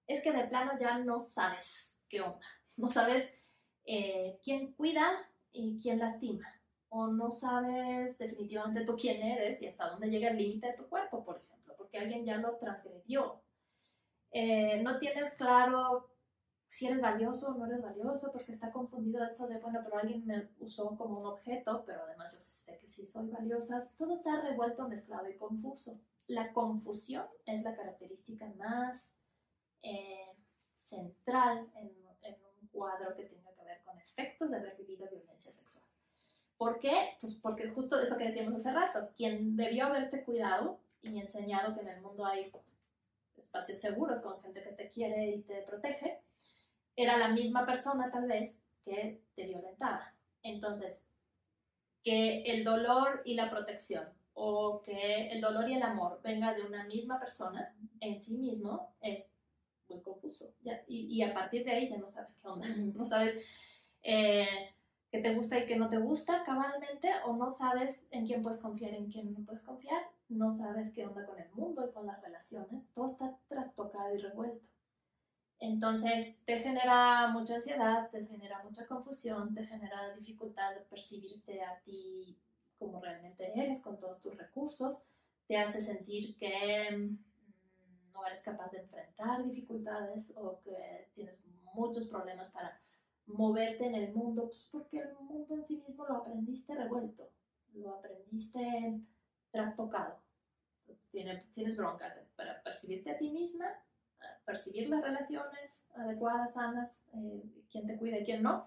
es 0.08 0.23
que 0.23 0.32
de 0.32 0.45
plano 0.45 0.80
ya 0.80 0.99
no 0.99 1.19
sabes 1.19 2.01
qué 2.08 2.21
onda, 2.21 2.47
no 2.77 2.89
sabes 2.89 3.34
eh, 3.84 4.39
quién 4.45 4.71
cuida 4.71 5.30
y 5.51 5.77
quién 5.82 5.99
lastima, 5.99 6.47
o 6.88 7.08
no 7.08 7.32
sabes 7.32 8.17
definitivamente 8.17 8.86
tú 8.86 8.95
quién 8.95 9.21
eres 9.21 9.62
y 9.62 9.67
hasta 9.67 9.89
dónde 9.89 10.10
llega 10.10 10.30
el 10.30 10.38
límite 10.38 10.67
de 10.67 10.77
tu 10.77 10.88
cuerpo, 10.88 11.25
por 11.25 11.36
ejemplo, 11.36 11.75
porque 11.77 11.97
alguien 11.97 12.23
ya 12.23 12.38
lo 12.38 12.56
transgredió. 12.56 13.41
no 14.32 14.99
tienes 14.99 15.34
claro 15.34 16.16
si 16.67 16.86
eres 16.86 17.01
valioso 17.01 17.49
o 17.49 17.58
no 17.58 17.65
eres 17.65 17.82
valioso, 17.82 18.32
porque 18.32 18.51
está 18.51 18.71
confundido 18.71 19.23
esto 19.23 19.47
de, 19.47 19.58
bueno, 19.60 19.80
pero 19.84 19.99
alguien 19.99 20.25
me 20.27 20.49
usó 20.60 20.97
como 20.97 21.19
un 21.19 21.25
objeto, 21.25 21.84
pero 21.86 22.03
además 22.03 22.34
yo 22.34 22.39
sé 22.39 22.77
que 22.80 22.89
sí 22.89 23.06
soy 23.06 23.30
valiosa. 23.30 23.89
Todo 23.97 24.13
está 24.13 24.41
revuelto, 24.41 24.88
mezclado 24.88 25.30
y 25.30 25.38
confuso. 25.38 25.97
La 26.27 26.51
confusión 26.51 27.25
es 27.45 27.63
la 27.63 27.73
característica 27.73 28.45
más 28.58 29.13
eh, 29.82 30.36
central 30.73 31.69
en, 31.75 31.95
un 32.62 32.67
cuadro 32.69 33.15
que 33.15 33.23
tenga 33.23 33.51
que 33.53 33.63
ver 33.63 33.82
con 33.84 33.97
efectos 33.99 34.51
de 34.51 34.58
haber 34.58 34.75
vivido 34.75 35.08
violencia 35.10 35.53
sexual. 35.53 35.86
¿Por 36.58 36.80
qué? 36.80 37.17
Pues 37.21 37.36
porque 37.36 37.69
justo 37.69 37.99
eso 38.01 38.17
que 38.17 38.25
decíamos 38.25 38.56
hace 38.56 38.73
rato, 38.73 39.10
quien 39.15 39.56
debió 39.56 39.86
haberte 39.86 40.23
cuidado 40.23 40.80
y 41.01 41.19
enseñado 41.19 41.73
que 41.75 41.82
en 41.82 41.88
el 41.88 42.01
mundo 42.01 42.25
hay 42.25 42.51
espacios 43.38 43.80
seguros 43.80 44.21
con 44.21 44.41
gente 44.41 44.62
que 44.63 44.71
te 44.71 44.89
quiere 44.89 45.27
y 45.30 45.41
te 45.43 45.62
protege, 45.62 46.19
era 46.97 47.17
la 47.17 47.29
misma 47.29 47.65
persona 47.65 48.12
tal 48.12 48.27
vez 48.27 48.60
que 48.83 49.21
te 49.36 49.45
violentaba. 49.45 50.13
Entonces, 50.41 51.07
que 52.03 52.41
el 52.41 52.63
dolor 52.63 53.21
y 53.23 53.36
la 53.36 53.49
protección 53.49 54.10
o 54.33 54.81
que 54.81 55.29
el 55.29 55.39
dolor 55.39 55.69
y 55.69 55.75
el 55.75 55.83
amor 55.83 56.19
venga 56.23 56.53
de 56.53 56.63
una 56.63 56.83
misma 56.86 57.19
persona 57.19 57.73
en 58.01 58.19
sí 58.19 58.36
mismo 58.38 58.93
es 59.01 59.31
muy 59.88 60.01
confuso. 60.01 60.51
Y, 60.88 61.21
a 61.21 61.33
partir 61.33 61.63
de 61.63 61.71
ahí 61.71 61.89
ya 61.89 61.97
no 61.97 62.07
sabes 62.07 62.36
qué 62.41 62.47
onda, 62.47 62.67
no 62.95 63.05
sabes 63.05 63.36
eh, 64.01 64.73
qué 65.12 65.19
te 65.21 65.36
gusta 65.36 65.60
y 65.60 65.65
qué 65.65 65.75
no 65.75 65.89
te 65.89 65.97
gusta 65.97 66.43
cabalmente 66.45 67.12
o 67.25 67.36
no 67.36 67.51
sabes 67.51 68.07
en 68.12 68.25
quién 68.25 68.41
puedes 68.41 68.60
confiar 68.60 68.93
y 68.93 68.97
en 68.97 69.12
quién 69.12 69.33
no 69.33 69.45
puedes 69.45 69.62
confiar, 69.62 70.01
no 70.29 70.51
sabes 70.51 70.93
qué 70.93 71.05
onda 71.05 71.25
con 71.25 71.39
el 71.39 71.49
mundo 71.51 71.88
y 71.88 71.93
con 71.93 72.07
las 72.07 72.21
relaciones, 72.21 72.89
todo 72.93 73.05
está 73.05 73.38
trastocado 73.47 74.15
y 74.15 74.19
revuelto. 74.19 74.65
Entonces 75.59 76.39
te 76.45 76.59
genera 76.59 77.27
mucha 77.29 77.55
ansiedad, 77.55 78.09
te 78.11 78.25
genera 78.25 78.61
mucha 78.63 78.85
confusión, 78.85 79.55
te 79.55 79.65
genera 79.65 80.13
dificultad 80.15 80.75
de 80.75 80.81
percibirte 80.81 81.63
a 81.63 81.79
ti 81.79 82.37
como 82.77 83.01
realmente 83.01 83.51
eres, 83.59 83.81
con 83.81 83.99
todos 83.99 84.21
tus 84.21 84.37
recursos, 84.37 85.01
te 85.47 85.58
hace 85.58 85.81
sentir 85.81 86.37
que 86.37 86.95
mm, 86.95 88.13
no 88.13 88.25
eres 88.27 88.43
capaz 88.43 88.71
de 88.71 88.79
enfrentar 88.79 89.43
dificultades 89.43 90.31
o 90.35 90.60
que 90.63 91.10
tienes 91.15 91.43
muchos 91.73 92.08
problemas 92.08 92.51
para 92.51 92.79
moverte 93.25 93.87
en 93.87 93.95
el 93.95 94.13
mundo, 94.13 94.45
pues 94.45 94.69
porque 94.71 94.99
el 94.99 95.13
mundo 95.15 95.55
en 95.55 95.65
sí 95.65 95.83
mismo 95.87 96.05
lo 96.05 96.17
aprendiste 96.17 96.75
revuelto, 96.75 97.29
lo 97.73 97.95
aprendiste 97.95 98.99
trastocado. 99.51 100.19
Entonces 100.81 101.10
tienes 101.51 101.75
broncas 101.75 102.23
para 102.35 102.62
percibirte 102.62 103.12
a 103.12 103.17
ti 103.17 103.31
misma 103.31 103.67
percibir 104.48 104.87
las 104.87 105.04
relaciones 105.04 105.85
adecuadas, 105.93 106.54
sanas, 106.54 106.89
eh, 107.13 107.43
quién 107.69 107.85
te 107.85 107.98
cuida 107.98 108.19
y 108.19 108.23
quién 108.23 108.41
no, 108.41 108.65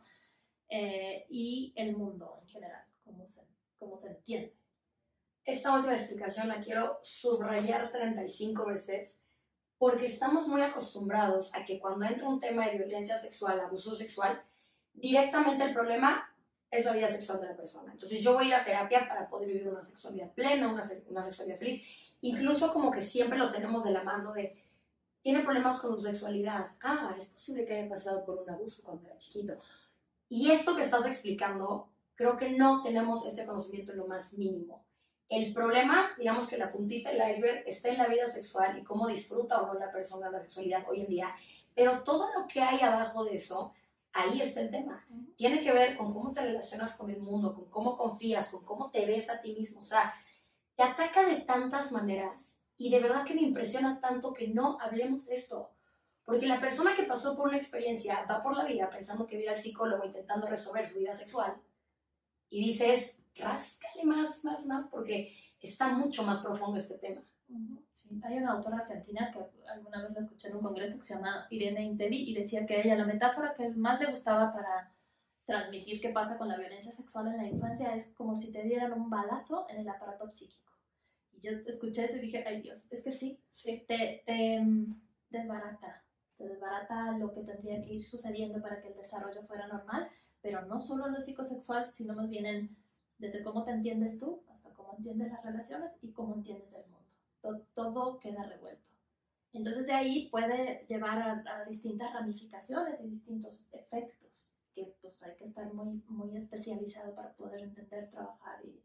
eh, 0.68 1.24
y 1.30 1.72
el 1.74 1.96
mundo 1.96 2.38
en 2.42 2.48
general, 2.48 2.84
cómo 3.02 3.26
se, 3.26 3.42
cómo 3.78 3.96
se 3.96 4.10
entiende. 4.10 4.54
Esta 5.42 5.74
última 5.74 5.94
explicación 5.94 6.48
la 6.48 6.60
quiero 6.60 6.98
subrayar 7.02 7.90
35 7.90 8.66
veces 8.66 9.18
porque 9.78 10.04
estamos 10.04 10.46
muy 10.46 10.60
acostumbrados 10.60 11.54
a 11.54 11.64
que 11.64 11.80
cuando 11.80 12.04
entra 12.04 12.28
un 12.28 12.38
tema 12.38 12.66
de 12.66 12.76
violencia 12.76 13.16
sexual, 13.16 13.58
abuso 13.58 13.96
sexual, 13.96 14.42
directamente 14.92 15.64
el 15.64 15.72
problema 15.72 16.30
es 16.70 16.84
la 16.84 16.92
vida 16.92 17.08
sexual 17.08 17.40
de 17.40 17.46
la 17.46 17.56
persona. 17.56 17.90
Entonces 17.90 18.20
yo 18.20 18.34
voy 18.34 18.44
a 18.44 18.48
ir 18.48 18.54
a 18.54 18.64
terapia 18.64 19.08
para 19.08 19.30
poder 19.30 19.48
vivir 19.48 19.68
una 19.68 19.82
sexualidad 19.82 20.30
plena, 20.34 20.70
una, 20.70 20.88
una 21.08 21.22
sexualidad 21.22 21.58
feliz. 21.58 21.86
Incluso 22.20 22.70
como 22.74 22.90
que 22.90 23.00
siempre 23.00 23.38
lo 23.38 23.50
tenemos 23.50 23.82
de 23.82 23.92
la 23.92 24.02
mano 24.02 24.34
de, 24.34 24.62
tiene 25.22 25.40
problemas 25.40 25.78
con 25.80 25.96
su 25.96 26.02
sexualidad. 26.02 26.72
Ah, 26.82 27.14
es 27.18 27.26
posible 27.26 27.64
que 27.64 27.74
haya 27.74 27.88
pasado 27.88 28.24
por 28.24 28.38
un 28.38 28.50
abuso 28.50 28.82
cuando 28.82 29.06
era 29.06 29.16
chiquito. 29.16 29.58
Y 30.28 30.50
esto 30.50 30.76
que 30.76 30.82
estás 30.82 31.06
explicando, 31.06 31.90
creo 32.14 32.36
que 32.36 32.50
no 32.50 32.82
tenemos 32.82 33.24
este 33.26 33.44
conocimiento 33.44 33.92
en 33.92 33.98
lo 33.98 34.06
más 34.06 34.32
mínimo. 34.34 34.84
El 35.28 35.52
problema, 35.52 36.10
digamos 36.18 36.48
que 36.48 36.58
la 36.58 36.72
puntita 36.72 37.10
del 37.10 37.30
iceberg 37.30 37.62
está 37.66 37.88
en 37.88 37.98
la 37.98 38.08
vida 38.08 38.26
sexual 38.26 38.78
y 38.78 38.84
cómo 38.84 39.06
disfruta 39.06 39.60
o 39.60 39.66
no 39.66 39.74
la 39.74 39.92
persona 39.92 40.30
la 40.30 40.40
sexualidad 40.40 40.88
hoy 40.88 41.02
en 41.02 41.08
día, 41.08 41.34
pero 41.74 42.02
todo 42.02 42.28
lo 42.36 42.46
que 42.48 42.60
hay 42.60 42.80
abajo 42.80 43.24
de 43.24 43.34
eso 43.34 43.72
ahí 44.12 44.40
está 44.40 44.60
el 44.60 44.70
tema. 44.70 45.06
Tiene 45.36 45.60
que 45.60 45.72
ver 45.72 45.96
con 45.96 46.12
cómo 46.12 46.32
te 46.32 46.40
relacionas 46.40 46.96
con 46.96 47.10
el 47.10 47.20
mundo, 47.20 47.54
con 47.54 47.70
cómo 47.70 47.96
confías, 47.96 48.48
con 48.48 48.64
cómo 48.64 48.90
te 48.90 49.06
ves 49.06 49.30
a 49.30 49.40
ti 49.40 49.54
mismo. 49.54 49.80
O 49.80 49.84
sea, 49.84 50.12
te 50.76 50.82
ataca 50.82 51.24
de 51.24 51.36
tantas 51.36 51.92
maneras 51.92 52.59
y 52.80 52.88
de 52.88 52.98
verdad 52.98 53.26
que 53.26 53.34
me 53.34 53.42
impresiona 53.42 54.00
tanto 54.00 54.32
que 54.32 54.48
no 54.48 54.80
hablemos 54.80 55.28
esto. 55.28 55.70
Porque 56.24 56.46
la 56.46 56.58
persona 56.58 56.96
que 56.96 57.02
pasó 57.02 57.36
por 57.36 57.48
una 57.48 57.58
experiencia 57.58 58.24
va 58.24 58.40
por 58.40 58.56
la 58.56 58.64
vida 58.64 58.88
pensando 58.88 59.26
que 59.26 59.44
va 59.44 59.52
al 59.52 59.58
psicólogo 59.58 60.06
intentando 60.06 60.46
resolver 60.46 60.86
su 60.86 60.98
vida 60.98 61.12
sexual 61.12 61.60
y 62.48 62.64
dices, 62.64 63.18
ráscale 63.34 64.04
más, 64.04 64.42
más, 64.44 64.64
más, 64.64 64.86
porque 64.90 65.36
está 65.60 65.88
mucho 65.88 66.22
más 66.22 66.38
profundo 66.38 66.78
este 66.78 66.96
tema. 66.96 67.20
Sí, 67.92 68.18
hay 68.24 68.38
una 68.38 68.52
autora 68.52 68.78
argentina 68.78 69.30
que 69.30 69.40
alguna 69.68 70.02
vez 70.02 70.12
la 70.12 70.20
escuché 70.22 70.48
en 70.48 70.56
un 70.56 70.62
congreso 70.62 70.98
que 70.98 71.04
se 71.04 71.14
llama 71.16 71.48
Irene 71.50 71.82
Intevi 71.82 72.30
y 72.30 72.34
decía 72.34 72.64
que 72.64 72.80
ella 72.80 72.96
la 72.96 73.04
metáfora 73.04 73.52
que 73.52 73.68
más 73.74 74.00
le 74.00 74.10
gustaba 74.10 74.54
para 74.54 74.90
transmitir 75.44 76.00
qué 76.00 76.08
pasa 76.08 76.38
con 76.38 76.48
la 76.48 76.56
violencia 76.56 76.92
sexual 76.92 77.26
en 77.26 77.36
la 77.36 77.46
infancia 77.46 77.94
es 77.94 78.06
como 78.14 78.34
si 78.36 78.50
te 78.50 78.62
dieran 78.62 78.94
un 78.94 79.10
balazo 79.10 79.66
en 79.68 79.80
el 79.80 79.88
aparato 79.90 80.30
psíquico. 80.30 80.69
Yo 81.40 81.52
escuché 81.66 82.04
eso 82.04 82.16
y 82.16 82.20
dije, 82.20 82.44
ay 82.46 82.62
Dios, 82.62 82.90
es 82.92 83.02
que 83.02 83.12
sí, 83.12 83.40
sí. 83.50 83.84
Te, 83.88 84.22
te 84.26 84.60
mm, 84.60 85.00
desbarata, 85.30 86.04
te 86.36 86.48
desbarata 86.48 87.18
lo 87.18 87.32
que 87.32 87.42
tendría 87.42 87.82
que 87.82 87.94
ir 87.94 88.04
sucediendo 88.04 88.60
para 88.60 88.80
que 88.80 88.88
el 88.88 88.96
desarrollo 88.96 89.42
fuera 89.42 89.66
normal, 89.66 90.08
pero 90.42 90.64
no 90.66 90.80
solo 90.80 91.06
en 91.06 91.14
lo 91.14 91.20
psicosexual, 91.20 91.86
sino 91.86 92.14
más 92.14 92.28
bien 92.28 92.46
en 92.46 92.76
desde 93.18 93.42
cómo 93.42 93.64
te 93.64 93.70
entiendes 93.72 94.18
tú 94.18 94.42
hasta 94.50 94.70
cómo 94.70 94.94
entiendes 94.96 95.30
las 95.30 95.44
relaciones 95.44 95.98
y 96.00 96.10
cómo 96.12 96.34
entiendes 96.34 96.72
el 96.72 96.86
mundo 96.86 97.00
todo, 97.74 98.18
queda 98.20 98.44
revuelto. 98.44 98.82
Entonces 99.52 99.86
de 99.86 99.92
ahí 99.92 100.28
puede 100.28 100.84
llevar 100.86 101.44
a, 101.46 101.64
distintas 101.64 102.12
ramificaciones 102.12 103.00
y 103.00 103.08
distintos 103.08 103.68
efectos 103.72 104.50
que 104.74 104.94
pues 105.00 105.22
hay 105.22 105.34
que 105.36 105.44
estar 105.44 105.72
muy, 105.74 106.02
muy 106.08 106.36
especializado 106.36 107.14
para 107.14 107.32
poder 107.32 107.62
entender, 107.62 108.10
trabajar 108.10 108.64
y, 108.64 108.80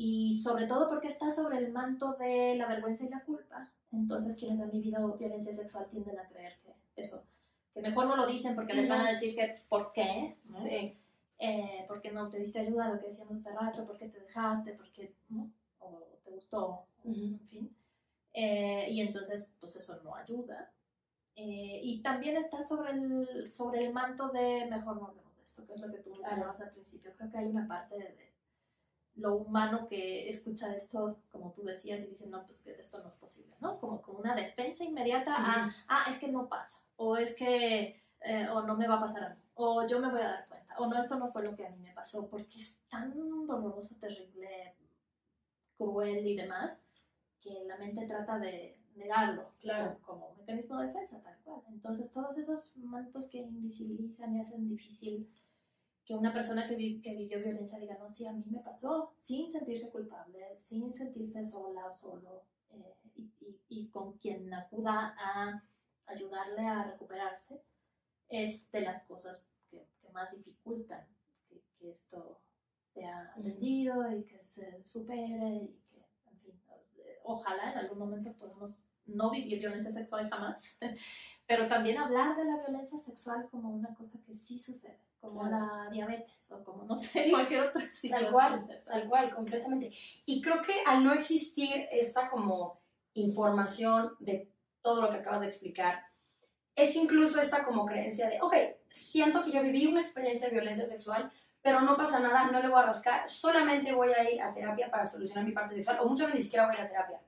y 0.00 0.36
sobre 0.36 0.68
todo 0.68 0.88
porque 0.88 1.08
está 1.08 1.28
sobre 1.28 1.58
el 1.58 1.72
manto 1.72 2.12
de 2.12 2.54
la 2.54 2.68
vergüenza 2.68 3.04
y 3.04 3.08
la 3.08 3.24
culpa. 3.24 3.68
Entonces 3.90 4.38
quienes 4.38 4.60
han 4.60 4.70
vivido 4.70 5.16
violencia 5.16 5.52
sexual 5.52 5.88
tienden 5.90 6.16
a 6.20 6.28
creer 6.28 6.56
que 6.62 6.72
eso, 6.94 7.26
que 7.74 7.82
mejor 7.82 8.06
no 8.06 8.14
lo 8.14 8.28
dicen 8.28 8.54
porque 8.54 8.74
les 8.74 8.88
van 8.88 9.00
a 9.00 9.10
decir 9.10 9.34
que 9.34 9.56
por 9.68 9.92
qué, 9.92 10.36
sí. 10.54 10.96
Eh, 11.40 11.84
porque 11.88 12.12
no 12.12 12.30
pediste 12.30 12.60
ayuda, 12.60 12.90
lo 12.90 13.00
que 13.00 13.08
decíamos 13.08 13.44
hace 13.44 13.52
rato, 13.56 13.84
porque 13.86 14.08
te 14.08 14.20
dejaste, 14.20 14.72
porque 14.74 15.14
¿no? 15.30 15.50
o 15.80 16.04
te 16.24 16.30
gustó, 16.30 16.84
en 17.04 17.40
fin. 17.40 17.76
Eh, 18.34 18.86
y 18.90 19.00
entonces, 19.00 19.52
pues 19.58 19.74
eso 19.74 20.00
no 20.04 20.14
ayuda. 20.14 20.70
Eh, 21.34 21.80
y 21.82 22.02
también 22.02 22.36
está 22.36 22.62
sobre 22.62 22.92
el, 22.92 23.50
sobre 23.50 23.86
el 23.86 23.92
manto 23.92 24.28
de 24.28 24.66
mejor 24.70 24.96
no 24.96 25.08
hablemos 25.08 25.36
de 25.36 25.42
esto, 25.42 25.66
que 25.66 25.74
es 25.74 25.80
lo 25.80 25.90
que 25.90 25.98
tú 25.98 26.10
mencionabas 26.10 26.60
al 26.60 26.70
principio. 26.70 27.12
Creo 27.16 27.30
que 27.30 27.38
hay 27.38 27.46
una 27.46 27.66
parte 27.66 27.96
de, 27.96 28.27
lo 29.18 29.36
humano 29.36 29.86
que 29.88 30.28
escucha 30.28 30.74
esto, 30.74 31.18
como 31.30 31.52
tú 31.52 31.64
decías, 31.64 32.02
y 32.04 32.10
dice, 32.10 32.28
no, 32.28 32.46
pues 32.46 32.62
que 32.62 32.72
esto 32.72 32.98
no 33.00 33.08
es 33.08 33.14
posible, 33.14 33.54
¿no? 33.60 33.78
Como, 33.80 34.00
como 34.00 34.18
una 34.18 34.34
defensa 34.34 34.84
inmediata 34.84 35.34
a, 35.36 35.74
ah, 35.88 36.04
es 36.08 36.18
que 36.18 36.28
no 36.28 36.48
pasa, 36.48 36.78
o 36.96 37.16
es 37.16 37.34
que, 37.36 38.00
eh, 38.20 38.48
o 38.48 38.62
no 38.62 38.76
me 38.76 38.88
va 38.88 38.96
a 38.96 39.00
pasar 39.00 39.24
a 39.24 39.34
mí, 39.34 39.40
o 39.54 39.86
yo 39.86 40.00
me 40.00 40.10
voy 40.10 40.20
a 40.20 40.28
dar 40.28 40.48
cuenta, 40.48 40.78
o 40.78 40.86
no, 40.86 40.98
esto 40.98 41.16
no 41.16 41.32
fue 41.32 41.44
lo 41.44 41.56
que 41.56 41.66
a 41.66 41.70
mí 41.70 41.78
me 41.78 41.92
pasó, 41.92 42.28
porque 42.28 42.58
es 42.58 42.84
tan 42.88 43.12
doloroso, 43.46 43.96
terrible, 44.00 44.74
cruel 45.76 46.26
y 46.26 46.36
demás, 46.36 46.80
que 47.40 47.64
la 47.66 47.76
mente 47.76 48.06
trata 48.06 48.38
de 48.38 48.78
negarlo 48.94 49.52
claro. 49.60 49.96
como, 50.02 50.34
mecanismo 50.36 50.78
de 50.80 50.88
defensa, 50.88 51.20
tal 51.22 51.36
cual. 51.44 51.62
Entonces, 51.68 52.12
todos 52.12 52.36
esos 52.36 52.76
mantos 52.76 53.30
que 53.30 53.38
invisibilizan 53.38 54.36
y 54.36 54.40
hacen 54.40 54.68
difícil 54.68 55.28
que 56.08 56.14
una 56.14 56.32
persona 56.32 56.66
que, 56.66 56.74
que 57.02 57.14
vivió 57.14 57.38
violencia 57.38 57.78
diga, 57.78 57.98
no, 57.98 58.08
sí, 58.08 58.24
a 58.24 58.32
mí 58.32 58.42
me 58.46 58.60
pasó, 58.60 59.12
sin 59.14 59.52
sentirse 59.52 59.90
culpable, 59.90 60.56
sin 60.56 60.94
sentirse 60.94 61.44
sola 61.44 61.84
o 61.86 61.92
solo, 61.92 62.44
eh, 62.70 62.94
y, 63.16 63.60
y, 63.68 63.88
con 63.88 64.14
quien 64.14 64.52
acuda 64.54 65.14
a 65.18 65.62
ayudarle 66.06 66.66
a 66.66 66.84
recuperarse, 66.84 67.60
es 68.30 68.72
de 68.72 68.80
las 68.80 69.04
cosas 69.04 69.50
que, 69.70 69.84
que 70.00 70.08
más 70.08 70.34
dificultan 70.34 71.06
que, 71.50 71.60
que 71.78 71.90
esto 71.90 72.40
sea 72.86 73.34
atendido 73.36 74.10
y 74.10 74.24
que 74.24 74.42
se 74.42 74.82
supere 74.82 75.56
y 75.56 75.78
que, 75.90 76.06
en 76.30 76.38
fin, 76.40 76.54
ojalá 77.24 77.72
en 77.72 77.78
algún 77.80 77.98
momento 77.98 78.32
podamos 78.32 78.88
no 79.04 79.30
vivir 79.30 79.58
violencia 79.58 79.92
sexual 79.92 80.30
jamás, 80.30 80.78
pero 81.46 81.68
también 81.68 81.98
hablar 81.98 82.34
de 82.34 82.46
la 82.46 82.56
violencia 82.56 82.98
sexual 82.98 83.46
como 83.50 83.68
una 83.68 83.94
cosa 83.94 84.22
que 84.24 84.32
sí 84.32 84.58
sucede, 84.58 85.07
como 85.20 85.44
la 85.46 85.88
diabetes 85.90 86.46
o 86.50 86.62
como 86.64 86.84
no 86.84 86.96
sé, 86.96 87.30
cualquier 87.30 87.62
otra 87.62 87.88
situación. 87.90 88.10
Tal 88.10 88.32
cual, 88.32 88.68
tal 88.86 89.08
cual, 89.08 89.34
completamente. 89.34 89.92
Y 90.24 90.40
creo 90.40 90.62
que 90.62 90.74
al 90.86 91.04
no 91.04 91.12
existir 91.12 91.88
esta 91.90 92.30
como 92.30 92.80
información 93.14 94.12
de 94.20 94.50
todo 94.82 95.02
lo 95.02 95.10
que 95.10 95.18
acabas 95.18 95.40
de 95.40 95.48
explicar, 95.48 96.04
es 96.74 96.94
incluso 96.94 97.40
esta 97.40 97.64
como 97.64 97.84
creencia 97.84 98.28
de, 98.28 98.40
ok, 98.40 98.54
siento 98.90 99.44
que 99.44 99.50
yo 99.50 99.62
viví 99.62 99.86
una 99.86 100.00
experiencia 100.00 100.46
de 100.46 100.54
violencia 100.54 100.86
sexual, 100.86 101.30
pero 101.60 101.80
no 101.80 101.96
pasa 101.96 102.20
nada, 102.20 102.50
no 102.50 102.62
le 102.62 102.68
voy 102.68 102.80
a 102.80 102.86
rascar, 102.86 103.28
solamente 103.28 103.92
voy 103.92 104.12
a 104.12 104.30
ir 104.30 104.40
a 104.40 104.54
terapia 104.54 104.88
para 104.90 105.04
solucionar 105.04 105.44
mi 105.44 105.52
parte 105.52 105.74
sexual, 105.74 105.98
o 106.00 106.08
muchas 106.08 106.28
veces 106.28 106.38
ni 106.38 106.44
siquiera 106.44 106.66
voy 106.66 106.76
a 106.76 106.78
ir 106.78 106.84
a 106.84 106.88
terapia. 106.88 107.20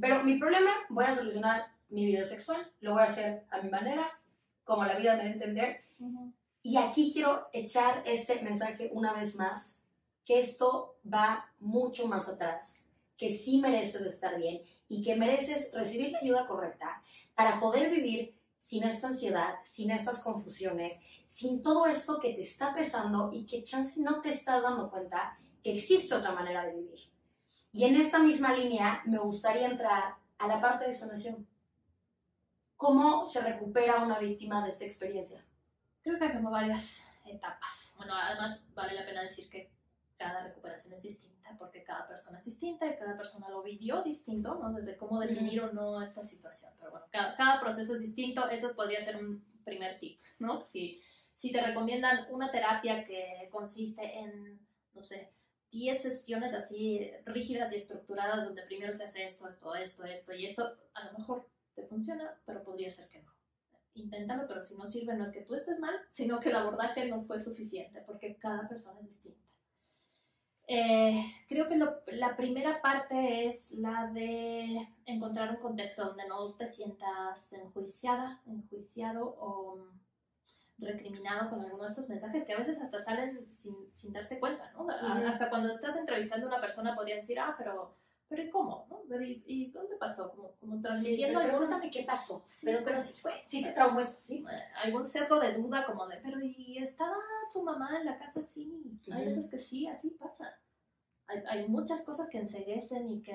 Pero 0.00 0.24
mi 0.24 0.38
problema, 0.38 0.72
voy 0.88 1.04
a 1.04 1.14
solucionar 1.14 1.66
mi 1.90 2.04
vida 2.04 2.24
sexual, 2.24 2.68
lo 2.80 2.94
voy 2.94 3.02
a 3.02 3.04
hacer 3.04 3.44
a 3.50 3.60
mi 3.60 3.70
manera, 3.70 4.10
como 4.64 4.84
la 4.84 4.96
vida 4.96 5.16
me 5.16 5.22
da 5.22 5.28
a 5.28 5.32
entender. 5.32 5.84
Y 6.68 6.78
aquí 6.78 7.12
quiero 7.12 7.46
echar 7.52 8.02
este 8.06 8.42
mensaje 8.42 8.90
una 8.92 9.12
vez 9.12 9.36
más, 9.36 9.78
que 10.24 10.40
esto 10.40 10.96
va 11.06 11.48
mucho 11.60 12.08
más 12.08 12.28
atrás, 12.28 12.88
que 13.16 13.30
sí 13.30 13.58
mereces 13.58 14.02
estar 14.02 14.36
bien 14.36 14.62
y 14.88 15.00
que 15.00 15.14
mereces 15.14 15.70
recibir 15.72 16.10
la 16.10 16.18
ayuda 16.18 16.48
correcta 16.48 17.04
para 17.36 17.60
poder 17.60 17.88
vivir 17.88 18.34
sin 18.58 18.82
esta 18.82 19.06
ansiedad, 19.06 19.54
sin 19.62 19.92
estas 19.92 20.18
confusiones, 20.18 20.98
sin 21.28 21.62
todo 21.62 21.86
esto 21.86 22.18
que 22.18 22.34
te 22.34 22.42
está 22.42 22.74
pesando 22.74 23.30
y 23.32 23.46
que 23.46 23.62
chance 23.62 24.00
no 24.00 24.20
te 24.20 24.30
estás 24.30 24.64
dando 24.64 24.90
cuenta 24.90 25.38
que 25.62 25.72
existe 25.72 26.16
otra 26.16 26.32
manera 26.32 26.64
de 26.64 26.74
vivir. 26.74 26.98
Y 27.70 27.84
en 27.84 27.94
esta 27.94 28.18
misma 28.18 28.56
línea 28.56 29.02
me 29.06 29.18
gustaría 29.18 29.68
entrar 29.68 30.16
a 30.36 30.48
la 30.48 30.60
parte 30.60 30.86
de 30.86 30.92
sanación. 30.92 31.46
¿Cómo 32.76 33.24
se 33.24 33.40
recupera 33.40 34.02
una 34.02 34.18
víctima 34.18 34.64
de 34.64 34.70
esta 34.70 34.84
experiencia? 34.84 35.46
Creo 36.06 36.20
que 36.20 36.24
hay 36.26 36.34
como 36.34 36.52
varias 36.52 37.02
etapas. 37.24 37.92
Bueno, 37.96 38.14
además 38.14 38.64
vale 38.74 38.94
la 38.94 39.04
pena 39.04 39.24
decir 39.24 39.50
que 39.50 39.72
cada 40.16 40.44
recuperación 40.44 40.94
es 40.94 41.02
distinta 41.02 41.56
porque 41.58 41.82
cada 41.82 42.06
persona 42.06 42.38
es 42.38 42.44
distinta 42.44 42.86
y 42.86 42.96
cada 42.96 43.16
persona 43.16 43.48
lo 43.48 43.60
vivió 43.64 44.04
distinto, 44.04 44.54
¿no? 44.54 44.72
Desde 44.72 44.96
cómo 44.96 45.18
definir 45.18 45.60
o 45.62 45.72
no 45.72 46.00
esta 46.00 46.22
situación. 46.22 46.72
Pero 46.78 46.92
bueno, 46.92 47.06
cada, 47.10 47.34
cada, 47.34 47.60
proceso 47.60 47.94
es 47.94 48.02
distinto. 48.02 48.48
Eso 48.48 48.76
podría 48.76 49.00
ser 49.00 49.16
un 49.16 49.44
primer 49.64 49.98
tip, 49.98 50.20
¿no? 50.38 50.64
Si 50.64 51.02
si 51.34 51.50
te 51.50 51.60
recomiendan 51.60 52.26
una 52.30 52.52
terapia 52.52 53.04
que 53.04 53.48
consiste 53.50 54.20
en, 54.20 54.64
no 54.94 55.02
sé, 55.02 55.32
10 55.72 56.00
sesiones 56.00 56.54
así 56.54 57.10
rígidas 57.26 57.72
y 57.72 57.76
estructuradas 57.78 58.44
donde 58.44 58.62
primero 58.62 58.94
se 58.94 59.02
hace 59.02 59.24
esto, 59.24 59.48
esto, 59.48 59.74
esto, 59.74 60.04
esto 60.04 60.32
y 60.32 60.46
esto, 60.46 60.78
a 60.94 61.04
lo 61.06 61.18
mejor 61.18 61.46
te 61.74 61.82
funciona, 61.82 62.40
pero 62.46 62.62
podría 62.62 62.90
ser 62.90 63.08
que 63.08 63.20
no. 63.20 63.35
Inténtalo, 63.96 64.46
pero 64.46 64.62
si 64.62 64.76
no 64.76 64.86
sirve 64.86 65.14
no 65.14 65.24
es 65.24 65.32
que 65.32 65.42
tú 65.42 65.54
estés 65.54 65.80
mal, 65.80 65.94
sino 66.08 66.38
que 66.40 66.50
el 66.50 66.56
abordaje 66.56 67.06
no 67.06 67.22
fue 67.24 67.40
suficiente, 67.40 68.02
porque 68.06 68.36
cada 68.36 68.68
persona 68.68 69.00
es 69.00 69.06
distinta. 69.06 69.46
Eh, 70.68 71.24
creo 71.48 71.68
que 71.68 71.78
la 72.12 72.36
primera 72.36 72.82
parte 72.82 73.46
es 73.46 73.70
la 73.72 74.10
de 74.12 74.88
encontrar 75.04 75.50
un 75.50 75.62
contexto 75.62 76.04
donde 76.04 76.26
no 76.26 76.54
te 76.54 76.66
sientas 76.66 77.52
enjuiciada, 77.52 78.42
enjuiciado 78.46 79.36
o 79.38 79.78
recriminado 80.78 81.50
con 81.50 81.60
alguno 81.60 81.84
de 81.84 81.88
estos 81.88 82.08
mensajes 82.08 82.44
que 82.44 82.52
a 82.52 82.58
veces 82.58 82.80
hasta 82.80 83.00
salen 83.00 83.48
sin, 83.48 83.74
sin 83.94 84.12
darse 84.12 84.40
cuenta, 84.40 84.72
¿no? 84.72 84.88
Hasta 84.90 85.48
cuando 85.48 85.70
estás 85.70 85.96
entrevistando 85.96 86.46
a 86.46 86.50
una 86.50 86.60
persona 86.60 86.96
podrían 86.96 87.20
decir, 87.20 87.38
ah, 87.38 87.54
pero 87.56 87.96
pero 88.28 88.42
¿y 88.42 88.50
cómo? 88.50 88.86
¿no? 88.90 89.02
Pero, 89.08 89.24
¿y, 89.24 89.42
y 89.46 89.70
dónde 89.70 89.96
pasó? 89.96 90.30
Como, 90.30 90.52
como 90.56 90.80
transmitiendo 90.80 91.38
pero, 91.38 91.40
pero 91.40 91.54
algún, 91.54 91.68
cuéntame 91.68 91.90
qué 91.90 92.02
pasó. 92.02 92.44
Sí, 92.48 92.66
pero, 92.66 92.78
pero 92.84 92.96
pues, 92.96 93.06
sí 93.06 93.20
fue, 93.20 93.32
sí 93.46 93.62
te 93.62 93.72
traumó 93.72 94.00
eso, 94.00 94.18
sí, 94.18 94.44
eh, 94.50 94.62
algún 94.82 95.06
sesgo 95.06 95.38
de 95.38 95.54
duda 95.54 95.86
como 95.86 96.06
de, 96.06 96.16
pero 96.18 96.40
¿y 96.42 96.78
estaba 96.78 97.16
tu 97.52 97.62
mamá 97.62 97.98
en 97.98 98.06
la 98.06 98.18
casa? 98.18 98.42
Sí, 98.42 98.98
hay 99.12 99.26
veces 99.26 99.48
que 99.48 99.58
sí, 99.58 99.86
así 99.86 100.10
pasa. 100.10 100.58
Hay, 101.28 101.42
hay 101.48 101.68
muchas 101.68 102.04
cosas 102.04 102.28
que 102.28 102.38
enseguecen 102.38 103.10
y 103.10 103.20
que 103.22 103.32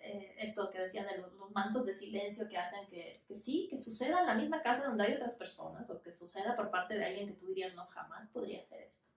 eh, 0.00 0.34
esto 0.38 0.70
que 0.70 0.78
decía 0.78 1.04
de 1.04 1.18
los, 1.18 1.32
los 1.34 1.50
mantos 1.52 1.86
de 1.86 1.94
silencio 1.94 2.48
que 2.48 2.56
hacen 2.56 2.86
que, 2.86 3.22
que 3.26 3.34
sí, 3.34 3.66
que 3.68 3.78
suceda 3.78 4.20
en 4.20 4.26
la 4.26 4.34
misma 4.34 4.62
casa 4.62 4.86
donde 4.86 5.04
hay 5.04 5.14
otras 5.14 5.34
personas 5.34 5.90
o 5.90 6.00
que 6.00 6.12
suceda 6.12 6.54
por 6.54 6.70
parte 6.70 6.94
de 6.94 7.04
alguien 7.04 7.28
que 7.28 7.34
tú 7.34 7.46
dirías, 7.46 7.74
no, 7.74 7.84
jamás 7.86 8.28
podría 8.30 8.60
hacer 8.60 8.82
esto. 8.82 9.11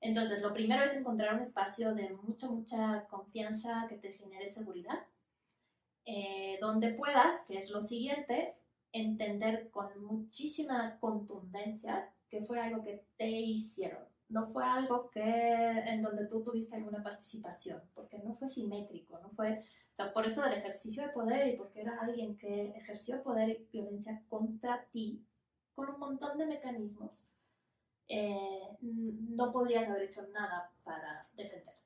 Entonces, 0.00 0.42
lo 0.42 0.52
primero 0.52 0.84
es 0.84 0.94
encontrar 0.94 1.34
un 1.34 1.42
espacio 1.42 1.94
de 1.94 2.10
mucha, 2.10 2.48
mucha 2.48 3.06
confianza 3.08 3.86
que 3.88 3.96
te 3.96 4.12
genere 4.12 4.48
seguridad, 4.48 5.06
eh, 6.04 6.58
donde 6.60 6.90
puedas, 6.94 7.42
que 7.46 7.58
es 7.58 7.70
lo 7.70 7.82
siguiente, 7.82 8.54
entender 8.92 9.70
con 9.70 9.88
muchísima 10.04 10.98
contundencia 11.00 12.12
que 12.28 12.42
fue 12.42 12.60
algo 12.60 12.82
que 12.82 13.04
te 13.16 13.28
hicieron. 13.28 14.04
No 14.28 14.46
fue 14.48 14.64
algo 14.64 15.10
que 15.10 15.20
en 15.20 16.02
donde 16.02 16.26
tú 16.26 16.42
tuviste 16.42 16.76
alguna 16.76 17.02
participación, 17.02 17.80
porque 17.94 18.18
no 18.18 18.34
fue 18.34 18.48
simétrico, 18.48 19.18
no 19.20 19.30
fue, 19.30 19.60
o 19.60 19.94
sea, 19.94 20.12
por 20.12 20.26
eso 20.26 20.42
del 20.42 20.54
ejercicio 20.54 21.02
de 21.02 21.10
poder 21.10 21.46
y 21.48 21.56
porque 21.56 21.82
era 21.82 22.00
alguien 22.00 22.36
que 22.36 22.70
ejerció 22.70 23.22
poder 23.22 23.50
y 23.50 23.68
violencia 23.72 24.22
contra 24.28 24.84
ti 24.92 25.24
con 25.74 25.90
un 25.90 26.00
montón 26.00 26.38
de 26.38 26.46
mecanismos, 26.46 27.30
eh, 28.08 28.76
no 29.36 29.52
podrías 29.52 29.88
haber 29.88 30.02
hecho 30.02 30.26
nada 30.28 30.72
para 30.82 31.28
defenderte 31.34 31.76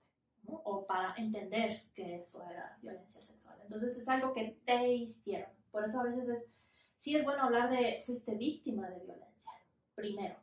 o 0.46 0.86
para 0.86 1.14
entender 1.16 1.82
que 1.94 2.16
eso 2.16 2.42
era 2.50 2.78
violencia 2.82 3.20
sexual. 3.20 3.58
Entonces 3.62 3.96
es 3.98 4.08
algo 4.08 4.32
que 4.32 4.60
te 4.64 4.94
hicieron. 4.94 5.50
Por 5.70 5.84
eso 5.84 6.00
a 6.00 6.04
veces 6.04 6.28
es, 6.28 6.56
sí 6.94 7.14
es 7.14 7.24
bueno 7.24 7.42
hablar 7.42 7.70
de 7.70 8.02
fuiste 8.06 8.34
víctima 8.34 8.88
de 8.88 9.00
violencia, 9.00 9.52
primero, 9.94 10.36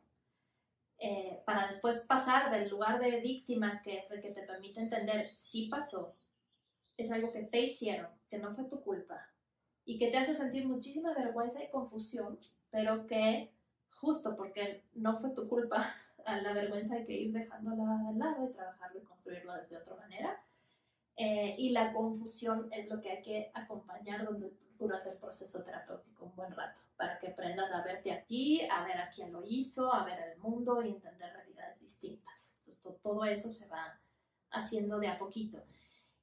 eh, 0.98 1.42
para 1.44 1.68
después 1.68 1.98
pasar 2.00 2.50
del 2.50 2.70
lugar 2.70 3.00
de 3.00 3.20
víctima, 3.20 3.82
que 3.82 3.98
es 3.98 4.10
el 4.10 4.22
que 4.22 4.30
te 4.30 4.42
permite 4.42 4.80
entender 4.80 5.30
si 5.36 5.68
pasó, 5.68 6.14
es 6.96 7.10
algo 7.12 7.32
que 7.32 7.44
te 7.44 7.60
hicieron, 7.60 8.10
que 8.28 8.38
no 8.38 8.54
fue 8.54 8.64
tu 8.64 8.80
culpa 8.82 9.28
y 9.84 9.98
que 9.98 10.08
te 10.08 10.18
hace 10.18 10.34
sentir 10.34 10.66
muchísima 10.66 11.14
vergüenza 11.14 11.62
y 11.62 11.70
confusión, 11.70 12.38
pero 12.70 13.06
que 13.06 13.52
justo 13.90 14.36
porque 14.36 14.84
no 14.94 15.18
fue 15.20 15.30
tu 15.30 15.48
culpa, 15.48 15.94
la 16.36 16.52
vergüenza 16.52 16.94
hay 16.96 17.04
que 17.06 17.14
ir 17.14 17.32
dejándola 17.32 18.08
al 18.08 18.18
lado 18.18 18.48
y 18.48 18.52
trabajarlo 18.52 19.00
y 19.00 19.02
construirlo 19.02 19.54
desde 19.54 19.78
otra 19.78 19.96
manera. 19.96 20.42
Eh, 21.16 21.56
y 21.58 21.70
la 21.70 21.92
confusión 21.92 22.68
es 22.72 22.88
lo 22.88 23.00
que 23.00 23.10
hay 23.10 23.22
que 23.22 23.50
acompañar 23.54 24.28
durante 24.78 25.10
el 25.10 25.16
proceso 25.16 25.64
terapéutico 25.64 26.26
un 26.26 26.36
buen 26.36 26.52
rato, 26.54 26.78
para 26.96 27.18
que 27.18 27.28
aprendas 27.28 27.72
a 27.72 27.82
verte 27.82 28.12
a 28.12 28.22
ti, 28.24 28.62
a 28.70 28.84
ver 28.84 28.98
a 28.98 29.10
quién 29.10 29.32
lo 29.32 29.42
hizo, 29.44 29.92
a 29.92 30.04
ver 30.04 30.18
el 30.20 30.38
mundo 30.38 30.80
y 30.82 30.90
entender 30.90 31.32
realidades 31.32 31.80
distintas. 31.80 32.54
Entonces, 32.58 32.80
to- 32.82 32.98
todo 33.02 33.24
eso 33.24 33.50
se 33.50 33.68
va 33.68 33.98
haciendo 34.52 34.98
de 35.00 35.08
a 35.08 35.18
poquito. 35.18 35.58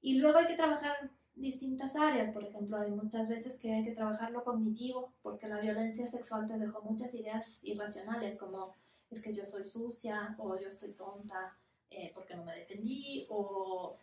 Y 0.02 0.20
luego 0.20 0.38
hay 0.40 0.48
que 0.48 0.56
trabajar 0.56 1.10
distintas 1.36 1.98
áreas, 1.98 2.32
por 2.34 2.46
ejemplo, 2.46 2.78
hay 2.78 2.92
muchas 2.92 3.28
veces 3.28 3.60
que 3.60 3.74
hay 3.74 3.84
que 3.84 3.92
trabajar 3.92 4.32
lo 4.32 4.46
cognitivo, 4.46 5.12
porque 5.22 5.48
la 5.50 5.60
violencia 5.60 6.08
sexual 6.08 6.48
te 6.48 6.58
dejó 6.58 6.82
muchas 6.84 7.14
ideas 7.16 7.66
irracionales, 7.66 8.38
como 8.38 8.74
es 9.10 9.22
que 9.22 9.34
yo 9.34 9.46
soy 9.46 9.66
sucia, 9.66 10.36
o 10.40 10.60
yo 10.60 10.68
estoy 10.68 10.94
tonta 10.94 11.58
eh, 11.90 12.12
porque 12.14 12.36
no 12.36 12.44
me 12.44 12.56
defendí, 12.56 13.26
o, 13.30 13.98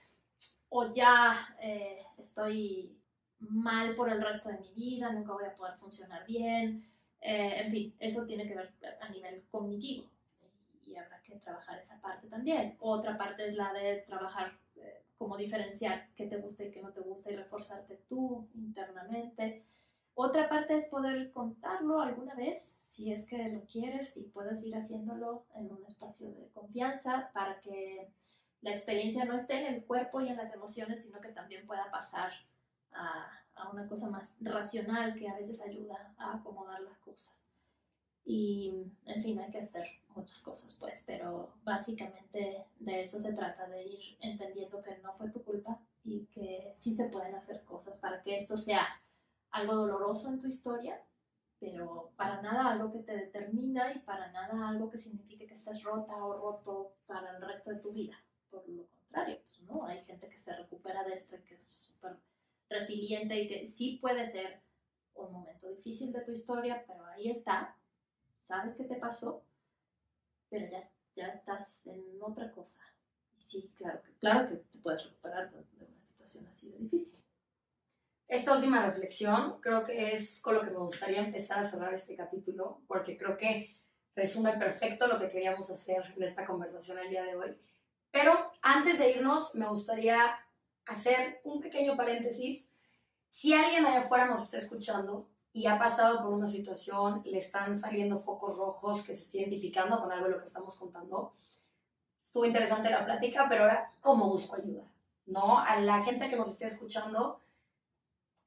o 0.69 0.93
ya 0.93 1.57
eh, 1.61 2.05
estoy 2.19 2.97
mal 3.41 3.95
por 3.95 4.09
el 4.09 4.23
resto 4.23 4.49
de 4.49 4.59
mi 4.59 4.73
vida, 4.73 5.13
nunca 5.13 5.33
voy 5.33 5.45
a 5.45 5.57
poder 5.57 5.77
funcionar 5.79 6.25
bien, 6.27 6.89
eh, 7.21 7.63
en 7.65 7.71
fin, 7.71 7.95
eso 7.99 8.27
tiene 8.27 8.47
que 8.47 8.55
ver 8.55 8.73
a 9.01 9.09
nivel 9.09 9.45
cognitivo 9.51 10.07
y 10.87 10.97
habrá 10.97 11.21
que 11.23 11.37
trabajar 11.37 11.79
esa 11.79 12.01
parte 12.01 12.29
también. 12.29 12.77
Otra 12.81 13.17
parte 13.17 13.47
es 13.47 13.55
la 13.55 13.73
de 13.73 14.03
trabajar 14.07 14.59
cómo 15.23 15.37
diferenciar 15.37 16.09
qué 16.17 16.27
te 16.27 16.39
gusta 16.39 16.65
y 16.65 16.73
qué 16.73 16.83
no 16.83 16.93
te 16.93 17.01
gusta 17.01 17.31
y 17.31 17.37
reforzarte 17.37 18.03
tú 18.09 18.49
internamente. 18.55 19.65
Otra 20.15 20.49
parte 20.49 20.77
es 20.77 20.89
poder 20.89 21.33
contarlo 21.33 22.01
alguna 22.01 22.35
vez, 22.35 22.63
si 22.63 23.13
es 23.13 23.27
que 23.27 23.49
lo 23.49 23.65
quieres 23.65 24.17
y 24.17 24.25
puedes 24.25 24.65
ir 24.67 24.77
haciéndolo 24.77 25.47
en 25.55 25.73
un 25.73 25.85
espacio 25.87 26.31
de 26.33 26.49
confianza 26.51 27.31
para 27.33 27.61
que 27.61 28.13
la 28.61 28.75
experiencia 28.75 29.25
no 29.25 29.37
esté 29.37 29.67
en 29.67 29.75
el 29.75 29.85
cuerpo 29.85 30.21
y 30.21 30.29
en 30.29 30.37
las 30.37 30.55
emociones, 30.55 31.03
sino 31.03 31.21
que 31.21 31.31
también 31.31 31.67
pueda 31.67 31.91
pasar 31.91 32.31
a, 32.93 33.27
a 33.55 33.71
una 33.71 33.89
cosa 33.89 34.11
más 34.11 34.37
racional 34.41 35.15
que 35.15 35.29
a 35.29 35.35
veces 35.35 35.61
ayuda 35.63 36.15
a 36.19 36.35
acomodar 36.35 36.81
las 36.83 36.99
cosas. 36.99 37.53
Y, 38.25 38.93
en 39.07 39.23
fin, 39.23 39.41
hay 39.41 39.51
que 39.51 39.59
hacer 39.59 39.89
muchas 40.15 40.41
cosas, 40.43 40.77
pues, 40.79 41.03
pero 41.07 41.55
básicamente 41.65 42.65
de 42.79 43.03
eso 43.03 43.19
se 43.19 43.35
trata, 43.35 43.67
de 43.69 43.85
ir 43.85 44.01
entendiendo 44.21 44.83
que 44.83 44.99
no 44.99 45.13
fue 45.15 45.31
tu 45.31 45.43
culpa 45.43 45.81
y 46.05 46.27
que 46.27 46.73
sí 46.77 46.93
se 46.93 47.09
pueden 47.09 47.35
hacer 47.35 47.65
cosas 47.65 47.99
para 47.99 48.23
que 48.23 48.37
esto 48.37 48.57
sea 48.57 48.87
algo 49.53 49.77
doloroso 49.77 50.29
en 50.29 50.41
tu 50.41 50.49
historia, 50.49 51.01
pero 51.61 52.13
para 52.17 52.43
nada 52.43 52.73
algo 52.73 52.93
que 52.93 53.01
te 53.01 53.17
determina 53.17 53.93
y 53.95 54.01
para 54.01 54.33
nada 54.33 54.69
algo 54.69 54.91
que 54.91 54.99
signifique 54.99 55.47
que 55.47 55.55
estés 55.55 55.83
rota 55.85 56.17
o 56.17 56.37
roto 56.37 56.97
para 57.07 57.37
el 57.37 57.43
resto 57.43 57.71
de 57.71 57.77
tu 57.77 57.93
vida. 57.93 58.17
Por 58.51 58.69
lo 58.69 58.87
contrario, 58.87 59.39
pues, 59.47 59.63
¿no? 59.63 59.85
Hay 59.85 60.05
gente 60.05 60.29
que 60.29 60.39
se 60.39 60.57
recupera 60.57 61.05
de 61.05 61.15
esto 61.15 61.37
y 61.37 61.43
que 61.43 61.55
es 61.55 61.63
súper 61.63 62.17
resiliente 62.69 63.41
y 63.41 63.49
que 63.49 63.69
sí 63.69 63.99
puede 64.01 64.27
ser 64.27 64.61
un 65.15 65.33
momento 65.33 65.69
difícil 65.69 66.13
de 66.13 66.23
tu 66.23 66.33
historia, 66.33 66.85
pero 66.87 67.05
ahí 67.07 67.31
está, 67.31 67.77
sabes 68.35 68.75
qué 68.75 68.85
te 68.85 68.97
pasó, 68.97 69.45
pero 70.49 70.69
ya, 70.71 70.81
ya 71.15 71.29
estás 71.29 71.87
en 71.87 72.21
otra 72.21 72.51
cosa. 72.53 72.83
Y 73.37 73.41
sí, 73.41 73.73
claro 73.77 74.03
que, 74.03 74.13
claro 74.15 74.49
que 74.49 74.57
te 74.57 74.79
puedes 74.79 75.05
recuperar 75.05 75.51
de, 75.53 75.65
una 75.85 76.01
situación 76.01 76.47
así 76.47 76.71
de 76.71 76.79
difícil. 76.79 77.23
Esta 78.29 78.55
última 78.55 78.85
reflexión 78.87 79.61
creo 79.61 79.85
que 79.85 80.13
es 80.13 80.41
con 80.41 80.55
lo 80.55 80.63
que 80.63 80.71
me 80.71 80.79
gustaría 80.79 81.21
empezar 81.21 81.59
a 81.59 81.69
cerrar 81.69 81.93
este 81.93 82.17
capítulo, 82.17 82.81
porque 82.87 83.19
creo 83.19 83.37
que 83.37 83.77
resume 84.15 84.53
perfecto 84.55 85.07
lo 85.07 85.19
que 85.19 85.31
queríamos 85.31 85.71
hacer 85.71 86.15
en 86.17 86.23
esta 86.23 86.47
conversación 86.47 86.99
el 86.99 87.11
día 87.11 87.25
de 87.25 87.37
hoy. 87.37 87.57
Pero 88.11 88.51
antes 88.61 88.99
de 88.99 89.11
irnos, 89.11 89.55
me 89.55 89.67
gustaría 89.67 90.39
hacer 90.87 91.41
un 91.45 91.61
pequeño 91.61 91.97
paréntesis. 91.97 92.71
Si 93.29 93.53
alguien 93.53 93.87
allá 93.87 94.01
afuera 94.01 94.27
nos 94.27 94.43
está 94.43 94.59
escuchando 94.59 95.29
y 95.53 95.67
ha 95.67 95.79
pasado 95.79 96.23
por 96.23 96.33
una 96.33 96.47
situación, 96.47 97.23
le 97.25 97.39
están 97.39 97.77
saliendo 97.77 98.21
focos 98.21 98.57
rojos 98.57 99.03
que 99.03 99.13
se 99.13 99.25
está 99.25 99.39
identificando 99.39 100.01
con 100.01 100.13
algo 100.13 100.27
de 100.27 100.33
lo 100.33 100.39
que 100.39 100.47
estamos 100.47 100.77
contando, 100.77 101.35
estuvo 102.25 102.47
interesante 102.47 102.91
la 102.91 103.05
plática, 103.05 103.47
pero 103.49 103.65
ahora, 103.65 103.93
¿cómo 104.01 104.29
busco 104.29 104.57
ayuda? 104.57 104.85
¿No? 105.27 105.59
A 105.59 105.79
la 105.81 106.03
gente 106.03 106.29
que 106.29 106.37
nos 106.37 106.49
esté 106.49 106.67
escuchando, 106.67 107.42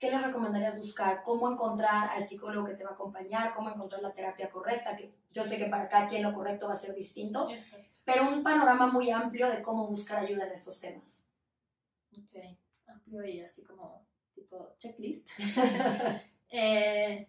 ¿qué 0.05 0.11
les 0.11 0.21
recomendarías 0.21 0.77
buscar? 0.77 1.23
¿Cómo 1.23 1.51
encontrar 1.51 2.09
al 2.11 2.27
psicólogo 2.27 2.67
que 2.67 2.75
te 2.75 2.83
va 2.83 2.91
a 2.91 2.93
acompañar? 2.93 3.53
¿Cómo 3.55 3.71
encontrar 3.71 4.03
la 4.03 4.13
terapia 4.13 4.51
correcta? 4.51 4.95
Que 4.95 5.11
yo 5.33 5.43
sé 5.43 5.57
que 5.57 5.65
para 5.65 5.87
cada 5.87 6.07
quien 6.07 6.21
lo 6.21 6.31
correcto 6.31 6.67
va 6.67 6.73
a 6.73 6.77
ser 6.77 6.93
distinto, 6.93 7.49
Exacto. 7.49 7.97
pero 8.05 8.29
un 8.29 8.43
panorama 8.43 8.85
muy 8.85 9.09
amplio 9.09 9.49
de 9.49 9.63
cómo 9.63 9.87
buscar 9.87 10.19
ayuda 10.19 10.45
en 10.45 10.51
estos 10.51 10.79
temas. 10.79 11.27
Ok, 12.11 12.55
amplio 12.85 13.25
y 13.25 13.41
así 13.41 13.63
como 13.63 14.05
tipo 14.33 14.75
checklist. 14.77 15.29
Eh, 16.57 17.27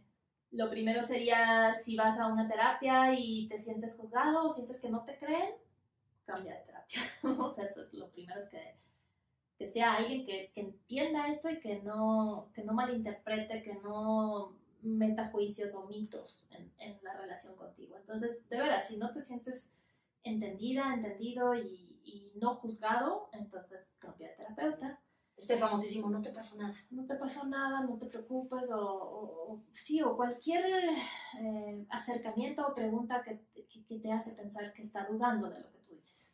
lo 0.53 0.68
primero 0.68 1.03
sería 1.03 1.74
si 1.74 1.97
vas 1.97 2.20
a 2.20 2.27
una 2.27 2.47
terapia 2.47 3.12
y 3.18 3.49
te 3.49 3.59
sientes 3.59 3.97
juzgado 3.97 4.45
o 4.45 4.51
sientes 4.51 4.81
que 4.81 4.91
no 4.91 5.05
te 5.05 5.18
creen, 5.18 5.55
cambia 6.27 6.55
de 6.55 6.61
terapia. 6.61 7.01
o 7.41 7.53
sea, 7.53 7.64
eso, 7.64 7.81
lo 7.93 8.09
primero 8.11 8.39
es 8.39 8.49
que, 8.51 8.77
que 9.59 9.68
sea 9.68 9.94
alguien 9.94 10.26
que, 10.26 10.50
que 10.54 10.61
entienda 10.61 11.28
esto 11.28 11.48
y 11.50 11.61
que 11.61 11.80
no, 11.82 12.50
que 12.54 12.62
no 12.62 12.72
malinterprete, 12.74 13.62
que 13.62 13.74
no 13.82 14.52
meta 14.82 15.30
juicios 15.30 15.74
o 15.74 15.86
mitos 15.88 16.48
en, 16.52 16.70
en 16.78 16.98
la 17.02 17.14
relación 17.16 17.57
contigo. 17.57 17.96
Entonces, 17.96 18.48
de 18.48 18.59
veras, 18.59 18.86
si 18.88 18.96
no 18.98 19.12
te 19.12 19.20
sientes 19.22 19.74
entendida, 20.22 20.92
entendido 20.94 21.54
y, 21.54 22.00
y 22.04 22.32
no 22.36 22.57
juzgado, 22.57 23.28
entonces 23.32 23.96
cambia 23.98 24.28
de 24.28 24.34
terapeuta 24.36 25.00
Este 25.36 25.57
famosísimo, 25.57 26.11
no 26.11 26.20
te 26.20 26.30
pasó 26.32 26.57
nada. 26.57 26.74
no 26.90 27.07
te 27.07 27.14
pasó 27.14 27.46
nada, 27.46 27.80
no 27.80 27.96
te 27.98 28.07
preocupes, 28.07 28.70
o, 28.70 28.80
o- 28.80 29.52
o- 29.52 29.62
sí, 29.72 30.02
o 30.02 30.16
cualquier 30.16 30.64
eh, 31.40 31.86
acercamiento 31.90 32.66
o 32.66 32.74
pregunta 32.74 33.22
que, 33.22 33.40
que- 33.54 33.84
que 33.84 33.98
te 34.00 34.12
hace 34.12 34.32
pensar 34.32 34.72
que 34.72 34.82
está 34.82 35.07
dudando 35.07 35.48
de 35.50 35.61
lo 35.61 35.70
que 35.72 35.78
tú 35.78 35.94
dices. 35.94 36.32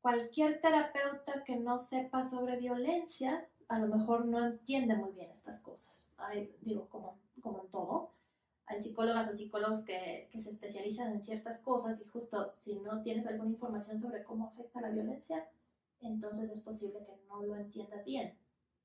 Cualquier 0.00 0.60
terapeuta 0.60 1.44
que 1.44 1.56
no 1.56 1.78
sepa 1.78 2.24
sobre 2.24 2.56
violencia, 2.56 3.48
a 3.68 3.78
lo 3.78 3.94
mejor 3.94 4.26
no 4.26 4.46
entiende 4.46 4.94
muy 4.94 5.12
bien 5.12 5.30
estas 5.30 5.60
cosas. 5.60 6.12
Hay, 6.18 6.56
digo, 6.62 6.88
como, 6.88 7.18
como 7.40 7.62
en 7.62 7.68
todo, 7.70 8.12
hay 8.66 8.80
psicólogas 8.82 9.28
o 9.28 9.32
psicólogos 9.32 9.84
que, 9.84 10.28
que 10.30 10.42
se 10.42 10.50
especializan 10.50 11.12
en 11.12 11.22
ciertas 11.22 11.62
cosas 11.62 12.00
y 12.00 12.04
justo 12.08 12.50
si 12.52 12.76
no 12.76 13.02
tienes 13.02 13.26
alguna 13.26 13.50
información 13.50 13.98
sobre 13.98 14.22
cómo 14.24 14.46
afecta 14.46 14.80
la 14.80 14.90
violencia, 14.90 15.48
entonces 16.00 16.50
es 16.50 16.60
posible 16.60 17.00
que 17.04 17.26
no 17.28 17.42
lo 17.42 17.56
entiendas 17.56 18.04
bien. 18.04 18.36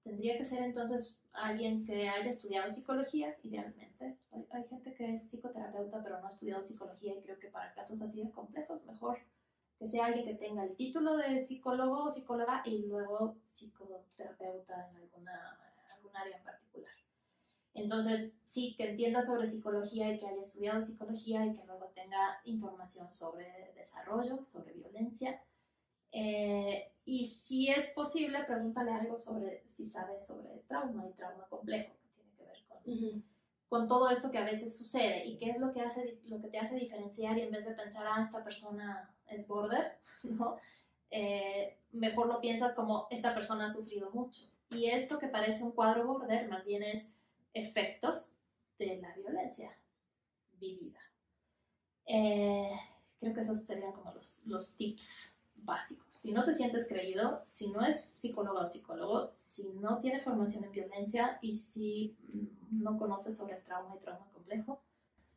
tendría 0.04 0.38
que 0.38 0.46
ser 0.46 0.64
entonces 0.64 1.26
alguien 1.32 1.86
que 1.86 2.10
haya 2.10 2.30
estudiado 2.30 2.70
psicología, 2.70 3.38
idealmente. 3.44 4.18
Hay, 4.52 4.64
gente 4.68 4.94
que 4.94 5.16
es 5.16 5.30
psicoterapeuta 5.30 6.04
pero 6.04 6.20
no 6.20 6.28
ha 6.28 6.30
estudiado 6.30 6.62
psicología 6.62 7.16
y 7.16 7.22
creo 7.22 7.40
que 7.40 7.48
para 7.48 7.74
casos 7.74 8.02
así 8.02 8.24
de 8.24 8.32
complejos, 8.32 8.86
mejor 8.88 9.20
que 9.84 9.90
sea 9.90 10.06
alguien 10.06 10.26
que 10.26 10.36
tenga 10.36 10.64
el 10.64 10.78
título 10.78 11.18
de 11.18 11.42
psicólogo 11.42 12.06
o 12.06 12.10
psicóloga 12.10 12.62
y 12.64 12.86
luego 12.88 13.36
psicoterapeuta 13.46 14.90
en 14.90 14.96
alguna, 14.96 15.60
algún 15.94 16.16
área 16.16 16.38
en 16.38 16.44
particular. 16.46 16.94
Entonces, 17.74 18.34
sí, 18.46 18.76
que 18.78 18.92
entienda 18.92 19.22
sobre 19.22 19.46
psicología 19.46 20.10
y 20.14 20.20
que 20.20 20.28
haya 20.28 20.42
estudiado 20.42 20.82
psicología 20.82 21.46
y 21.46 21.54
que 21.54 21.66
luego 21.66 21.92
tenga 21.94 22.40
información 22.46 23.10
sobre 23.10 23.74
desarrollo, 23.76 24.46
sobre 24.46 24.72
violencia. 24.72 25.44
Eh, 26.14 26.90
y 27.04 27.26
si 27.28 27.70
es 27.70 27.90
posible, 27.90 28.42
pregúntale 28.46 28.94
algo 28.94 29.18
sobre 29.18 29.64
si 29.68 29.84
sabe 29.84 30.24
sobre 30.24 30.60
trauma 30.66 31.06
y 31.10 31.14
trauma 31.14 31.46
complejo, 31.50 31.92
que 32.02 32.10
tiene 32.16 32.32
que 32.38 32.46
ver 32.46 32.64
con, 32.70 33.24
con 33.68 33.88
todo 33.90 34.10
esto 34.10 34.32
que 34.32 34.38
a 34.38 34.46
veces 34.46 34.78
sucede 34.78 35.26
y 35.26 35.38
qué 35.38 35.50
es 35.50 35.60
lo 35.60 35.74
que, 35.74 35.82
hace, 35.82 36.22
lo 36.26 36.40
que 36.40 36.48
te 36.48 36.60
hace 36.60 36.76
diferenciar 36.76 37.38
y 37.38 37.42
en 37.42 37.52
vez 37.52 37.66
de 37.66 37.74
pensar, 37.74 38.06
ah, 38.08 38.22
esta 38.22 38.44
persona 38.44 39.14
es 39.36 39.48
border, 39.48 39.98
¿no? 40.24 40.58
Eh, 41.10 41.78
mejor 41.92 42.28
lo 42.28 42.42
piensas 42.42 42.74
como 42.74 43.08
esta 43.12 43.34
persona 43.34 43.66
ha 43.66 43.74
sufrido 43.74 44.10
mucho. 44.12 44.42
Y 44.70 44.88
esto 44.88 45.20
que 45.20 45.28
parece 45.28 45.64
un 45.64 45.72
cuadro 45.72 46.08
border 46.08 46.50
más 46.50 46.66
bien 46.66 46.82
es 46.84 47.12
efectos 47.54 48.40
de 48.80 48.98
la 48.98 49.14
violencia 49.14 49.78
vivida. 50.60 51.00
Eh, 52.06 52.72
creo 53.20 53.34
que 53.34 53.42
esos 53.42 53.62
serían 53.62 53.94
como 53.94 54.14
los, 54.46 54.76
tips 54.76 55.36
básicos. 55.56 56.08
Si 56.10 56.32
no 56.32 56.44
te 56.44 56.54
sientes 56.54 56.88
creído, 56.88 57.40
si 57.44 57.72
no 57.72 57.86
es 57.86 58.12
psicólogo 58.16 58.60
o 58.60 58.70
psicólogo, 58.70 59.30
si 59.32 59.70
no 59.74 60.00
tiene 60.00 60.20
formación 60.20 60.66
en 60.66 60.72
violencia 60.72 61.38
y 61.42 61.58
si 61.58 62.18
no 62.72 62.98
conoce 62.98 63.32
sobre 63.32 63.58
el 63.58 63.64
trauma 63.64 63.96
y 63.96 64.00
trauma 64.00 64.28
complejo, 64.34 64.82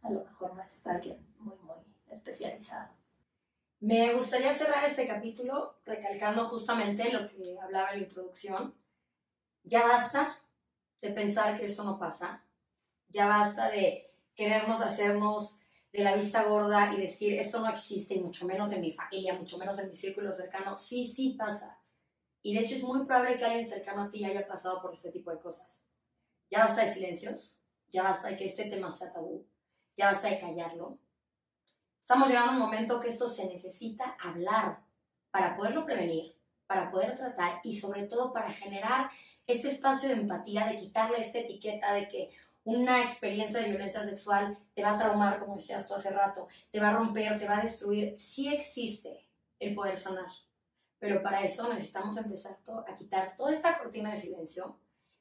a 0.03 0.11
lo 0.11 0.25
mejor 0.25 0.55
no 0.55 0.63
es 0.63 0.85
alguien 0.87 1.19
muy, 1.39 1.55
muy 1.59 1.77
especializado. 2.11 2.91
Me 3.81 4.15
gustaría 4.15 4.55
cerrar 4.55 4.85
este 4.87 5.07
capítulo 5.07 5.77
recalcando 5.85 6.47
justamente 6.47 7.13
lo 7.13 7.29
que 7.29 7.59
hablaba 7.61 7.91
en 7.91 8.01
la 8.01 8.07
introducción. 8.07 8.75
Ya 9.65 9.87
basta 9.87 10.39
de 11.03 11.11
pensar 11.11 11.59
que 11.59 11.67
esto 11.67 11.85
no 11.85 11.99
pasa. 11.99 12.43
Ya 13.09 13.27
basta 13.27 13.71
de 13.71 14.11
querernos 14.35 14.81
hacernos 14.81 15.61
de 15.93 16.05
la 16.05 16.17
vista 16.17 16.45
gorda 16.45 16.95
y 16.95 17.01
decir, 17.03 17.39
esto 17.39 17.61
no 17.61 17.69
existe, 17.69 18.19
mucho 18.19 18.47
menos 18.47 18.73
en 18.73 18.81
mi 18.81 18.93
familia, 18.93 19.35
mucho 19.35 19.59
menos 19.59 19.79
en 19.79 19.89
mi 19.89 19.95
círculo 19.95 20.33
cercano. 20.33 20.79
Sí, 20.79 21.07
sí 21.07 21.37
pasa. 21.39 21.79
Y 22.43 22.55
de 22.55 22.61
hecho 22.61 22.77
es 22.77 22.83
muy 22.83 23.05
probable 23.05 23.37
que 23.37 23.45
alguien 23.45 23.69
cercano 23.69 24.05
a 24.05 24.11
ti 24.11 24.25
haya 24.25 24.47
pasado 24.47 24.81
por 24.81 24.93
este 24.93 25.13
tipo 25.13 25.31
de 25.31 25.41
cosas. 25.41 25.85
Ya 26.51 26.65
basta 26.65 26.83
de 26.83 26.95
silencios, 26.95 27.61
ya 27.89 28.03
basta 28.03 28.29
de 28.29 28.39
que 28.39 28.47
este 28.47 28.71
tema 28.71 28.91
sea 28.91 29.13
tabú, 29.13 29.47
ya 29.95 30.07
basta 30.07 30.29
de 30.29 30.41
callarlo. 30.41 30.99
Estamos 32.07 32.29
llegando 32.29 32.53
a 32.53 32.55
un 32.55 32.61
momento 32.61 33.01
que 33.01 33.09
esto 33.09 33.29
se 33.29 33.47
necesita 33.47 34.17
hablar 34.21 34.79
para 35.33 35.57
poderlo 35.57 35.85
prevenir, 35.85 36.37
para 36.69 36.89
poder 36.89 37.17
tratar 37.17 37.59
y 37.65 37.75
sobre 37.75 38.05
todo 38.05 38.33
para 38.33 38.53
generar 38.53 39.11
este 39.45 39.71
espacio 39.71 40.11
de 40.11 40.15
empatía, 40.15 40.69
de 40.69 40.77
quitarle 40.77 41.19
esta 41.19 41.41
etiqueta 41.41 41.93
de 41.93 42.09
que 42.09 42.31
una 42.63 43.03
experiencia 43.03 43.59
de 43.59 43.71
violencia 43.71 44.05
sexual 44.05 44.57
te 44.73 44.85
va 44.85 44.93
a 44.93 44.99
traumar, 44.99 45.41
como 45.41 45.57
decías 45.57 45.89
tú 45.89 45.95
hace 45.95 46.11
rato, 46.11 46.47
te 46.71 46.79
va 46.79 46.91
a 46.91 46.95
romper, 46.95 47.41
te 47.41 47.49
va 47.49 47.59
a 47.59 47.63
destruir. 47.63 48.15
Sí 48.21 48.55
existe 48.55 49.27
el 49.59 49.75
poder 49.75 49.99
sanar, 49.99 50.31
pero 51.01 51.25
para 51.25 51.43
eso 51.43 51.69
necesitamos 51.69 52.17
empezar 52.19 52.57
a 52.87 52.95
quitar 52.95 53.35
toda 53.37 53.51
esta 53.51 53.79
cortina 53.81 54.13
de 54.13 54.17
silencio. 54.19 54.79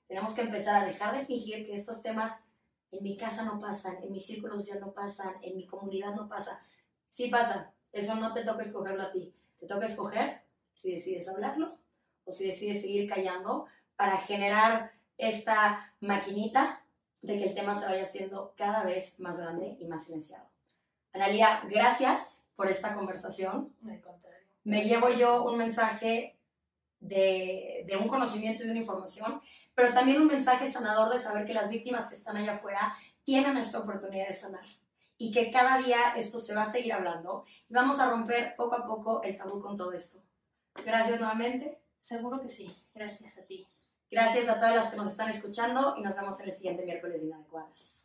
Tenemos 0.08 0.36
que 0.36 0.42
empezar 0.42 0.84
a 0.84 0.86
dejar 0.86 1.18
de 1.18 1.26
fingir 1.26 1.66
que 1.66 1.74
estos 1.74 2.04
temas 2.04 2.44
en 2.92 3.02
mi 3.02 3.18
casa 3.18 3.44
no 3.44 3.60
pasan, 3.60 4.04
en 4.04 4.12
mi 4.12 4.20
círculo 4.20 4.56
social 4.56 4.80
no 4.80 4.94
pasan, 4.94 5.34
en 5.42 5.58
mi 5.58 5.66
comunidad 5.66 6.14
no 6.14 6.30
pasa. 6.30 6.62
Sí 7.10 7.30
pasa, 7.30 7.74
eso 7.92 8.16
no 8.16 8.34
te 8.34 8.44
toca 8.44 8.64
escogerlo 8.64 9.04
a 9.04 9.12
ti, 9.12 9.34
te 9.60 9.68
toca 9.68 9.86
escoger 9.86 10.42
si 10.72 10.94
decides 10.94 11.28
hablarlo 11.30 11.78
o 12.26 12.32
si 12.32 12.48
decides 12.48 12.82
seguir 12.82 13.10
callando 13.10 13.68
para 13.96 14.18
generar 14.18 14.92
esta 15.18 15.94
maquinita 16.02 16.84
de 17.22 17.38
que 17.38 17.46
el 17.46 17.56
tema 17.56 17.80
se 17.80 17.86
vaya 17.86 18.04
haciendo 18.04 18.54
cada 18.58 18.84
vez 18.84 19.20
más 19.20 19.38
grande 19.38 19.78
y 19.80 19.86
más 19.88 20.06
silenciado. 20.06 20.48
Analia, 21.14 21.64
gracias 21.70 22.46
por 22.56 22.70
esta 22.70 22.94
conversación. 22.94 23.74
Me 24.64 24.84
llevo 24.84 25.10
yo 25.10 25.46
un 25.46 25.58
mensaje 25.58 26.38
de, 27.00 27.86
de, 27.88 27.98
un 27.98 28.08
conocimiento 28.08 28.64
y 28.64 28.66
de 28.66 28.72
una 28.72 28.82
información, 28.82 29.42
pero 29.74 29.94
también 29.94 30.22
un 30.22 30.28
mensaje 30.28 30.70
sanador 30.70 31.12
de 31.12 31.20
saber 31.20 31.46
que 31.46 31.54
las 31.54 31.70
víctimas 31.70 32.08
que 32.08 32.16
están 32.16 32.38
allá 32.38 32.56
afuera 32.56 32.96
tienen 33.24 33.58
esta 33.58 33.80
oportunidad 33.80 34.28
de 34.28 34.34
sanar 34.34 34.66
y 35.18 35.32
que 35.32 35.52
cada 35.52 35.78
día 35.78 36.14
esto 36.16 36.40
se 36.40 36.54
va 36.54 36.64
a 36.64 36.72
seguir 36.72 36.94
hablando 36.94 37.46
y 37.70 37.74
vamos 37.74 38.00
a 38.00 38.10
romper 38.10 38.56
poco 38.56 38.76
a 38.76 38.86
poco 38.86 39.24
el 39.24 39.38
tabú 39.38 39.62
con 39.62 39.78
todo 39.78 39.94
esto. 39.94 40.20
Gracias 40.86 41.20
nuevamente. 41.20 41.80
Seguro 42.02 42.42
que 42.42 42.50
sí. 42.50 42.70
Gracias 42.94 43.38
a 43.38 43.42
ti. 43.42 43.68
Gracias 44.12 44.48
a 44.48 44.56
todas 44.56 44.76
las 44.76 44.90
que 44.92 44.98
nos 44.98 45.12
están 45.12 45.30
escuchando 45.30 45.96
y 45.98 46.02
nos 46.02 46.16
vemos 46.16 46.40
en 46.40 46.50
el 46.50 46.56
siguiente 46.56 46.86
miércoles 46.86 47.22
de 47.22 47.28
Inadecuadas. 47.28 48.04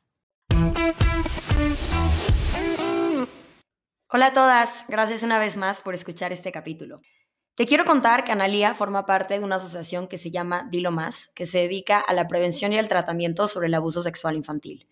Hola 4.13 4.27
a 4.27 4.33
todas, 4.33 4.87
gracias 4.89 5.23
una 5.23 5.39
vez 5.39 5.57
más 5.57 5.81
por 5.81 5.95
escuchar 5.95 6.33
este 6.33 6.51
capítulo. 6.51 7.01
Te 7.55 7.67
quiero 7.67 7.85
contar 7.85 8.25
que 8.25 8.33
Analía 8.33 8.75
forma 8.75 9.07
parte 9.07 9.39
de 9.39 9.45
una 9.45 9.57
asociación 9.57 10.09
que 10.09 10.17
se 10.17 10.31
llama 10.31 10.67
Dilo 10.71 10.91
Más, 10.91 11.29
que 11.29 11.47
se 11.47 11.59
dedica 11.59 12.01
a 12.01 12.15
la 12.15 12.27
prevención 12.27 12.73
y 12.73 12.79
al 12.79 12.89
tratamiento 12.89 13.47
sobre 13.47 13.69
el 13.69 13.75
abuso 13.75 14.03
sexual 14.03 14.35
infantil. 14.35 14.90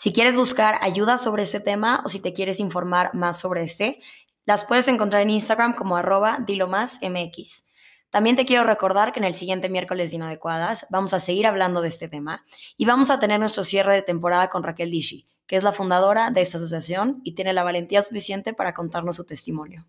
Si 0.00 0.12
quieres 0.12 0.36
buscar 0.36 0.78
ayuda 0.80 1.18
sobre 1.18 1.42
este 1.42 1.58
tema 1.58 2.02
o 2.04 2.08
si 2.08 2.20
te 2.20 2.32
quieres 2.32 2.60
informar 2.60 3.12
más 3.14 3.40
sobre 3.40 3.64
este, 3.64 4.00
las 4.44 4.64
puedes 4.64 4.86
encontrar 4.86 5.22
en 5.22 5.30
Instagram 5.30 5.74
como 5.74 5.96
arroba 5.96 6.38
dilomásmx. 6.46 7.66
También 8.08 8.36
te 8.36 8.44
quiero 8.44 8.62
recordar 8.62 9.12
que 9.12 9.18
en 9.18 9.24
el 9.24 9.34
siguiente 9.34 9.68
miércoles 9.68 10.10
de 10.10 10.16
Inadecuadas 10.18 10.86
vamos 10.88 11.14
a 11.14 11.20
seguir 11.20 11.48
hablando 11.48 11.80
de 11.80 11.88
este 11.88 12.08
tema 12.08 12.44
y 12.76 12.84
vamos 12.84 13.10
a 13.10 13.18
tener 13.18 13.40
nuestro 13.40 13.64
cierre 13.64 13.92
de 13.92 14.02
temporada 14.02 14.50
con 14.50 14.62
Raquel 14.62 14.92
Dishi, 14.92 15.26
que 15.48 15.56
es 15.56 15.64
la 15.64 15.72
fundadora 15.72 16.30
de 16.30 16.42
esta 16.42 16.58
asociación 16.58 17.20
y 17.24 17.32
tiene 17.32 17.52
la 17.52 17.64
valentía 17.64 18.00
suficiente 18.02 18.54
para 18.54 18.74
contarnos 18.74 19.16
su 19.16 19.26
testimonio. 19.26 19.84